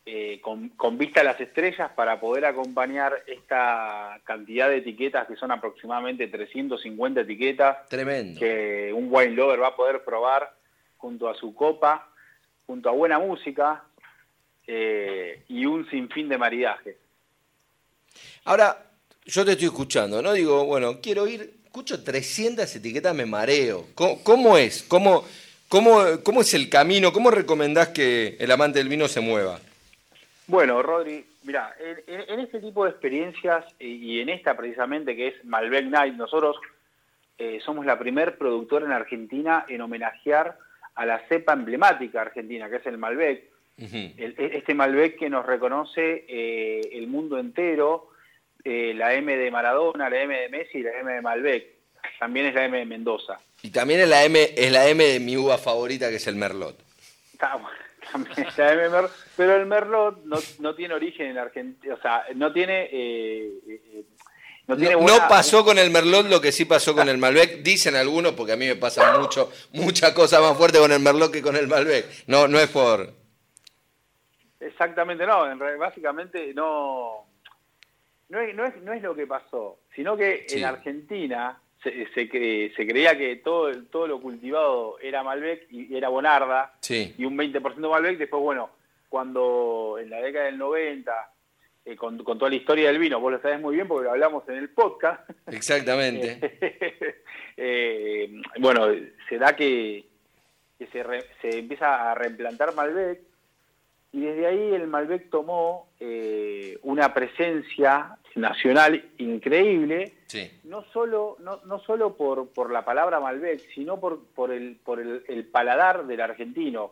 eh, 0.06 0.40
con, 0.42 0.70
con 0.70 0.98
vista 0.98 1.22
a 1.22 1.24
las 1.26 1.40
estrellas 1.40 1.92
para 1.96 2.20
poder 2.20 2.46
acompañar 2.46 3.14
esta 3.28 4.20
cantidad 4.24 4.70
de 4.70 4.78
etiquetas, 4.78 5.28
que 5.28 5.36
son 5.36 5.52
aproximadamente 5.52 6.28
350 6.28 7.22
etiquetas, 7.22 7.86
tremendo. 7.90 8.40
que 8.40 8.92
un 8.94 9.08
wine 9.12 9.34
lover 9.34 9.62
va 9.62 9.68
a 9.68 9.76
poder 9.76 10.04
probar 10.04 10.54
junto 10.98 11.30
a 11.30 11.36
su 11.36 11.54
copa, 11.54 12.10
junto 12.66 12.90
a 12.90 12.94
buena 12.94 13.20
música 13.20 13.84
eh, 14.72 15.42
y 15.48 15.66
un 15.66 15.90
sinfín 15.90 16.30
de 16.30 16.38
maridajes. 16.38 16.96
Ahora, 18.46 18.86
yo 19.26 19.44
te 19.44 19.54
estoy 19.54 19.66
escuchando, 19.66 20.22
¿no? 20.22 20.34
Digo, 20.34 20.64
bueno, 20.66 21.02
quiero 21.02 21.26
ir, 21.26 21.56
escucho 21.66 22.04
300 22.04 22.76
etiquetas, 22.76 23.16
me 23.16 23.26
mareo. 23.26 23.88
¿Cómo, 23.96 24.24
cómo 24.24 24.58
es? 24.60 24.84
¿Cómo, 24.84 25.26
cómo, 25.68 26.04
¿Cómo 26.24 26.42
es 26.42 26.54
el 26.54 26.70
camino? 26.70 27.12
¿Cómo 27.12 27.32
recomendás 27.32 27.90
que 27.90 28.38
el 28.40 28.52
amante 28.52 28.78
del 28.78 28.90
vino 28.90 29.08
se 29.08 29.22
mueva? 29.22 29.60
Bueno, 30.46 30.84
Rodri, 30.84 31.26
mira, 31.46 31.76
en, 31.80 32.40
este 32.40 32.60
tipo 32.60 32.86
de 32.86 32.92
experiencias 32.92 33.66
y, 33.80 33.88
y 33.88 34.20
en 34.20 34.30
esta 34.30 34.56
precisamente 34.56 35.16
que 35.16 35.30
es 35.30 35.46
Malbec 35.46 35.86
Night, 35.86 36.14
nosotros 36.14 36.58
eh, 37.40 37.60
somos 37.66 37.88
la 37.88 37.98
primer 37.98 38.38
productora 38.38 38.86
en 38.86 38.92
Argentina 38.92 39.66
en 39.68 39.82
homenajear 39.82 40.60
a 40.94 41.06
la 41.08 41.20
cepa 41.28 41.54
emblemática 41.54 42.22
argentina, 42.22 42.70
que 42.70 42.76
es 42.76 42.86
el 42.86 43.00
Malbec. 43.00 43.50
El- 44.18 44.36
e- 44.38 44.58
este 44.58 44.74
Malbec 44.74 45.18
que 45.18 45.30
nos 45.30 45.46
reconoce 45.46 46.26
eh, 46.28 46.82
el 46.94 47.08
mundo 47.08 47.38
entero, 47.40 48.10
eh, 48.64 48.94
la 48.96 49.14
M 49.14 49.36
de 49.36 49.52
Maradona, 49.52 50.10
la 50.10 50.22
M 50.22 50.38
de 50.38 50.50
Messi 50.50 50.80
y 50.80 50.84
la 50.84 51.00
M 51.00 51.12
de 51.14 51.22
Malbec. 51.22 51.66
También 52.20 52.46
es 52.48 52.54
la 52.56 52.66
M 52.66 52.78
de 52.78 52.86
Mendoza. 52.86 53.40
Y 53.62 53.70
también 53.72 54.02
es 54.02 54.08
la 54.10 54.24
M, 54.26 54.54
es 54.56 54.72
la 54.72 54.88
M 54.88 55.04
de 55.04 55.20
mi 55.20 55.38
uva 55.38 55.58
favorita, 55.58 56.10
que 56.10 56.16
es 56.18 56.28
el 56.28 56.36
Merlot. 56.36 56.78
También 58.12 58.48
es 58.48 58.58
la 58.58 58.74
M 58.74 58.82
de 58.84 58.90
Merlot, 58.90 59.12
pero 59.38 59.56
el 59.56 59.66
Merlot 59.66 60.24
no, 60.26 60.38
no 60.60 60.76
tiene 60.76 60.94
origen 60.96 61.28
en 61.28 61.38
Argentina, 61.38 61.94
o 61.94 62.02
sea, 62.02 62.24
no 62.36 62.52
tiene... 62.52 62.90
eh, 62.92 63.52
eh, 63.68 64.04
no, 64.68 64.76
No, 64.76 64.78
tiene 64.80 64.94
no 64.96 65.02
buena- 65.02 65.28
pasó 65.28 65.64
con 65.64 65.78
el 65.78 65.90
Merlot 65.90 66.28
lo 66.28 66.42
que 66.42 66.52
sí 66.52 66.66
pasó 66.66 66.94
con 66.96 67.08
el 67.10 67.18
Malbec, 67.18 67.62
dicen 67.62 67.96
algunos, 67.96 68.34
porque 68.34 68.54
a 68.54 68.56
mí 68.56 68.66
me 68.68 68.76
pasa 68.76 69.18
mucho, 69.20 69.52
muchas 69.74 70.12
cosas 70.14 70.42
más 70.42 70.58
fuertes 70.58 70.80
con 70.82 70.92
el 70.92 71.00
Merlot 71.00 71.32
que 71.32 71.42
con 71.42 71.56
el 71.56 71.68
Malbec. 71.68 72.06
No, 72.28 72.48
no 72.48 72.60
es 72.60 72.68
por... 72.70 73.14
Exactamente, 74.60 75.26
no, 75.26 75.50
en 75.50 75.58
básicamente 75.80 76.54
no, 76.54 77.26
no, 78.30 78.40
es, 78.40 78.54
no, 78.56 78.66
es, 78.66 78.76
no 78.82 78.94
es 78.94 79.02
lo 79.02 79.16
que 79.16 79.26
pasó, 79.28 79.80
sino 79.96 80.18
que 80.18 80.46
Sí. 80.48 80.60
en 80.60 80.66
Argentina 80.66 81.60
se, 81.82 82.08
se, 82.14 82.30
cre- 82.30 82.76
se 82.76 82.86
creía 82.86 83.18
que 83.18 83.38
todo, 83.38 83.72
todo 83.86 84.06
lo 84.08 84.20
cultivado 84.22 85.00
era 85.00 85.24
Malbec 85.24 85.68
y 85.72 85.96
era 85.96 86.10
Bonarda, 86.10 86.74
Sí. 86.82 87.16
y 87.18 87.24
un 87.26 87.38
20% 87.38 87.90
Malbec, 87.90 88.18
después, 88.18 88.42
bueno, 88.44 88.70
cuando 89.08 89.98
en 90.00 90.10
la 90.10 90.20
década 90.22 90.46
del 90.46 90.58
90, 90.58 91.32
eh, 91.86 91.96
con, 91.96 92.22
con 92.24 92.38
toda 92.38 92.50
la 92.52 92.58
historia 92.58 92.90
del 92.90 93.00
vino, 93.00 93.20
vos 93.22 93.32
lo 93.32 93.42
sabés 93.42 93.62
muy 93.62 93.76
bien 93.76 93.88
porque 93.88 94.04
lo 94.04 94.12
hablamos 94.12 94.48
en 94.50 94.56
el 94.58 94.70
podcast, 94.70 95.28
Exactamente. 95.48 96.38
eh, 97.58 98.42
bueno, 98.60 98.88
se 99.30 99.38
da 99.38 99.56
que, 99.56 100.06
que 100.78 100.88
se, 100.88 101.02
re- 101.02 101.26
se 101.42 101.60
empieza 101.60 102.12
a 102.12 102.16
reimplantar 102.16 102.76
Malbec 102.76 103.22
y 104.12 104.22
desde 104.22 104.48
ahí 104.48 104.74
el 104.74 104.88
Malbec 104.88 105.30
tomó 105.30 105.88
eh, 106.00 106.78
una 106.84 107.14
presencia 107.14 108.18
nacional 108.36 109.04
increíble, 109.18 110.14
Sí. 110.28 110.50
no 110.66 110.84
solo, 110.94 111.38
no, 111.40 111.60
no 111.66 111.80
solo 111.80 112.16
por, 112.16 112.50
por 112.50 112.72
la 112.72 112.86
palabra 112.86 113.20
Malbec, 113.20 113.60
sino 113.74 114.00
por, 114.00 114.24
por, 114.36 114.52
el, 114.52 114.78
por 114.84 115.00
el, 115.00 115.24
el 115.28 115.46
paladar 115.46 116.06
del 116.06 116.22
argentino. 116.22 116.92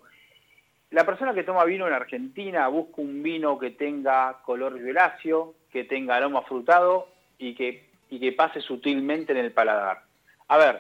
La 0.90 1.06
persona 1.06 1.34
que 1.34 1.44
toma 1.44 1.64
vino 1.66 1.86
en 1.88 1.94
Argentina 1.94 2.68
busca 2.68 3.02
un 3.02 3.22
vino 3.22 3.60
que 3.60 3.72
tenga 3.72 4.40
color 4.44 4.80
violáceo, 4.80 5.54
que 5.72 5.84
tenga 5.84 6.16
aroma 6.16 6.42
frutado 6.44 7.08
y 7.38 7.54
que, 7.56 7.86
y 8.10 8.20
que 8.20 8.32
pase 8.32 8.62
sutilmente 8.62 9.34
en 9.34 9.40
el 9.40 9.52
paladar. 9.52 10.02
A 10.48 10.58
ver, 10.58 10.80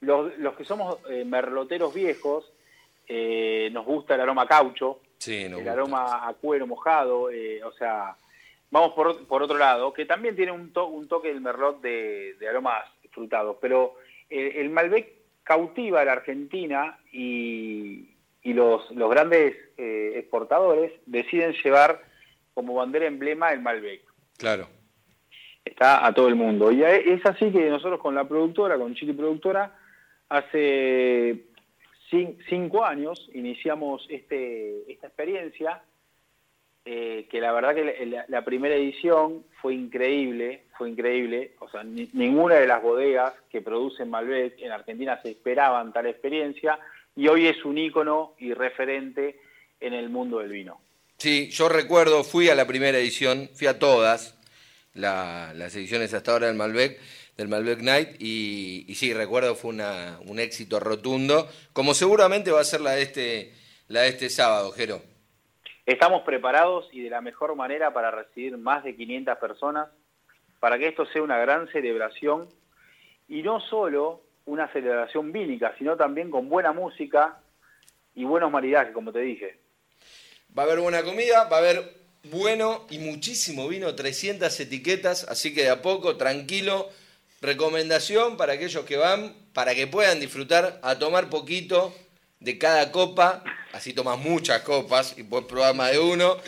los, 0.00 0.36
los 0.38 0.54
que 0.56 0.64
somos 0.64 0.98
eh, 1.08 1.24
merloteros 1.24 1.94
viejos, 1.94 2.50
eh, 3.08 3.70
nos 3.72 3.86
gusta 3.86 4.14
el 4.16 4.20
aroma 4.22 4.46
caucho, 4.46 4.98
Sí, 5.18 5.44
el 5.44 5.68
aroma 5.68 6.26
a 6.26 6.34
cuero 6.34 6.66
mojado, 6.66 7.30
eh, 7.30 7.62
o 7.64 7.72
sea, 7.72 8.16
vamos 8.70 8.92
por, 8.92 9.26
por 9.26 9.42
otro 9.42 9.56
lado, 9.56 9.92
que 9.92 10.04
también 10.04 10.36
tiene 10.36 10.52
un, 10.52 10.72
to- 10.72 10.88
un 10.88 11.08
toque 11.08 11.28
del 11.28 11.40
merlot 11.40 11.80
de, 11.80 12.34
de 12.34 12.48
aromas 12.48 12.84
frutados, 13.10 13.56
pero 13.60 13.96
el, 14.28 14.56
el 14.56 14.70
Malbec 14.70 15.12
cautiva 15.42 16.00
a 16.00 16.04
la 16.04 16.12
Argentina 16.12 16.98
y, 17.12 18.10
y 18.42 18.52
los, 18.52 18.90
los 18.90 19.10
grandes 19.10 19.56
eh, 19.76 20.12
exportadores 20.16 20.92
deciden 21.06 21.54
llevar 21.62 22.02
como 22.54 22.74
bandera 22.74 23.06
emblema 23.06 23.52
el 23.52 23.60
Malbec. 23.60 24.02
Claro. 24.36 24.68
Está 25.64 26.06
a 26.06 26.12
todo 26.12 26.28
el 26.28 26.34
mundo. 26.34 26.70
Y 26.70 26.82
es 26.84 27.24
así 27.24 27.50
que 27.50 27.70
nosotros 27.70 27.98
con 28.00 28.14
la 28.14 28.28
productora, 28.28 28.76
con 28.76 28.94
Chile 28.94 29.14
Productora, 29.14 29.74
hace 30.28 31.46
cinco 32.48 32.84
años 32.84 33.28
iniciamos 33.34 34.06
este, 34.10 34.90
esta 34.92 35.06
experiencia, 35.08 35.82
eh, 36.84 37.26
que 37.30 37.40
la 37.40 37.52
verdad 37.52 37.74
que 37.74 38.24
la, 38.28 38.44
primera 38.44 38.74
edición 38.74 39.44
fue 39.62 39.74
increíble, 39.74 40.64
fue 40.76 40.90
increíble, 40.90 41.52
o 41.60 41.68
sea, 41.70 41.82
ni- 41.82 42.10
ninguna 42.12 42.56
de 42.56 42.66
las 42.66 42.82
bodegas 42.82 43.32
que 43.50 43.62
producen 43.62 44.10
Malbec 44.10 44.60
en 44.60 44.70
Argentina 44.70 45.18
se 45.22 45.30
esperaban 45.30 45.92
tal 45.94 46.06
experiencia, 46.06 46.78
y 47.16 47.28
hoy 47.28 47.46
es 47.46 47.64
un 47.64 47.78
ícono 47.78 48.34
y 48.38 48.52
referente 48.52 49.40
en 49.80 49.94
el 49.94 50.10
mundo 50.10 50.40
del 50.40 50.50
vino. 50.50 50.78
Sí, 51.16 51.48
yo 51.50 51.68
recuerdo, 51.70 52.22
fui 52.24 52.48
a 52.50 52.54
la 52.54 52.66
primera 52.66 52.98
edición, 52.98 53.48
fui 53.54 53.66
a 53.66 53.78
todas 53.78 54.36
la- 54.94 55.52
las 55.54 55.74
ediciones 55.76 56.12
hasta 56.12 56.32
ahora 56.32 56.48
del 56.48 56.56
Malbec, 56.56 57.00
del 57.36 57.48
Malbec 57.48 57.80
Night, 57.80 58.16
y, 58.20 58.84
y 58.88 58.94
sí, 58.94 59.12
recuerdo 59.12 59.54
fue 59.54 59.70
una- 59.70 60.18
un 60.26 60.38
éxito 60.38 60.78
rotundo, 60.80 61.48
como 61.72 61.92
seguramente 61.94 62.50
va 62.52 62.60
a 62.60 62.64
ser 62.64 62.80
la 62.80 62.92
de 62.92 63.02
este, 63.02 63.52
la 63.88 64.02
de 64.02 64.08
este 64.08 64.30
sábado, 64.30 64.70
Jero. 64.72 65.02
Estamos 65.86 66.22
preparados 66.22 66.88
y 66.92 67.02
de 67.02 67.10
la 67.10 67.20
mejor 67.20 67.54
manera 67.56 67.92
para 67.92 68.10
recibir 68.10 68.56
más 68.56 68.84
de 68.84 68.94
500 68.96 69.36
personas, 69.38 69.88
para 70.60 70.78
que 70.78 70.88
esto 70.88 71.04
sea 71.06 71.22
una 71.22 71.38
gran 71.38 71.68
celebración 71.72 72.48
y 73.28 73.42
no 73.42 73.60
solo 73.60 74.22
una 74.46 74.70
celebración 74.72 75.32
vínica, 75.32 75.74
sino 75.78 75.96
también 75.96 76.30
con 76.30 76.48
buena 76.48 76.72
música 76.72 77.40
y 78.14 78.24
buenos 78.24 78.50
maridajes, 78.50 78.92
como 78.94 79.12
te 79.12 79.20
dije. 79.20 79.58
Va 80.56 80.62
a 80.62 80.66
haber 80.66 80.78
buena 80.80 81.02
comida, 81.02 81.44
va 81.48 81.56
a 81.56 81.60
haber 81.60 81.94
bueno 82.30 82.86
y 82.90 82.98
muchísimo 82.98 83.68
vino, 83.68 83.94
300 83.94 84.58
etiquetas, 84.60 85.24
así 85.28 85.52
que 85.54 85.62
de 85.64 85.70
a 85.70 85.82
poco, 85.82 86.16
tranquilo. 86.16 86.88
Recomendación 87.68 88.38
para 88.38 88.54
aquellos 88.54 88.84
que 88.86 88.96
van, 88.96 89.34
para 89.52 89.74
que 89.74 89.86
puedan 89.86 90.18
disfrutar, 90.18 90.78
a 90.82 90.98
tomar 90.98 91.28
poquito 91.28 91.94
de 92.40 92.56
cada 92.56 92.90
copa, 92.90 93.44
así 93.74 93.92
tomas 93.92 94.18
muchas 94.18 94.62
copas 94.62 95.14
y 95.18 95.24
puedes 95.24 95.46
probar 95.46 95.74
más 95.74 95.92
de 95.92 95.98
uno. 95.98 96.38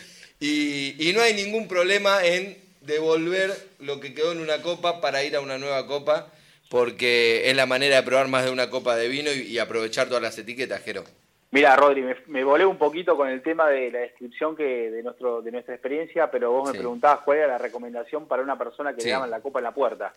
Y, 0.40 0.96
y 0.98 1.12
no 1.12 1.20
hay 1.20 1.34
ningún 1.34 1.68
problema 1.68 2.24
en 2.24 2.56
devolver 2.80 3.52
lo 3.80 4.00
que 4.00 4.14
quedó 4.14 4.32
en 4.32 4.40
una 4.40 4.62
copa 4.62 5.02
para 5.02 5.22
ir 5.22 5.36
a 5.36 5.40
una 5.40 5.58
nueva 5.58 5.86
copa, 5.86 6.28
porque 6.70 7.50
es 7.50 7.54
la 7.56 7.66
manera 7.66 7.96
de 7.96 8.02
probar 8.02 8.28
más 8.28 8.46
de 8.46 8.50
una 8.50 8.70
copa 8.70 8.96
de 8.96 9.08
vino 9.08 9.30
y, 9.30 9.42
y 9.42 9.58
aprovechar 9.58 10.06
todas 10.08 10.22
las 10.22 10.38
etiquetas, 10.38 10.82
Jero. 10.82 11.04
Mira, 11.50 11.76
Rodri, 11.76 12.02
me, 12.02 12.16
me 12.26 12.42
volé 12.42 12.64
un 12.64 12.78
poquito 12.78 13.16
con 13.18 13.28
el 13.28 13.42
tema 13.42 13.68
de 13.68 13.90
la 13.90 13.98
descripción 14.00 14.56
que 14.56 14.90
de 14.90 15.02
nuestro 15.02 15.42
de 15.42 15.52
nuestra 15.52 15.74
experiencia, 15.74 16.30
pero 16.30 16.52
vos 16.52 16.68
Sí. 16.70 16.72
me 16.72 16.78
preguntabas 16.78 17.20
cuál 17.24 17.38
era 17.38 17.46
la 17.48 17.58
recomendación 17.58 18.26
para 18.26 18.42
una 18.42 18.56
persona 18.56 18.94
que 18.94 19.02
Sí. 19.02 19.08
le 19.08 19.12
daban 19.12 19.30
la 19.30 19.40
copa 19.40 19.60
en 19.60 19.64
la 19.64 19.72
puerta. 19.74 20.12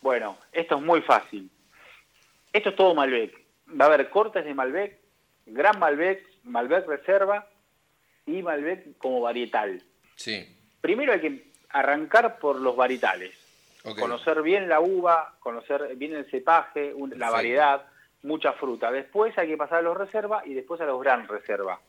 Bueno, 0.00 0.38
esto 0.52 0.76
es 0.76 0.82
muy 0.82 1.00
fácil. 1.02 1.50
Esto 2.52 2.70
es 2.70 2.76
todo 2.76 2.94
Malbec. 2.94 3.32
Va 3.78 3.84
a 3.84 3.88
haber 3.88 4.10
cortes 4.10 4.44
de 4.44 4.54
Malbec, 4.54 4.98
Gran 5.46 5.78
Malbec, 5.78 6.24
Malbec 6.44 6.86
Reserva 6.86 7.46
y 8.26 8.42
Malbec 8.42 8.96
como 8.98 9.20
varietal. 9.20 9.82
Sí, 10.16 10.56
Primero 10.80 11.12
hay 11.12 11.20
que 11.20 11.52
arrancar 11.68 12.38
por 12.38 12.56
los 12.56 12.74
varietales. 12.74 13.34
Conocer 14.00 14.42
bien 14.42 14.68
la 14.68 14.80
uva, 14.80 15.36
conocer 15.40 15.94
bien 15.96 16.14
el 16.14 16.24
cepaje, 16.30 16.92
un- 16.94 17.18
la 17.18 17.30
variedad, 17.30 17.86
mucha 18.22 18.52
fruta. 18.54 18.90
Después 18.90 19.36
hay 19.38 19.48
que 19.48 19.56
pasar 19.58 19.78
a 19.78 19.82
los 19.82 19.96
reserva 19.96 20.42
y 20.46 20.54
después 20.54 20.80
a 20.80 20.86
los 20.86 21.00
gran 21.00 21.28
reserva. 21.28 21.80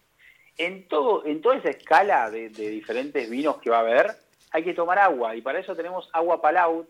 En 0.57 0.87
todo, 0.89 1.25
en 1.25 1.41
toda 1.41 1.55
esa 1.57 1.69
escala 1.69 2.29
de, 2.29 2.49
de 2.49 2.69
diferentes 2.69 3.29
vinos 3.29 3.57
que 3.61 3.69
va 3.69 3.77
a 3.77 3.81
haber, 3.81 4.11
hay 4.51 4.63
que 4.63 4.73
tomar 4.73 4.99
agua 4.99 5.35
y 5.35 5.41
para 5.41 5.59
eso 5.59 5.75
tenemos 5.75 6.09
agua 6.13 6.41
Palau, 6.41 6.85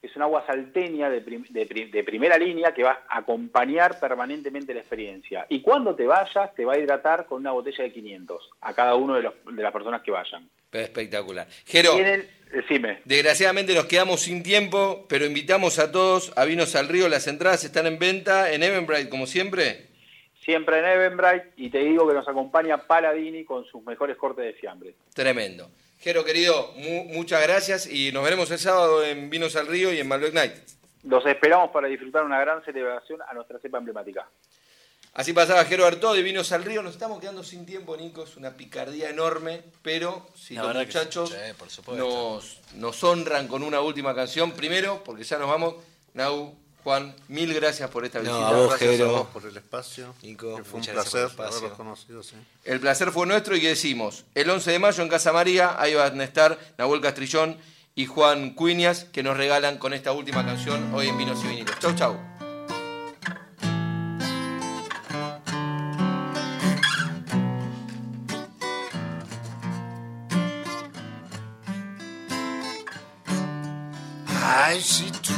es 0.00 0.14
un 0.14 0.22
agua 0.22 0.44
salteña 0.46 1.10
de, 1.10 1.20
prim- 1.20 1.46
de 1.48 1.66
pri- 1.66 1.90
de 1.90 2.04
primera 2.04 2.38
línea 2.38 2.72
que 2.72 2.84
va 2.84 3.02
a 3.08 3.18
acompañar 3.18 3.98
permanentemente 3.98 4.72
la 4.72 4.80
experiencia. 4.80 5.46
Y 5.48 5.60
cuando 5.60 5.94
te 5.96 6.06
vayas, 6.06 6.54
te 6.54 6.64
va 6.64 6.74
a 6.74 6.78
hidratar 6.78 7.26
con 7.26 7.40
una 7.40 7.50
botella 7.52 7.82
de 7.84 7.92
500 7.92 8.50
a 8.60 8.74
cada 8.74 8.94
uno 8.94 9.14
de, 9.16 9.22
los- 9.22 9.34
de 9.50 9.62
las 9.62 9.72
personas 9.72 10.02
que 10.02 10.10
vayan. 10.10 10.48
Espectacular. 10.70 11.48
Jero, 11.66 11.94
el- 11.98 12.28
decime. 12.52 13.00
desgraciadamente 13.04 13.74
nos 13.74 13.86
quedamos 13.86 14.20
sin 14.20 14.42
tiempo, 14.42 15.06
pero 15.08 15.24
invitamos 15.26 15.78
a 15.78 15.90
todos 15.90 16.32
a 16.36 16.44
Vinos 16.44 16.76
al 16.76 16.88
Río. 16.88 17.08
Las 17.08 17.26
entradas 17.26 17.64
están 17.64 17.86
en 17.86 17.98
venta 17.98 18.52
en 18.52 18.62
Eventbrite, 18.62 19.08
como 19.08 19.26
siempre. 19.26 19.88
siempre 20.44 20.78
en 20.78 20.84
Eventbrite 20.86 21.52
y 21.56 21.70
te 21.70 21.78
digo 21.80 22.06
que 22.08 22.14
nos 22.14 22.28
acompaña 22.28 22.78
Paladini 22.78 23.44
con 23.44 23.64
sus 23.66 23.82
mejores 23.84 24.16
cortes 24.16 24.44
de 24.44 24.52
fiambre. 24.54 24.94
Tremendo. 25.12 25.70
Jero, 26.00 26.24
querido, 26.24 26.72
mu- 26.76 27.04
muchas 27.04 27.42
gracias 27.42 27.86
y 27.86 28.12
nos 28.12 28.22
veremos 28.24 28.50
el 28.50 28.58
sábado 28.58 29.04
en 29.04 29.30
Vinos 29.30 29.56
al 29.56 29.66
Río 29.66 29.92
y 29.92 29.98
en 29.98 30.06
Malbec 30.08 30.32
Night. 30.32 30.54
Los 31.04 31.24
esperamos 31.26 31.70
para 31.70 31.88
disfrutar 31.88 32.24
una 32.24 32.40
gran 32.40 32.64
celebración 32.64 33.20
a 33.22 33.34
nuestra 33.34 33.58
cepa 33.58 33.78
emblemática. 33.78 34.28
Así 35.14 35.32
pasaba 35.32 35.64
Jero 35.64 35.84
Artó 35.86 36.12
de 36.14 36.22
Vinos 36.22 36.52
al 36.52 36.62
Río. 36.64 36.82
Nos 36.82 36.92
estamos 36.92 37.18
quedando 37.18 37.42
sin 37.42 37.66
tiempo, 37.66 37.96
Nico. 37.96 38.22
Es 38.24 38.36
una 38.36 38.56
picardía 38.56 39.10
enorme, 39.10 39.62
pero 39.82 40.28
si 40.36 40.54
La 40.54 40.64
los 40.64 40.74
muchachos 40.76 41.30
Sí, 41.30 41.82
nos, 41.96 42.60
nos 42.74 43.02
honran 43.02 43.48
con 43.48 43.64
una 43.64 43.80
última 43.80 44.14
canción. 44.14 44.52
Primero, 44.52 45.02
porque 45.04 45.24
ya 45.24 45.38
nos 45.38 45.48
vamos. 45.48 45.74
Nau, 46.14 46.54
Juan, 46.88 47.14
mil 47.28 47.52
gracias 47.52 47.90
por 47.90 48.06
esta 48.06 48.20
No, 48.20 48.24
visita. 48.30 48.48
a 48.48 48.52
vos, 48.52 48.68
Gracias 48.70 48.90
Jero. 48.92 49.08
a 49.08 49.18
vos 49.18 49.26
por 49.28 49.44
el 49.44 49.54
espacio. 49.54 50.14
Nico, 50.22 50.56
que 50.56 50.64
fue 50.64 50.80
un 50.80 50.86
placer 50.86 51.28
haberlos 51.36 51.72
conocido. 51.72 52.22
sí. 52.22 52.34
El 52.64 52.80
placer 52.80 53.12
fue 53.12 53.26
nuestro 53.26 53.54
y 53.54 53.60
que 53.60 53.68
decimos, 53.68 54.24
el 54.34 54.48
11 54.48 54.70
de 54.72 54.78
mayo 54.78 55.02
en 55.02 55.10
Casa 55.10 55.30
María, 55.34 55.76
ahí 55.78 55.92
van 55.94 56.18
a 56.18 56.24
estar 56.24 56.58
Nahuel 56.78 57.02
Castrillón 57.02 57.58
y 57.94 58.06
Juan 58.06 58.54
Cuiñas, 58.54 59.04
que 59.04 59.22
nos 59.22 59.36
regalan 59.36 59.76
con 59.76 59.92
esta 59.92 60.12
última 60.12 60.46
canción 60.46 60.94
hoy 60.94 61.08
en 61.08 61.18
Vinos 61.18 61.44
y 61.44 61.48
Vinilos. 61.48 61.78
Chau, 61.78 61.94
chau. 61.94 62.16
I 74.30 74.78
see 74.80 75.10
trees 75.22 75.37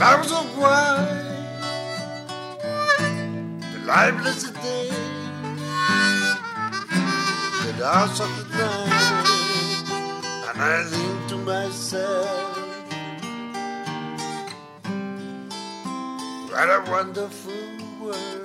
clouds 0.00 0.32
of 0.32 0.56
white, 0.56 1.60
the 3.60 3.78
liveless 3.84 4.44
day, 4.44 4.88
the 7.64 7.72
dance 7.78 8.18
of 8.18 8.30
the 8.38 8.44
night, 8.56 9.84
and 10.48 10.58
I 10.58 10.84
think 10.88 11.28
to 11.28 11.36
myself, 11.36 12.56
what 16.48 16.68
a 16.78 16.90
wonderful 16.90 17.62
world. 18.00 18.39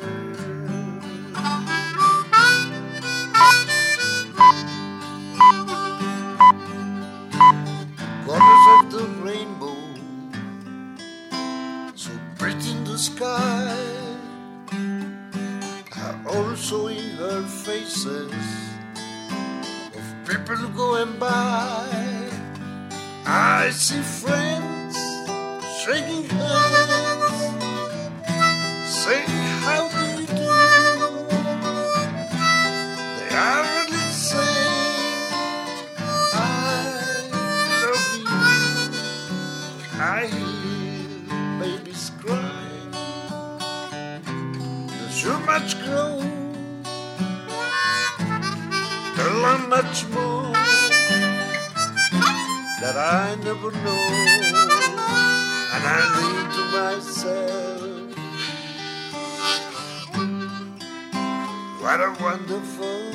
Sky, 13.15 13.77
are 16.03 16.19
also 16.35 16.87
her 16.89 17.41
faces 17.63 18.33
of 19.97 20.05
people 20.27 20.67
going 20.75 21.17
by. 21.17 21.87
I 23.25 23.69
see 23.71 24.03
friends 24.21 24.97
shaking 25.81 26.25
hands, 26.25 27.37
saying 28.85 29.34
much 45.65 45.83
grow. 45.83 46.19
There 49.15 49.35
are 49.49 49.67
much 49.67 50.05
more 50.09 50.53
that 52.81 52.95
I 52.95 53.35
never 53.43 53.71
know. 53.71 54.03
And 55.73 55.83
I 55.87 56.01
think 56.17 56.53
to 56.55 56.63
myself, 56.77 58.13
what 61.81 61.99
a 61.99 62.11
wonderful 62.21 63.14